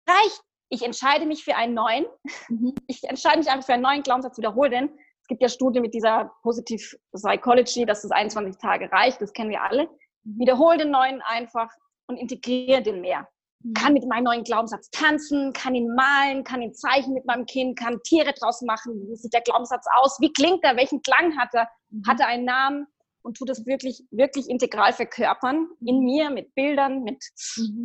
reicht 0.07 0.41
ich 0.69 0.83
entscheide 0.83 1.25
mich 1.25 1.43
für 1.43 1.55
einen 1.55 1.73
neuen. 1.73 2.05
Mhm. 2.49 2.73
Ich 2.87 3.03
entscheide 3.03 3.39
mich 3.39 3.49
einfach 3.49 3.65
für 3.65 3.73
einen 3.73 3.83
neuen 3.83 4.03
Glaubenssatz, 4.03 4.37
wiederhole 4.37 4.69
den. 4.69 4.89
Es 5.21 5.27
gibt 5.27 5.41
ja 5.41 5.49
Studien 5.49 5.81
mit 5.81 5.93
dieser 5.93 6.31
Positive 6.41 6.97
Psychology, 7.13 7.85
dass 7.85 8.01
das 8.01 8.11
21 8.11 8.57
Tage 8.61 8.91
reicht, 8.91 9.21
das 9.21 9.33
kennen 9.33 9.49
wir 9.49 9.61
alle. 9.61 9.89
Mhm. 10.23 10.39
Wiederhole 10.39 10.77
den 10.77 10.91
neuen 10.91 11.21
einfach 11.21 11.69
und 12.07 12.17
integriere 12.17 12.81
den 12.81 13.01
mehr. 13.01 13.27
Mhm. 13.63 13.73
Kann 13.73 13.93
mit 13.93 14.07
meinem 14.07 14.25
neuen 14.25 14.43
Glaubenssatz 14.43 14.89
tanzen, 14.91 15.53
kann 15.53 15.75
ihn 15.75 15.93
malen, 15.95 16.43
kann 16.43 16.61
ihn 16.61 16.73
zeichnen 16.73 17.13
mit 17.13 17.25
meinem 17.25 17.45
Kind, 17.45 17.77
kann 17.77 18.01
Tiere 18.03 18.33
draus 18.33 18.61
machen. 18.61 19.07
Wie 19.07 19.15
sieht 19.15 19.33
der 19.33 19.41
Glaubenssatz 19.41 19.85
aus? 19.99 20.17
Wie 20.19 20.31
klingt 20.31 20.63
er? 20.63 20.77
Welchen 20.77 21.01
Klang 21.01 21.37
hat 21.37 21.53
er? 21.53 21.69
Hat 22.07 22.19
er 22.19 22.27
einen 22.27 22.45
Namen? 22.45 22.87
Und 23.23 23.35
tut 23.35 23.49
es 23.49 23.65
wirklich, 23.65 24.05
wirklich 24.11 24.49
integral 24.49 24.93
verkörpern 24.93 25.67
in 25.85 25.99
mir 26.05 26.29
mit 26.29 26.55
Bildern, 26.55 27.03
mit. 27.03 27.21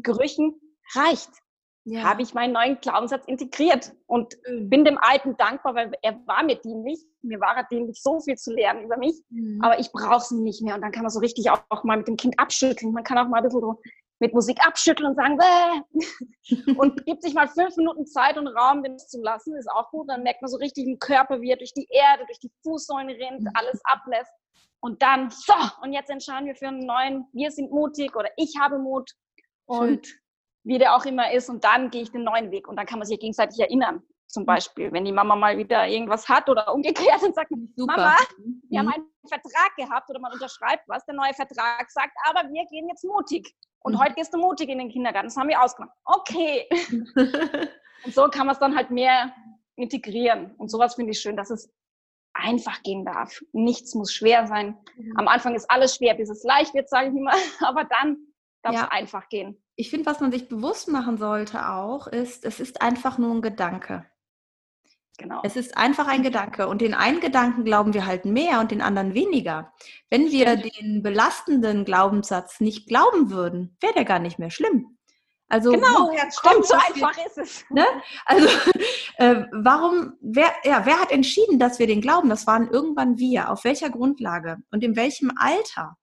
Gerüchen. 0.03 0.61
Reicht 0.95 1.31
ja. 1.85 2.03
habe 2.03 2.23
ich 2.23 2.35
meinen 2.35 2.53
neuen 2.53 2.79
Glaubenssatz 2.81 3.25
integriert 3.27 3.92
und 4.07 4.37
mhm. 4.49 4.71
bin 4.71 4.85
dem 4.85 4.99
Alten 4.99 5.37
dankbar, 5.37 5.75
weil 5.75 5.92
er 6.03 6.14
war 6.27 6.42
mir 6.45 6.57
dienlich. 6.57 7.01
Mir 7.23 7.40
war 7.40 7.57
er 7.57 7.64
dienlich, 7.64 8.01
so 8.03 8.21
viel 8.21 8.37
zu 8.37 8.53
lernen 8.53 8.85
über 8.85 8.97
mich, 8.97 9.14
mhm. 9.31 9.61
aber 9.62 9.79
ich 9.79 9.90
brauche 9.92 10.16
es 10.16 10.31
nicht 10.31 10.62
mehr. 10.62 10.75
Und 10.75 10.83
dann 10.83 10.92
kann 10.92 11.03
man 11.03 11.11
so 11.11 11.21
richtig 11.21 11.51
auch, 11.51 11.62
auch, 11.68 11.85
mal 11.85 11.97
mit 11.97 12.09
dem 12.09 12.16
Kind 12.16 12.38
abschütteln. 12.38 12.92
Man 12.92 13.05
kann 13.05 13.18
auch 13.18 13.29
mal 13.29 13.38
ein 13.38 13.45
bisschen 13.45 13.61
so 13.61 13.81
mit 14.21 14.35
Musik 14.35 14.64
abschütteln 14.64 15.11
und 15.11 15.16
sagen, 15.16 15.37
Bäh! 15.37 16.75
und 16.77 17.05
gibt 17.07 17.23
sich 17.23 17.35
mal 17.35 17.49
fünf 17.49 17.77
Minuten 17.77 18.07
Zeit 18.07 18.38
und 18.38 18.47
Raum, 18.47 18.83
den 18.83 18.99
zu 18.99 19.21
lassen, 19.21 19.57
ist 19.57 19.71
auch 19.71 19.90
gut. 19.90 20.09
Dann 20.09 20.23
merkt 20.23 20.42
man 20.42 20.51
so 20.51 20.59
richtig 20.59 20.87
im 20.87 20.99
Körper, 20.99 21.40
wie 21.40 21.51
er 21.51 21.57
durch 21.57 21.75
die 21.75 21.88
Erde, 21.90 22.25
durch 22.27 22.38
die 22.38 22.53
Fußsäulen 22.62 23.09
rennt, 23.09 23.42
mhm. 23.42 23.51
alles 23.55 23.81
ablässt. 23.85 24.33
Und 24.81 25.03
dann, 25.03 25.31
so, 25.31 25.55
und 25.83 25.92
jetzt 25.92 26.11
entscheiden 26.11 26.47
wir 26.47 26.57
für 26.57 26.68
einen 26.68 26.87
neuen, 26.87 27.27
wir 27.33 27.51
sind 27.51 27.71
mutig 27.71 28.14
oder 28.16 28.29
ich 28.37 28.55
habe 28.61 28.79
Mut. 28.79 29.11
Und 29.66 30.07
Schön 30.07 30.22
wie 30.64 30.79
der 30.79 30.94
auch 30.94 31.05
immer 31.05 31.33
ist, 31.33 31.48
und 31.48 31.64
dann 31.64 31.90
gehe 31.90 32.03
ich 32.03 32.12
den 32.12 32.25
neuen 32.25 32.51
Weg. 32.51 32.68
Und 32.68 32.77
dann 32.77 32.87
kann 32.87 32.98
man 32.98 33.07
sich 33.07 33.18
gegenseitig 33.18 33.61
erinnern. 33.61 34.03
Zum 34.27 34.46
Beispiel, 34.46 34.90
wenn 34.92 35.05
die 35.05 35.12
Mama 35.12 35.37
mal 35.37 35.59
wieder 35.59 35.87
irgendwas 35.87 36.29
hat 36.29 36.48
oder 36.48 36.72
umgekehrt 36.72 37.22
und 37.22 37.35
sagt, 37.35 37.51
Super. 37.77 37.96
Mama, 37.96 38.16
wir 38.70 38.83
mhm. 38.83 38.88
haben 38.88 38.94
einen 38.94 39.29
Vertrag 39.29 39.77
gehabt 39.77 40.09
oder 40.09 40.20
man 40.20 40.33
unterschreibt 40.33 40.88
was, 40.88 41.05
der 41.05 41.14
neue 41.14 41.35
Vertrag 41.35 41.90
sagt, 41.90 42.16
aber 42.31 42.48
wir 42.48 42.64
gehen 42.70 42.88
jetzt 42.88 43.05
mutig. 43.05 43.55
Und 43.81 43.94
mhm. 43.94 44.01
heute 44.01 44.14
gehst 44.14 44.33
du 44.33 44.38
mutig 44.38 44.68
in 44.70 44.79
den 44.79 44.88
Kindergarten. 44.88 45.29
Das 45.29 45.37
haben 45.37 45.48
wir 45.48 45.62
ausgemacht. 45.62 45.92
Okay. 46.05 46.66
und 48.05 48.14
so 48.14 48.29
kann 48.29 48.46
man 48.46 48.55
es 48.55 48.59
dann 48.59 48.75
halt 48.75 48.90
mehr 48.90 49.35
integrieren. 49.77 50.55
Und 50.57 50.70
sowas 50.70 50.94
finde 50.94 51.12
ich 51.12 51.20
schön, 51.20 51.37
dass 51.37 51.51
es 51.51 51.70
einfach 52.35 52.83
gehen 52.83 53.05
darf. 53.05 53.40
Nichts 53.53 53.94
muss 53.94 54.12
schwer 54.12 54.46
sein. 54.46 54.79
Mhm. 54.96 55.14
Am 55.18 55.29
Anfang 55.29 55.55
ist 55.55 55.70
alles 55.70 55.96
schwer, 55.96 56.14
bis 56.14 56.31
es 56.31 56.42
leicht 56.44 56.75
wird, 56.75 56.88
sage 56.88 57.09
ich 57.09 57.14
immer. 57.14 57.33
Aber 57.61 57.85
dann 57.85 58.16
darf 58.62 58.75
ja. 58.75 58.85
es 58.85 58.90
einfach 58.90 59.29
gehen. 59.29 59.62
Ich 59.77 59.91
finde, 59.91 60.07
was 60.07 60.21
man 60.21 60.33
sich 60.33 60.49
bewusst 60.49 60.89
machen 60.89 61.17
sollte 61.19 61.69
auch, 61.69 62.07
ist, 62.07 62.45
es 62.45 62.61
ist 62.61 62.83
einfach 62.83 63.19
nur 63.19 63.35
ein 63.35 63.43
Gedanke. 63.43 64.05
Genau. 65.19 65.41
Es 65.45 65.57
ist 65.57 65.77
einfach 65.77 66.09
ein 66.09 66.23
Gedanke 66.23 66.67
und 66.69 66.81
den 66.81 66.95
einen 66.95 67.21
Gedanken 67.21 67.65
glauben 67.65 67.95
wir 67.95 68.07
halt 68.07 68.25
mehr 68.25 68.61
und 68.61 68.71
den 68.71 68.81
anderen 68.81 69.15
weniger. 69.15 69.73
Wenn 70.11 70.31
wir 70.31 70.59
Stimmt. 70.59 70.81
den 70.81 71.03
belastenden 71.03 71.85
Glaubenssatz 71.85 72.61
nicht 72.61 72.89
glauben 72.89 73.31
würden, 73.31 73.77
wäre 73.81 73.93
der 73.93 74.05
gar 74.05 74.19
nicht 74.19 74.39
mehr 74.39 74.51
schlimm. 74.51 74.99
Also 75.49 75.71
genau, 75.73 76.11
kommt 76.41 76.67
so 76.67 76.75
einfach 76.75 77.15
wir, 77.15 77.27
ist 77.27 77.37
es. 77.37 77.65
Ne? 77.69 77.85
Also 78.25 78.49
äh, 79.19 79.45
warum, 79.53 80.15
wer, 80.23 80.51
ja, 80.65 80.87
wer 80.87 80.99
hat 80.99 81.13
entschieden, 81.13 81.59
dass 81.59 81.79
wir 81.79 81.87
den 81.87 82.01
glauben? 82.01 82.31
Das 82.31 82.47
waren 82.47 82.71
irgendwann 82.71 83.19
wir. 83.19 83.51
Auf 83.51 83.65
welcher 83.65 83.91
Grundlage 83.91 84.57
und 84.71 84.83
in 84.83 84.97
welchem 84.97 85.31
Alter? 85.37 85.99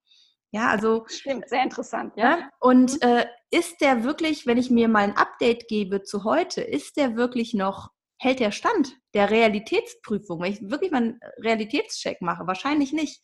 Ja, 0.52 0.68
also. 0.68 1.04
Stimmt, 1.06 1.48
sehr 1.48 1.62
interessant, 1.62 2.14
ja. 2.16 2.36
Ne? 2.36 2.50
Und 2.58 2.94
mhm. 2.94 3.08
äh, 3.08 3.26
ist 3.50 3.80
der 3.80 4.04
wirklich, 4.04 4.46
wenn 4.46 4.58
ich 4.58 4.70
mir 4.70 4.88
mal 4.88 5.04
ein 5.04 5.16
Update 5.16 5.68
gebe 5.68 6.02
zu 6.02 6.24
heute, 6.24 6.60
ist 6.60 6.96
der 6.96 7.16
wirklich 7.16 7.54
noch 7.54 7.90
hält 8.18 8.40
der 8.40 8.52
Stand 8.52 8.96
der 9.14 9.30
Realitätsprüfung, 9.30 10.40
wenn 10.40 10.52
ich 10.52 10.70
wirklich 10.70 10.90
mal 10.90 10.98
einen 10.98 11.20
Realitätscheck 11.38 12.20
mache? 12.20 12.46
Wahrscheinlich 12.46 12.92
nicht. 12.92 13.22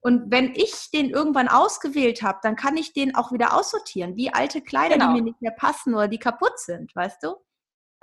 Und 0.00 0.30
wenn 0.30 0.54
ich 0.54 0.90
den 0.92 1.10
irgendwann 1.10 1.48
ausgewählt 1.48 2.22
habe, 2.22 2.38
dann 2.42 2.54
kann 2.54 2.76
ich 2.76 2.92
den 2.92 3.16
auch 3.16 3.32
wieder 3.32 3.56
aussortieren, 3.56 4.16
wie 4.16 4.32
alte 4.32 4.60
Kleider, 4.60 4.94
genau. 4.96 5.08
die 5.08 5.20
mir 5.20 5.22
nicht 5.22 5.42
mehr 5.42 5.52
passen 5.52 5.94
oder 5.94 6.06
die 6.06 6.18
kaputt 6.18 6.58
sind, 6.58 6.94
weißt 6.94 7.22
du? 7.22 7.34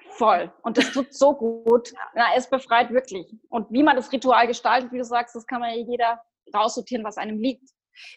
Voll. 0.10 0.52
Und 0.63 0.78
das 0.78 0.91
tut 0.91 1.13
so 1.13 1.34
gut. 1.34 1.94
Ja, 2.15 2.28
es 2.36 2.50
befreit 2.50 2.91
wirklich. 2.91 3.34
Und 3.50 3.72
wie 3.72 3.84
man 3.84 3.96
das 3.96 4.12
Ritual 4.12 4.48
gestaltet, 4.48 4.91
wie 4.91 4.98
du 4.98 5.06
sagst, 5.06 5.36
das 5.36 5.46
kann 5.46 5.62
man 5.62 5.72
ja 5.72 5.86
jeder 5.86 6.22
raussortieren, 6.54 7.06
was 7.06 7.18
einem 7.18 7.39
liegt. 7.39 7.70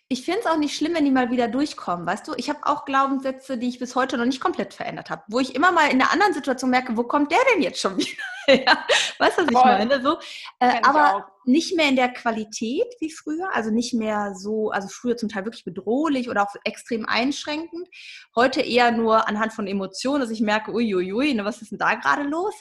Ich 0.08 0.24
finde 0.24 0.40
es 0.40 0.46
auch 0.46 0.56
nicht 0.56 0.76
schlimm, 0.76 0.94
wenn 0.94 1.04
die 1.04 1.10
mal 1.10 1.30
wieder 1.30 1.48
durchkommen, 1.48 2.06
weißt 2.06 2.28
du? 2.28 2.34
Ich 2.36 2.48
habe 2.48 2.60
auch 2.62 2.84
Glaubenssätze, 2.84 3.58
die 3.58 3.68
ich 3.68 3.78
bis 3.78 3.94
heute 3.94 4.18
noch 4.18 4.24
nicht 4.24 4.40
komplett 4.40 4.74
verändert 4.74 5.10
habe, 5.10 5.22
wo 5.28 5.40
ich 5.40 5.54
immer 5.54 5.72
mal 5.72 5.90
in 5.90 6.00
einer 6.00 6.12
anderen 6.12 6.34
Situation 6.34 6.70
merke, 6.70 6.96
wo 6.96 7.04
kommt 7.04 7.30
der 7.30 7.38
denn 7.52 7.62
jetzt 7.62 7.80
schon 7.80 7.96
wieder? 7.98 8.22
ja, 8.48 8.84
weißt 9.18 9.38
du, 9.38 9.42
was 9.46 9.52
Voll. 9.52 9.72
ich 9.72 9.88
meine? 9.88 10.02
So, 10.02 10.18
äh, 10.60 10.80
aber 10.82 11.28
nicht 11.44 11.76
mehr 11.76 11.88
in 11.88 11.96
der 11.96 12.12
Qualität 12.12 12.86
wie 13.00 13.10
früher, 13.10 13.54
also 13.54 13.70
nicht 13.70 13.94
mehr 13.94 14.34
so, 14.34 14.70
also 14.70 14.88
früher 14.88 15.16
zum 15.16 15.28
Teil 15.28 15.44
wirklich 15.44 15.64
bedrohlich 15.64 16.28
oder 16.28 16.42
auch 16.42 16.54
extrem 16.64 17.06
einschränkend. 17.06 17.88
Heute 18.34 18.60
eher 18.60 18.90
nur 18.90 19.28
anhand 19.28 19.52
von 19.52 19.66
Emotionen, 19.66 20.20
dass 20.20 20.30
ich 20.30 20.40
merke, 20.40 20.72
uiuiui, 20.72 21.34
ne, 21.34 21.44
was 21.44 21.62
ist 21.62 21.72
denn 21.72 21.78
da 21.78 21.94
gerade 21.94 22.22
los? 22.22 22.54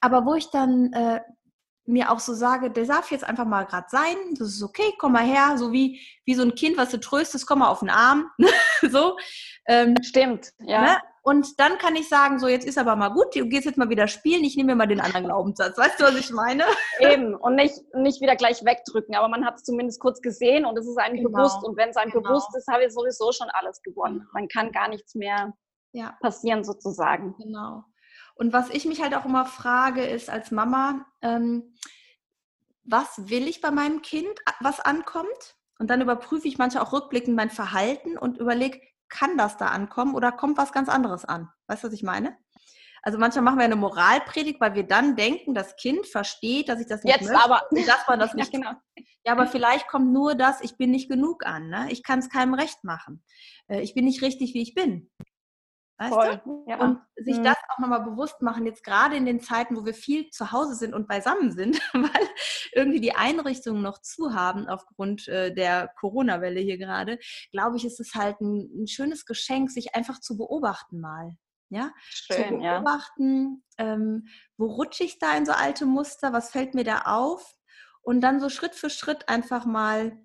Aber 0.00 0.24
wo 0.24 0.34
ich 0.34 0.50
dann 0.50 0.92
äh, 0.92 1.20
mir 1.86 2.10
auch 2.10 2.20
so 2.20 2.34
sage, 2.34 2.70
der 2.70 2.84
darf 2.84 3.10
jetzt 3.10 3.24
einfach 3.24 3.44
mal 3.44 3.64
gerade 3.64 3.86
sein, 3.88 4.16
das 4.38 4.48
ist 4.48 4.62
okay, 4.62 4.92
komm 4.98 5.12
mal 5.12 5.24
her, 5.24 5.56
so 5.56 5.72
wie, 5.72 6.00
wie 6.24 6.34
so 6.34 6.42
ein 6.42 6.54
Kind, 6.54 6.76
was 6.76 6.90
du 6.90 6.98
tröstest, 6.98 7.46
komm 7.46 7.60
mal 7.60 7.68
auf 7.68 7.80
den 7.80 7.90
Arm, 7.90 8.30
so. 8.82 9.16
Ähm, 9.66 9.94
Stimmt, 10.02 10.52
ja. 10.60 10.82
Ne? 10.82 10.98
Und 11.22 11.58
dann 11.58 11.76
kann 11.78 11.96
ich 11.96 12.08
sagen, 12.08 12.38
so 12.38 12.46
jetzt 12.46 12.64
ist 12.64 12.78
aber 12.78 12.94
mal 12.94 13.08
gut, 13.08 13.34
du 13.34 13.48
gehst 13.48 13.64
jetzt 13.64 13.78
mal 13.78 13.88
wieder 13.88 14.06
spielen, 14.06 14.44
ich 14.44 14.56
nehme 14.56 14.72
mir 14.72 14.76
mal 14.76 14.86
den 14.86 15.00
anderen 15.00 15.24
Glaubenssatz. 15.24 15.76
Weißt 15.76 15.98
du, 15.98 16.04
was 16.04 16.14
ich 16.14 16.30
meine? 16.30 16.62
Eben, 17.00 17.34
und 17.34 17.56
nicht, 17.56 17.74
nicht 17.94 18.20
wieder 18.20 18.36
gleich 18.36 18.64
wegdrücken, 18.64 19.16
aber 19.16 19.26
man 19.26 19.44
hat 19.44 19.56
es 19.56 19.64
zumindest 19.64 19.98
kurz 19.98 20.20
gesehen 20.20 20.64
und 20.64 20.78
es 20.78 20.86
ist 20.86 20.98
einem 20.98 21.16
genau. 21.16 21.30
bewusst. 21.30 21.64
Und 21.64 21.76
wenn 21.76 21.88
es 21.88 21.96
einem 21.96 22.12
genau. 22.12 22.28
bewusst 22.28 22.56
ist, 22.56 22.68
habe 22.68 22.84
ich 22.84 22.92
sowieso 22.92 23.32
schon 23.32 23.48
alles 23.54 23.82
gewonnen. 23.82 24.28
Man 24.34 24.46
kann 24.46 24.70
gar 24.70 24.86
nichts 24.88 25.16
mehr 25.16 25.52
ja. 25.92 26.16
passieren 26.20 26.62
sozusagen. 26.62 27.34
Genau. 27.38 27.82
Und 28.36 28.52
was 28.52 28.70
ich 28.70 28.84
mich 28.84 29.02
halt 29.02 29.14
auch 29.14 29.24
immer 29.24 29.46
frage, 29.46 30.04
ist 30.04 30.30
als 30.30 30.50
Mama, 30.50 31.06
ähm, 31.22 31.74
was 32.84 33.28
will 33.28 33.48
ich 33.48 33.60
bei 33.60 33.70
meinem 33.70 34.02
Kind, 34.02 34.38
was 34.60 34.78
ankommt? 34.78 35.56
Und 35.78 35.90
dann 35.90 36.00
überprüfe 36.00 36.46
ich 36.46 36.58
manchmal 36.58 36.84
auch 36.84 36.92
rückblickend 36.92 37.34
mein 37.34 37.50
Verhalten 37.50 38.16
und 38.16 38.38
überlege, 38.38 38.80
kann 39.08 39.36
das 39.36 39.56
da 39.56 39.66
ankommen 39.66 40.14
oder 40.14 40.32
kommt 40.32 40.58
was 40.58 40.72
ganz 40.72 40.88
anderes 40.88 41.24
an? 41.24 41.48
Weißt 41.66 41.82
du, 41.82 41.88
was 41.88 41.94
ich 41.94 42.02
meine? 42.02 42.36
Also 43.02 43.18
manchmal 43.18 43.44
machen 43.44 43.58
wir 43.58 43.64
eine 43.64 43.76
Moralpredigt, 43.76 44.60
weil 44.60 44.74
wir 44.74 44.82
dann 44.82 45.14
denken, 45.14 45.54
das 45.54 45.76
Kind 45.76 46.06
versteht, 46.06 46.68
dass 46.68 46.80
ich 46.80 46.88
das 46.88 47.04
nicht 47.04 47.14
Jetzt 47.14 47.30
möchte, 47.30 47.44
aber. 47.44 47.62
dass 47.70 48.08
man 48.08 48.18
das 48.18 48.34
nicht 48.34 48.52
ja, 48.52 48.58
genau. 48.58 48.72
Ja, 49.24 49.32
aber 49.32 49.46
vielleicht 49.46 49.86
kommt 49.88 50.12
nur 50.12 50.34
das, 50.34 50.60
ich 50.60 50.76
bin 50.76 50.90
nicht 50.90 51.08
genug 51.08 51.46
an. 51.46 51.68
Ne? 51.68 51.86
Ich 51.90 52.02
kann 52.02 52.18
es 52.18 52.28
keinem 52.28 52.54
recht 52.54 52.82
machen. 52.84 53.22
Äh, 53.68 53.80
ich 53.80 53.94
bin 53.94 54.04
nicht 54.04 54.22
richtig, 54.22 54.54
wie 54.54 54.62
ich 54.62 54.74
bin. 54.74 55.10
Weißt 55.98 56.12
Voll, 56.12 56.40
du? 56.44 56.64
Ja. 56.68 56.78
Und 56.78 57.00
sich 57.16 57.38
mhm. 57.38 57.44
das 57.44 57.56
auch 57.70 57.78
nochmal 57.78 58.02
bewusst 58.02 58.42
machen, 58.42 58.66
jetzt 58.66 58.84
gerade 58.84 59.16
in 59.16 59.24
den 59.24 59.40
Zeiten, 59.40 59.76
wo 59.76 59.86
wir 59.86 59.94
viel 59.94 60.28
zu 60.28 60.52
Hause 60.52 60.74
sind 60.74 60.94
und 60.94 61.08
beisammen 61.08 61.52
sind, 61.52 61.80
weil 61.94 62.28
irgendwie 62.72 63.00
die 63.00 63.14
Einrichtungen 63.14 63.82
noch 63.82 64.02
zu 64.02 64.34
haben 64.34 64.68
aufgrund 64.68 65.26
äh, 65.28 65.54
der 65.54 65.90
Corona-Welle 65.98 66.60
hier 66.60 66.76
gerade, 66.76 67.18
glaube 67.50 67.78
ich, 67.78 67.86
ist 67.86 67.98
es 67.98 68.14
halt 68.14 68.40
ein, 68.40 68.82
ein, 68.82 68.86
schönes 68.86 69.24
Geschenk, 69.24 69.70
sich 69.70 69.94
einfach 69.94 70.20
zu 70.20 70.36
beobachten 70.36 71.00
mal. 71.00 71.36
Ja, 71.68 71.90
Schön, 71.98 72.36
zu 72.36 72.58
beobachten, 72.58 73.64
ja. 73.76 73.94
ähm, 73.94 74.28
wo 74.56 74.66
rutsche 74.66 75.02
ich 75.02 75.18
da 75.18 75.36
in 75.36 75.46
so 75.46 75.50
alte 75.50 75.84
Muster, 75.84 76.32
was 76.32 76.50
fällt 76.50 76.74
mir 76.74 76.84
da 76.84 77.02
auf 77.06 77.56
und 78.02 78.20
dann 78.20 78.38
so 78.38 78.50
Schritt 78.50 78.76
für 78.76 78.88
Schritt 78.88 79.28
einfach 79.28 79.64
mal 79.64 80.16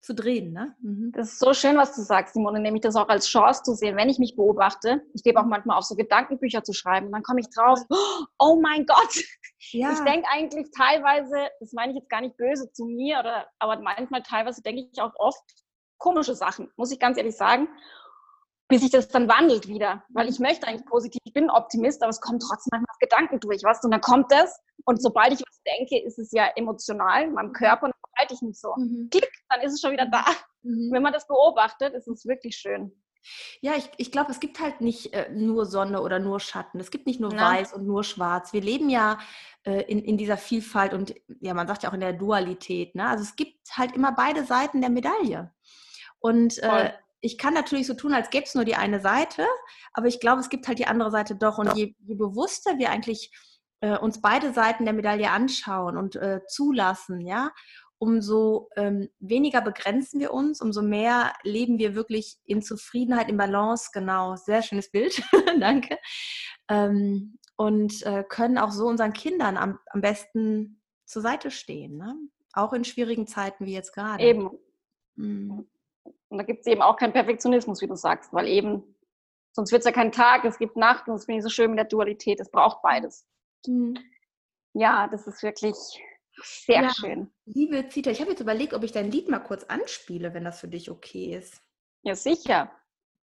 zu 0.00 0.14
drehen. 0.14 0.52
Ne? 0.52 0.76
Mhm. 0.80 1.12
Das 1.12 1.32
ist 1.32 1.38
so 1.38 1.52
schön, 1.52 1.76
was 1.76 1.94
du 1.94 2.02
sagst, 2.02 2.34
Simone, 2.34 2.60
nämlich 2.60 2.82
das 2.82 2.96
auch 2.96 3.08
als 3.08 3.26
Chance 3.26 3.62
zu 3.62 3.74
sehen, 3.74 3.96
wenn 3.96 4.08
ich 4.08 4.18
mich 4.18 4.36
beobachte. 4.36 5.02
Ich 5.14 5.22
gebe 5.22 5.40
auch 5.40 5.46
manchmal 5.46 5.78
auf 5.78 5.84
so 5.84 5.96
Gedankenbücher 5.96 6.62
zu 6.62 6.72
schreiben 6.72 7.06
und 7.06 7.12
dann 7.12 7.22
komme 7.22 7.40
ich 7.40 7.50
drauf, 7.50 7.80
oh 8.38 8.60
mein 8.60 8.86
Gott. 8.86 9.24
Ja. 9.72 9.92
Ich 9.92 10.00
denke 10.00 10.28
eigentlich 10.30 10.68
teilweise, 10.76 11.48
das 11.60 11.72
meine 11.72 11.92
ich 11.92 11.98
jetzt 11.98 12.08
gar 12.08 12.20
nicht 12.20 12.36
böse 12.36 12.70
zu 12.72 12.84
mir, 12.84 13.18
oder, 13.18 13.46
aber 13.58 13.80
manchmal 13.80 14.22
teilweise 14.22 14.62
denke 14.62 14.88
ich 14.92 15.00
auch 15.00 15.12
oft 15.16 15.42
komische 15.98 16.34
Sachen, 16.34 16.70
muss 16.76 16.92
ich 16.92 17.00
ganz 17.00 17.16
ehrlich 17.18 17.36
sagen 17.36 17.68
bis 18.68 18.82
sich 18.82 18.90
das 18.90 19.08
dann 19.08 19.28
wandelt 19.28 19.68
wieder. 19.68 20.02
Weil 20.08 20.28
ich 20.28 20.38
möchte 20.38 20.66
eigentlich 20.66 20.86
positiv, 20.86 21.20
ich 21.24 21.32
bin 21.32 21.50
Optimist, 21.50 22.02
aber 22.02 22.10
es 22.10 22.20
kommt 22.20 22.42
trotzdem 22.42 22.70
manchmal 22.72 22.96
Gedanken 23.00 23.40
durch, 23.40 23.62
was? 23.62 23.82
Und 23.84 23.90
dann 23.90 24.00
kommt 24.00 24.30
das 24.32 24.60
und 24.84 25.00
sobald 25.02 25.32
ich 25.32 25.40
was 25.40 25.60
denke, 25.62 25.98
ist 26.04 26.18
es 26.18 26.32
ja 26.32 26.48
emotional 26.56 27.24
in 27.24 27.34
meinem 27.34 27.52
Körper 27.52 27.86
und 27.86 27.92
dann 27.92 28.12
halte 28.18 28.34
ich 28.34 28.42
mich 28.42 28.60
so. 28.60 28.74
Mhm. 28.76 29.08
Klick, 29.10 29.30
dann 29.48 29.60
ist 29.60 29.74
es 29.74 29.80
schon 29.80 29.92
wieder 29.92 30.06
da. 30.06 30.24
Mhm. 30.62 30.90
Wenn 30.92 31.02
man 31.02 31.12
das 31.12 31.26
beobachtet, 31.26 31.94
ist 31.94 32.08
es 32.08 32.26
wirklich 32.26 32.56
schön. 32.56 32.92
Ja, 33.60 33.72
ich, 33.76 33.90
ich 33.96 34.12
glaube, 34.12 34.30
es 34.30 34.38
gibt 34.38 34.60
halt 34.60 34.80
nicht 34.80 35.12
äh, 35.12 35.28
nur 35.32 35.66
Sonne 35.66 36.00
oder 36.00 36.18
nur 36.18 36.38
Schatten. 36.38 36.78
Es 36.78 36.92
gibt 36.92 37.06
nicht 37.06 37.18
nur 37.18 37.32
ja. 37.32 37.52
weiß 37.52 37.72
und 37.72 37.84
nur 37.84 38.04
schwarz. 38.04 38.52
Wir 38.52 38.60
leben 38.60 38.88
ja 38.88 39.18
äh, 39.64 39.82
in, 39.82 40.00
in 40.04 40.16
dieser 40.16 40.36
Vielfalt 40.36 40.94
und 40.94 41.14
ja, 41.40 41.54
man 41.54 41.66
sagt 41.66 41.82
ja 41.82 41.90
auch 41.90 41.94
in 41.94 42.00
der 42.00 42.12
Dualität. 42.12 42.94
Ne? 42.94 43.06
Also 43.08 43.24
es 43.24 43.34
gibt 43.34 43.76
halt 43.76 43.96
immer 43.96 44.12
beide 44.12 44.44
Seiten 44.44 44.80
der 44.80 44.90
Medaille. 44.90 45.52
Und 46.20 46.58
äh, 46.58 46.92
ich 47.20 47.38
kann 47.38 47.54
natürlich 47.54 47.86
so 47.86 47.94
tun, 47.94 48.12
als 48.12 48.30
gäbe 48.30 48.44
es 48.44 48.54
nur 48.54 48.64
die 48.64 48.76
eine 48.76 49.00
Seite, 49.00 49.46
aber 49.92 50.06
ich 50.06 50.20
glaube, 50.20 50.40
es 50.40 50.48
gibt 50.48 50.68
halt 50.68 50.78
die 50.78 50.86
andere 50.86 51.10
Seite 51.10 51.36
doch. 51.36 51.58
Und 51.58 51.74
je, 51.74 51.94
je 51.98 52.14
bewusster 52.14 52.78
wir 52.78 52.90
eigentlich 52.90 53.30
äh, 53.80 53.98
uns 53.98 54.20
beide 54.20 54.52
Seiten 54.52 54.84
der 54.84 54.94
Medaille 54.94 55.30
anschauen 55.30 55.96
und 55.96 56.16
äh, 56.16 56.40
zulassen, 56.46 57.20
ja, 57.20 57.50
umso 57.98 58.68
ähm, 58.76 59.08
weniger 59.18 59.62
begrenzen 59.62 60.20
wir 60.20 60.32
uns, 60.32 60.60
umso 60.60 60.82
mehr 60.82 61.32
leben 61.42 61.78
wir 61.78 61.94
wirklich 61.94 62.38
in 62.44 62.62
Zufriedenheit, 62.62 63.28
in 63.28 63.38
Balance. 63.38 63.90
Genau, 63.92 64.36
sehr 64.36 64.62
schönes 64.62 64.90
Bild, 64.90 65.22
danke. 65.60 65.98
Ähm, 66.68 67.38
und 67.56 68.02
äh, 68.02 68.22
können 68.28 68.58
auch 68.58 68.70
so 68.70 68.86
unseren 68.86 69.14
Kindern 69.14 69.56
am, 69.56 69.78
am 69.86 70.02
besten 70.02 70.82
zur 71.06 71.22
Seite 71.22 71.50
stehen, 71.50 71.96
ne? 71.96 72.14
auch 72.52 72.72
in 72.72 72.84
schwierigen 72.84 73.26
Zeiten 73.26 73.64
wie 73.64 73.72
jetzt 73.72 73.92
gerade. 73.92 74.22
Eben. 74.22 74.50
Mhm. 75.14 75.66
Und 76.28 76.38
da 76.38 76.44
gibt 76.44 76.60
es 76.60 76.66
eben 76.66 76.82
auch 76.82 76.96
keinen 76.96 77.12
Perfektionismus, 77.12 77.80
wie 77.82 77.86
du 77.86 77.96
sagst, 77.96 78.32
weil 78.32 78.48
eben, 78.48 78.96
sonst 79.52 79.72
wird 79.72 79.80
es 79.80 79.86
ja 79.86 79.92
kein 79.92 80.12
Tag, 80.12 80.44
es 80.44 80.58
gibt 80.58 80.76
Nacht 80.76 81.08
und 81.08 81.14
das 81.14 81.24
finde 81.24 81.38
ich 81.38 81.44
so 81.44 81.50
schön 81.50 81.70
mit 81.70 81.78
der 81.78 81.86
Dualität, 81.86 82.40
es 82.40 82.50
braucht 82.50 82.82
beides. 82.82 83.26
Mhm. 83.66 83.98
Ja, 84.72 85.08
das 85.08 85.26
ist 85.26 85.42
wirklich 85.42 85.76
sehr 86.42 86.82
ja, 86.82 86.90
schön. 86.92 87.32
Liebe 87.46 87.88
Zita, 87.88 88.10
ich 88.10 88.20
habe 88.20 88.30
jetzt 88.30 88.40
überlegt, 88.40 88.74
ob 88.74 88.82
ich 88.82 88.92
dein 88.92 89.10
Lied 89.10 89.28
mal 89.28 89.38
kurz 89.38 89.64
anspiele, 89.64 90.34
wenn 90.34 90.44
das 90.44 90.60
für 90.60 90.68
dich 90.68 90.90
okay 90.90 91.34
ist. 91.34 91.62
Ja, 92.02 92.14
sicher. 92.14 92.70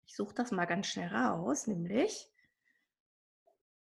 Ich 0.06 0.16
suche 0.16 0.36
das 0.36 0.52
mal 0.52 0.66
ganz 0.66 0.88
schnell 0.88 1.14
raus, 1.14 1.68
nämlich. 1.68 2.30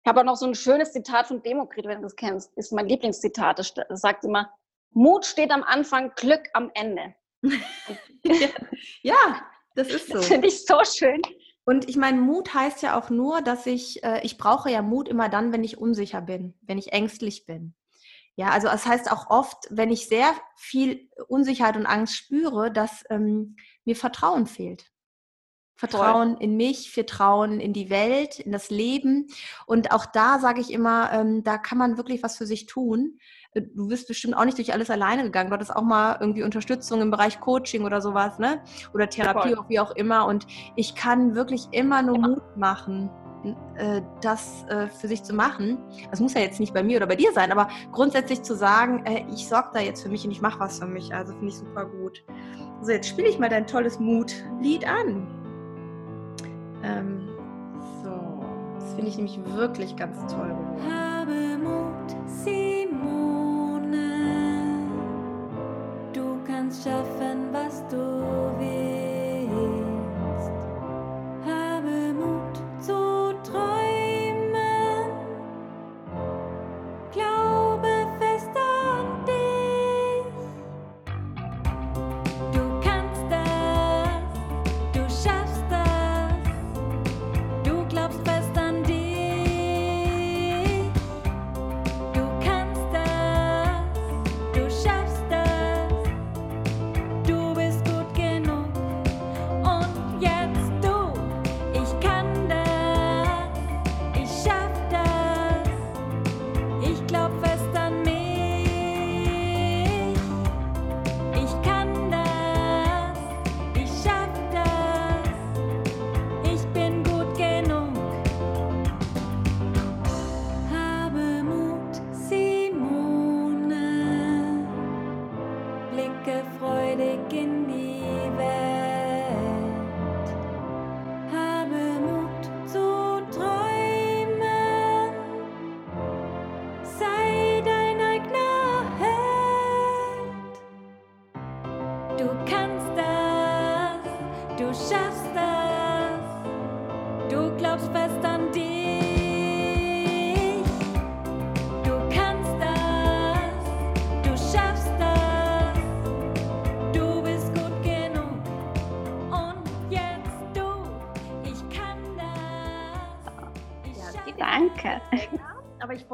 Ich 0.03 0.09
habe 0.09 0.22
auch 0.22 0.26
noch 0.26 0.38
so 0.38 0.45
ein 0.45 0.55
schönes 0.55 0.93
Zitat 0.93 1.28
von 1.28 1.43
Demokrit, 1.43 1.86
wenn 1.86 1.97
du 1.97 2.03
das 2.03 2.15
kennst. 2.15 2.51
Das 2.55 2.68
ist 2.68 2.72
mein 2.72 2.88
Lieblingszitat. 2.88 3.59
Das 3.59 3.74
sagt 3.89 4.24
immer, 4.24 4.53
Mut 4.91 5.26
steht 5.26 5.51
am 5.51 5.63
Anfang, 5.63 6.13
Glück 6.15 6.49
am 6.53 6.72
Ende. 6.74 7.13
ja, 9.01 9.41
das 9.75 9.89
ist 9.89 10.07
so. 10.07 10.13
Das 10.15 10.27
finde 10.27 10.47
ich 10.47 10.65
so 10.65 10.77
schön. 10.83 11.21
Und 11.65 11.89
ich 11.89 11.97
meine, 11.97 12.21
Mut 12.21 12.53
heißt 12.53 12.81
ja 12.81 12.97
auch 12.97 13.09
nur, 13.09 13.41
dass 13.41 13.65
ich, 13.65 14.03
äh, 14.03 14.21
ich 14.23 14.37
brauche 14.37 14.71
ja 14.71 14.81
Mut 14.81 15.09
immer 15.09 15.27
dann, 15.27 15.51
wenn 15.51 15.63
ich 15.63 15.77
unsicher 15.77 16.21
bin, 16.21 16.53
wenn 16.61 16.77
ich 16.77 16.93
ängstlich 16.93 17.45
bin. 17.45 17.75
Ja, 18.37 18.49
also 18.51 18.67
es 18.67 18.73
das 18.73 18.85
heißt 18.85 19.11
auch 19.11 19.29
oft, 19.29 19.67
wenn 19.69 19.91
ich 19.91 20.07
sehr 20.07 20.31
viel 20.55 21.09
Unsicherheit 21.27 21.75
und 21.75 21.87
Angst 21.87 22.15
spüre, 22.15 22.71
dass 22.71 23.03
ähm, 23.09 23.57
mir 23.83 23.95
Vertrauen 23.95 24.45
fehlt. 24.45 24.85
Vertrauen 25.78 26.34
Voll. 26.34 26.43
in 26.43 26.57
mich, 26.57 26.91
Vertrauen 26.91 27.59
in 27.59 27.71
die 27.71 27.91
Welt, 27.91 28.39
in 28.39 28.51
das 28.51 28.71
Leben. 28.71 29.28
Und 29.67 29.91
auch 29.91 30.07
da 30.07 30.39
sage 30.39 30.59
ich 30.59 30.73
immer, 30.73 31.11
ähm, 31.13 31.43
da 31.43 31.59
kann 31.59 31.78
man 31.78 31.97
wirklich 31.97 32.23
was 32.23 32.36
für 32.36 32.47
sich 32.47 32.65
tun. 32.65 33.19
Äh, 33.53 33.61
du 33.61 33.88
bist 33.88 34.07
bestimmt 34.07 34.36
auch 34.36 34.45
nicht 34.45 34.57
durch 34.57 34.73
alles 34.73 34.89
alleine 34.89 35.23
gegangen. 35.23 35.49
Du 35.49 35.53
hattest 35.53 35.75
auch 35.75 35.84
mal 35.84 36.17
irgendwie 36.19 36.41
Unterstützung 36.41 37.01
im 37.01 37.11
Bereich 37.11 37.39
Coaching 37.39 37.86
oder 37.86 38.01
sowas, 38.01 38.39
ne? 38.39 38.63
Oder 38.93 39.07
Therapie, 39.07 39.55
auch 39.55 39.69
wie 39.69 39.80
auch 39.80 39.91
immer. 39.91 40.25
Und 40.25 40.47
ich 40.75 40.95
kann 40.95 41.36
wirklich 41.36 41.67
immer 41.71 42.01
nur 42.01 42.15
ja. 42.15 42.28
Mut 42.28 42.57
machen, 42.57 43.11
äh, 43.78 44.01
das 44.21 44.65
äh, 44.69 44.88
für 44.88 45.07
sich 45.07 45.21
zu 45.21 45.36
machen. 45.36 45.78
Das 46.09 46.19
muss 46.19 46.34
ja 46.34 46.41
jetzt 46.41 46.59
nicht 46.59 46.73
bei 46.73 46.82
mir 46.82 46.97
oder 46.97 47.07
bei 47.07 47.15
dir 47.15 47.32
sein, 47.34 47.51
aber 47.51 47.69
grundsätzlich 47.91 48.41
zu 48.41 48.55
sagen, 48.55 49.03
ich 49.32 49.47
sorge 49.47 49.69
da 49.73 49.80
jetzt 49.80 50.01
für 50.01 50.09
mich 50.09 50.25
und 50.25 50.32
ich 50.32 50.41
mache 50.41 50.59
was 50.59 50.80
für 50.80 50.88
mich. 50.88 51.13
Also 51.13 51.34
finde 51.34 51.49
ich 51.49 51.55
super 51.55 51.86
gut. 51.86 52.23
So, 52.82 52.91
jetzt 52.91 53.07
spiele 53.09 53.28
ich 53.28 53.38
mal 53.38 53.49
dein 53.49 53.67
tolles 53.67 53.99
Mutlied 53.99 54.88
an. 54.88 55.36
Ähm, 56.88 57.27
so, 58.03 58.43
das 58.79 58.93
finde 58.93 59.09
ich 59.09 59.17
nämlich 59.17 59.39
wirklich 59.55 59.95
ganz 59.95 60.17
toll. 60.31 60.55
Habe 60.89 61.57
Mut, 61.57 62.15
Simone. 62.25 63.88
Du 66.13 66.38
kannst 66.45 66.83
schaffen, 66.83 67.49
was 67.51 67.85
du 67.88 67.97
willst. 68.59 68.76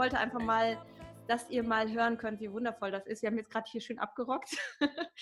Wollte 0.03 0.17
einfach 0.17 0.41
mal, 0.41 0.77
dass 1.29 1.49
ihr 1.49 1.63
mal 1.63 1.89
hören 1.89 2.17
könnt, 2.17 2.41
wie 2.41 2.51
wundervoll 2.51 2.91
das 2.91 3.07
ist. 3.07 3.21
Wir 3.21 3.29
haben 3.29 3.37
jetzt 3.37 3.49
gerade 3.49 3.69
hier 3.71 3.79
schön 3.79 3.99
abgerockt. 3.99 4.53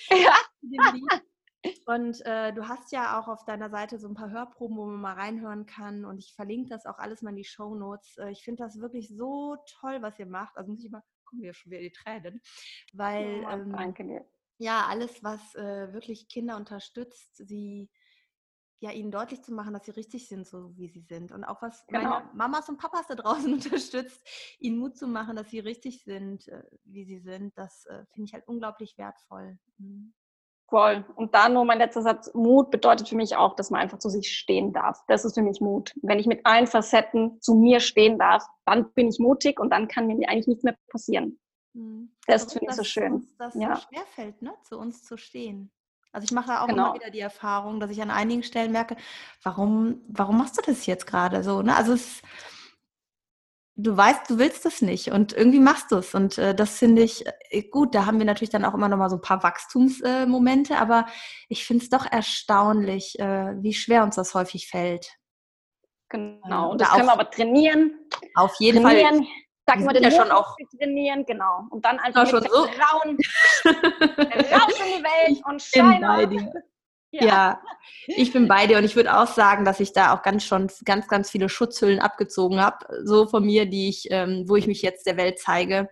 Ja. 0.10 0.34
Und 1.86 2.26
äh, 2.26 2.52
du 2.52 2.68
hast 2.68 2.92
ja 2.92 3.20
auch 3.20 3.28
auf 3.28 3.46
deiner 3.46 3.70
Seite 3.70 4.00
so 4.00 4.08
ein 4.08 4.16
paar 4.16 4.32
Hörproben, 4.32 4.78
wo 4.78 4.86
man 4.88 5.00
mal 5.00 5.14
reinhören 5.14 5.68
kann. 5.68 6.04
Und 6.04 6.18
ich 6.18 6.34
verlinke 6.34 6.70
das 6.70 6.88
auch 6.88 6.98
alles 6.98 7.22
mal 7.22 7.30
in 7.30 7.36
die 7.36 7.44
Show 7.44 7.76
Notes. 7.76 8.18
Äh, 8.18 8.32
ich 8.32 8.44
finde 8.44 8.64
das 8.64 8.80
wirklich 8.80 9.16
so 9.16 9.56
toll, 9.80 10.02
was 10.02 10.18
ihr 10.18 10.26
macht. 10.26 10.58
Also 10.58 10.72
muss 10.72 10.84
ich 10.84 10.90
mal, 10.90 11.04
kommen 11.26 11.42
mir 11.42 11.54
schon 11.54 11.72
wieder 11.72 11.82
die 11.82 11.92
Tränen. 11.92 12.42
Weil 12.94 13.44
Ja, 13.44 13.54
ähm, 13.54 13.74
Danke 13.74 14.04
dir. 14.04 14.26
ja, 14.58 14.88
alles, 14.90 15.24
was 15.24 15.54
äh, 15.54 15.94
wirklich 15.94 16.28
Kinder 16.28 16.58
unterstützt, 16.58 17.38
sie 17.38 17.88
ja 18.82 18.92
ihnen 18.92 19.12
deutlich 19.12 19.42
zu 19.44 19.54
machen, 19.54 19.74
dass 19.74 19.86
sie 19.86 19.92
richtig 19.92 20.28
sind, 20.28 20.46
so 20.48 20.76
wie 20.76 20.88
sie 20.88 21.02
sind. 21.02 21.32
Und 21.32 21.44
auch 21.44 21.62
was 21.62 21.86
Genau. 21.88 22.10
meine 22.10 22.30
Mamas 22.34 22.68
und 22.68 22.78
Papas 22.78 23.08
da 23.08 23.16
draußen 23.16 23.54
unterstützt, 23.54 24.22
ihnen 24.60 24.78
Mut 24.80 24.98
zu 24.98 25.08
machen, 25.08 25.36
dass 25.36 25.50
sie 25.50 25.60
richtig 25.60 26.04
sind, 26.04 26.48
äh, 26.48 26.64
wie 26.84 27.06
sie 27.06 27.20
sind, 27.20 27.58
das 27.58 27.86
äh, 27.86 28.06
finde 28.14 28.28
ich 28.28 28.34
halt 28.34 28.48
unglaublich 28.48 28.98
wertvoll. 28.98 29.58
Mhm. 29.78 30.14
Voll. 30.68 31.06
Und 31.16 31.36
dann 31.36 31.54
nur 31.54 31.66
mein 31.66 31.80
letzter 31.80 32.02
Satz. 32.02 32.34
Mut 32.34 32.72
bedeutet 32.72 33.10
für 33.10 33.18
mich 33.18 33.36
auch, 33.36 33.56
dass 33.58 33.72
man 33.72 33.82
einfach 33.82 34.00
zu 34.00 34.10
sich 34.10 34.32
stehen 34.32 34.72
darf. 34.72 35.04
Das 35.08 35.26
ist 35.26 35.34
für 35.36 35.42
mich 35.42 35.60
Mut. 35.60 35.94
Wenn 36.02 36.18
ich 36.18 36.28
mit 36.28 36.46
allen 36.46 36.66
Facetten 36.66 37.42
zu 37.42 37.56
mir 37.56 37.82
stehen 37.82 38.18
darf, 38.18 38.46
dann 38.66 38.92
bin 38.94 39.10
ich 39.10 39.20
mutig 39.20 39.60
und 39.60 39.70
dann 39.70 39.90
kann 39.90 40.08
mir 40.08 40.30
eigentlich 40.30 40.48
nichts 40.48 40.64
mehr 40.64 40.78
passieren. 40.90 41.38
Mhm. 41.74 42.16
Das 42.26 42.52
finde 42.54 42.68
ich 42.70 42.76
so 42.78 42.86
schön. 42.86 43.16
Uns 43.16 43.36
das 43.36 43.54
Ja. 43.56 43.76
schwerfällt, 43.76 44.42
ne? 44.42 44.54
zu 44.64 44.80
uns 44.80 45.04
zu 45.04 45.18
stehen. 45.18 45.72
Also 46.12 46.26
ich 46.26 46.32
mache 46.32 46.48
da 46.48 46.62
auch 46.62 46.68
Genau. 46.68 46.88
immer 46.88 46.96
wieder 46.96 47.10
die 47.10 47.20
Erfahrung, 47.20 47.80
dass 47.80 47.92
ich 47.92 48.02
an 48.02 48.12
einigen 48.12 48.44
Stellen 48.44 48.72
merke, 48.72 48.98
warum, 49.44 50.02
warum 50.08 50.38
machst 50.38 50.58
du 50.58 50.62
das 50.66 50.86
jetzt 50.86 51.08
gerade 51.08 51.44
so? 51.44 51.62
Ne? 51.62 51.76
Also 51.76 51.94
es, 51.94 52.22
du 53.76 53.96
weißt, 53.96 54.30
du 54.30 54.38
willst 54.38 54.66
es 54.66 54.82
nicht 54.82 55.12
und 55.12 55.34
irgendwie 55.34 55.60
machst 55.60 55.92
du 55.92 55.98
es. 55.98 56.14
Und 56.14 56.38
äh, 56.38 56.54
das 56.54 56.78
finde 56.78 57.02
ich 57.04 57.26
äh, 57.50 57.64
gut. 57.64 57.96
Da 57.96 58.06
haben 58.06 58.20
wir 58.20 58.26
natürlich 58.26 58.50
dann 58.50 58.66
auch 58.66 58.74
immer 58.74 58.90
noch 58.90 58.98
mal 58.98 59.10
so 59.10 59.16
ein 59.18 59.22
paar 59.22 59.44
Wachstumsmomente, 59.44 60.74
äh, 60.74 60.78
aber 60.78 61.06
ich 61.48 61.66
finde 61.66 61.84
es 61.84 61.90
doch 61.90 62.06
erstaunlich, 62.06 63.18
äh, 63.20 63.54
wie 63.62 63.74
schwer 63.74 64.04
uns 64.04 64.16
das 64.16 64.34
häufig 64.34 64.68
fällt. 64.68 65.18
Genau. 66.10 66.72
Und 66.72 66.76
Oder 66.76 66.86
das 66.86 66.90
können 66.90 67.06
wir 67.08 67.14
aber 67.14 67.30
trainieren. 67.30 67.94
Auf 68.36 68.54
jeden 68.60 68.82
Fall. 68.84 69.22
Sag 69.72 69.80
Wir 69.80 69.86
mal, 69.86 69.94
den 69.94 70.04
ja 70.04 70.12
schon 70.12 70.32
auch- 70.32 70.56
trainieren, 70.78 71.26
genau. 71.26 71.62
Und 71.70 71.86
dann 71.86 71.98
einfach 72.00 72.28
schon 72.28 72.44
so- 72.44 72.50
raus 72.64 73.02
in 73.06 73.18
die 73.18 75.04
Welt 75.04 75.42
und 75.46 75.58
bin 75.58 75.60
Schein 75.60 76.02
bei 76.02 76.24
auf. 76.26 76.30
dir. 76.30 76.54
Ja. 77.14 77.62
ich 78.08 78.32
bin 78.32 78.48
bei 78.48 78.68
dir 78.68 78.78
und 78.78 78.86
ich 78.86 78.96
würde 78.96 79.14
auch 79.18 79.28
sagen, 79.28 79.66
dass 79.66 79.82
ich 79.82 79.92
da 79.92 80.14
auch 80.16 80.22
ganz 80.22 80.46
schon 80.46 80.72
ganz, 80.86 81.10
ganz 81.10 81.30
viele 81.30 81.50
Schutzhüllen 81.50 82.00
abgezogen 82.00 82.62
habe, 82.62 82.86
so 83.04 83.28
von 83.28 83.44
mir, 83.46 83.66
die 83.66 83.90
ich, 83.90 84.08
ähm, 84.12 84.46
wo 84.48 84.56
ich 84.56 84.66
mich 84.66 84.82
jetzt 84.82 85.06
der 85.06 85.18
Welt 85.18 85.38
zeige. 85.38 85.90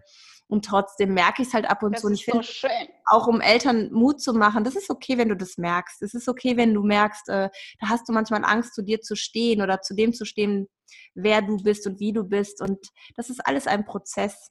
Und 0.50 0.66
trotzdem 0.66 1.14
merke 1.14 1.44
ich 1.44 1.50
es 1.50 1.54
halt 1.54 1.70
ab 1.70 1.84
und 1.84 1.94
Das 1.94 2.02
zu. 2.02 2.08
Und 2.08 2.14
ich 2.16 2.26
so 2.26 2.32
finde, 2.32 2.44
schön. 2.44 2.88
auch 3.06 3.28
um 3.28 3.40
Eltern 3.40 3.92
Mut 3.94 4.20
zu 4.20 4.34
machen, 4.34 4.64
das 4.64 4.76
ist 4.76 4.90
okay, 4.90 5.18
wenn 5.20 5.30
du 5.30 5.36
das 5.36 5.58
merkst. 5.58 6.02
Es 6.02 6.16
ist 6.16 6.28
okay, 6.28 6.58
wenn 6.58 6.74
du 6.74 6.82
merkst, 6.84 7.30
äh, 7.30 7.50
da 7.80 7.90
hast 7.90 8.10
du 8.10 8.14
manchmal 8.14 8.44
Angst, 8.44 8.74
zu 8.74 8.82
dir 8.82 9.00
zu 9.00 9.16
stehen 9.16 9.62
oder 9.62 9.82
zu 9.82 9.94
dem 9.96 10.12
zu 10.12 10.26
stehen, 10.26 10.68
wer 11.14 11.44
du 11.44 11.58
bist 11.58 11.86
und 11.86 12.00
wie 12.00 12.14
du 12.14 12.24
bist. 12.24 12.62
Und 12.62 12.80
das 13.16 13.30
ist 13.30 13.46
alles 13.46 13.68
ein 13.68 13.86
Prozess. 13.86 14.50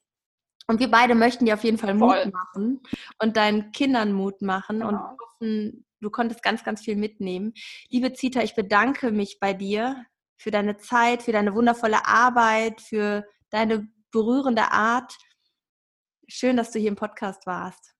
Und 0.68 0.78
wir 0.78 0.88
beide 0.90 1.14
möchten 1.16 1.46
dir 1.46 1.54
auf 1.54 1.64
jeden 1.64 1.78
Fall 1.78 1.98
Voll. 1.98 2.24
Mut 2.26 2.32
machen 2.34 2.80
und 3.20 3.36
deinen 3.36 3.72
Kindern 3.72 4.12
Mut 4.12 4.40
machen 4.40 4.82
und 4.82 4.90
Genau. 4.94 5.16
hoffen, 5.20 5.84
du 6.00 6.10
konntest 6.10 6.44
ganz, 6.44 6.62
ganz 6.62 6.80
viel 6.82 6.94
mitnehmen. 6.94 7.54
Liebe 7.88 8.12
Zita, 8.12 8.40
ich 8.42 8.54
bedanke 8.54 9.10
mich 9.10 9.38
bei 9.40 9.52
dir 9.52 10.04
für 10.36 10.52
deine 10.52 10.76
Zeit, 10.76 11.24
für 11.24 11.32
deine 11.32 11.54
wundervolle 11.54 12.06
Arbeit, 12.06 12.80
für 12.82 13.24
deine 13.50 13.88
berührende 14.12 14.70
Art. 14.70 15.16
Schön, 16.28 16.56
dass 16.56 16.70
du 16.70 16.78
hier 16.78 16.90
im 16.90 16.96
Podcast 16.96 17.46
warst. 17.46 17.94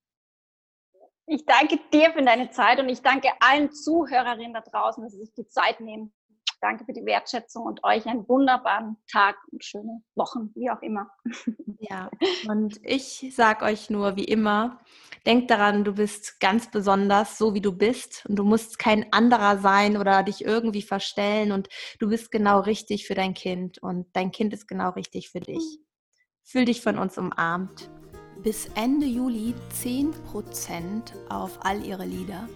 Ich 1.26 1.44
danke 1.44 1.78
dir 1.92 2.12
für 2.12 2.22
deine 2.22 2.50
Zeit 2.50 2.78
und 2.78 2.88
ich 2.88 3.02
danke 3.02 3.28
allen 3.40 3.72
Zuhörerinnen 3.72 4.54
da 4.54 4.60
draußen, 4.60 5.02
dass 5.02 5.12
sie 5.12 5.20
sich 5.20 5.34
die 5.34 5.46
Zeit 5.48 5.80
nehmen 5.80 6.12
Danke 6.60 6.84
für 6.84 6.92
die 6.92 7.06
Wertschätzung 7.06 7.64
und 7.64 7.84
euch 7.84 8.06
einen 8.06 8.28
wunderbaren 8.28 8.96
Tag 9.10 9.36
und 9.52 9.64
schöne 9.64 10.02
Wochen, 10.16 10.50
wie 10.54 10.70
auch 10.70 10.82
immer. 10.82 11.08
Ja, 11.80 12.10
und 12.48 12.80
ich 12.82 13.32
sage 13.32 13.64
euch 13.64 13.88
nur, 13.88 14.16
wie 14.16 14.24
immer, 14.24 14.80
denk 15.24 15.46
daran, 15.46 15.84
du 15.84 15.94
bist 15.94 16.40
ganz 16.40 16.68
besonders, 16.68 17.38
so 17.38 17.54
wie 17.54 17.60
du 17.60 17.70
bist. 17.70 18.26
Und 18.28 18.34
du 18.34 18.42
musst 18.42 18.80
kein 18.80 19.12
anderer 19.12 19.58
sein 19.58 19.96
oder 19.96 20.24
dich 20.24 20.44
irgendwie 20.44 20.82
verstellen. 20.82 21.52
Und 21.52 21.68
du 22.00 22.08
bist 22.08 22.32
genau 22.32 22.58
richtig 22.58 23.06
für 23.06 23.14
dein 23.14 23.32
Kind. 23.32 23.78
Und 23.78 24.08
dein 24.12 24.32
Kind 24.32 24.52
ist 24.52 24.66
genau 24.66 24.90
richtig 24.90 25.30
für 25.30 25.38
dich. 25.38 25.58
Mhm. 25.58 25.86
Fühl 26.42 26.64
dich 26.64 26.82
von 26.82 26.98
uns 26.98 27.16
umarmt. 27.16 27.88
Bis 28.42 28.66
Ende 28.74 29.06
Juli 29.06 29.54
10% 29.82 30.12
auf 31.28 31.58
all 31.64 31.84
ihre 31.84 32.04
Lieder. 32.04 32.48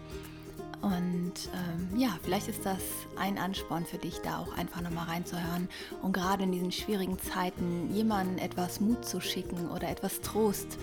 Und 0.81 1.35
ähm, 1.55 1.99
ja, 1.99 2.19
vielleicht 2.23 2.49
ist 2.49 2.67
das 2.67 2.83
ein 3.17 3.39
Ansporn 3.39 3.87
für 3.87 3.99
dich, 3.99 4.19
da 4.19 4.39
auch 4.39 4.57
einfach 4.57 4.81
nochmal 4.81 5.07
reinzuhören 5.07 5.69
und 6.03 6.13
gerade 6.13 6.43
in 6.43 6.51
diesen 6.51 6.73
schwierigen 6.73 7.19
Zeiten 7.21 7.95
jemandem 7.95 8.39
etwas 8.39 8.81
Mut 8.81 9.05
zu 9.05 9.21
schicken 9.21 9.71
oder 9.71 9.89
etwas 9.89 10.21
Trost 10.21 10.79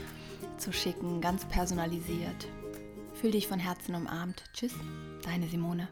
zu 0.57 0.71
schicken, 0.71 1.19
ganz 1.19 1.45
personalisiert. 1.45 2.47
Fühl 3.13 3.31
dich 3.31 3.47
von 3.47 3.59
Herzen 3.59 3.95
umarmt. 3.95 4.43
Tschüss, 4.53 4.73
deine 5.23 5.49
Simone. 5.49 5.89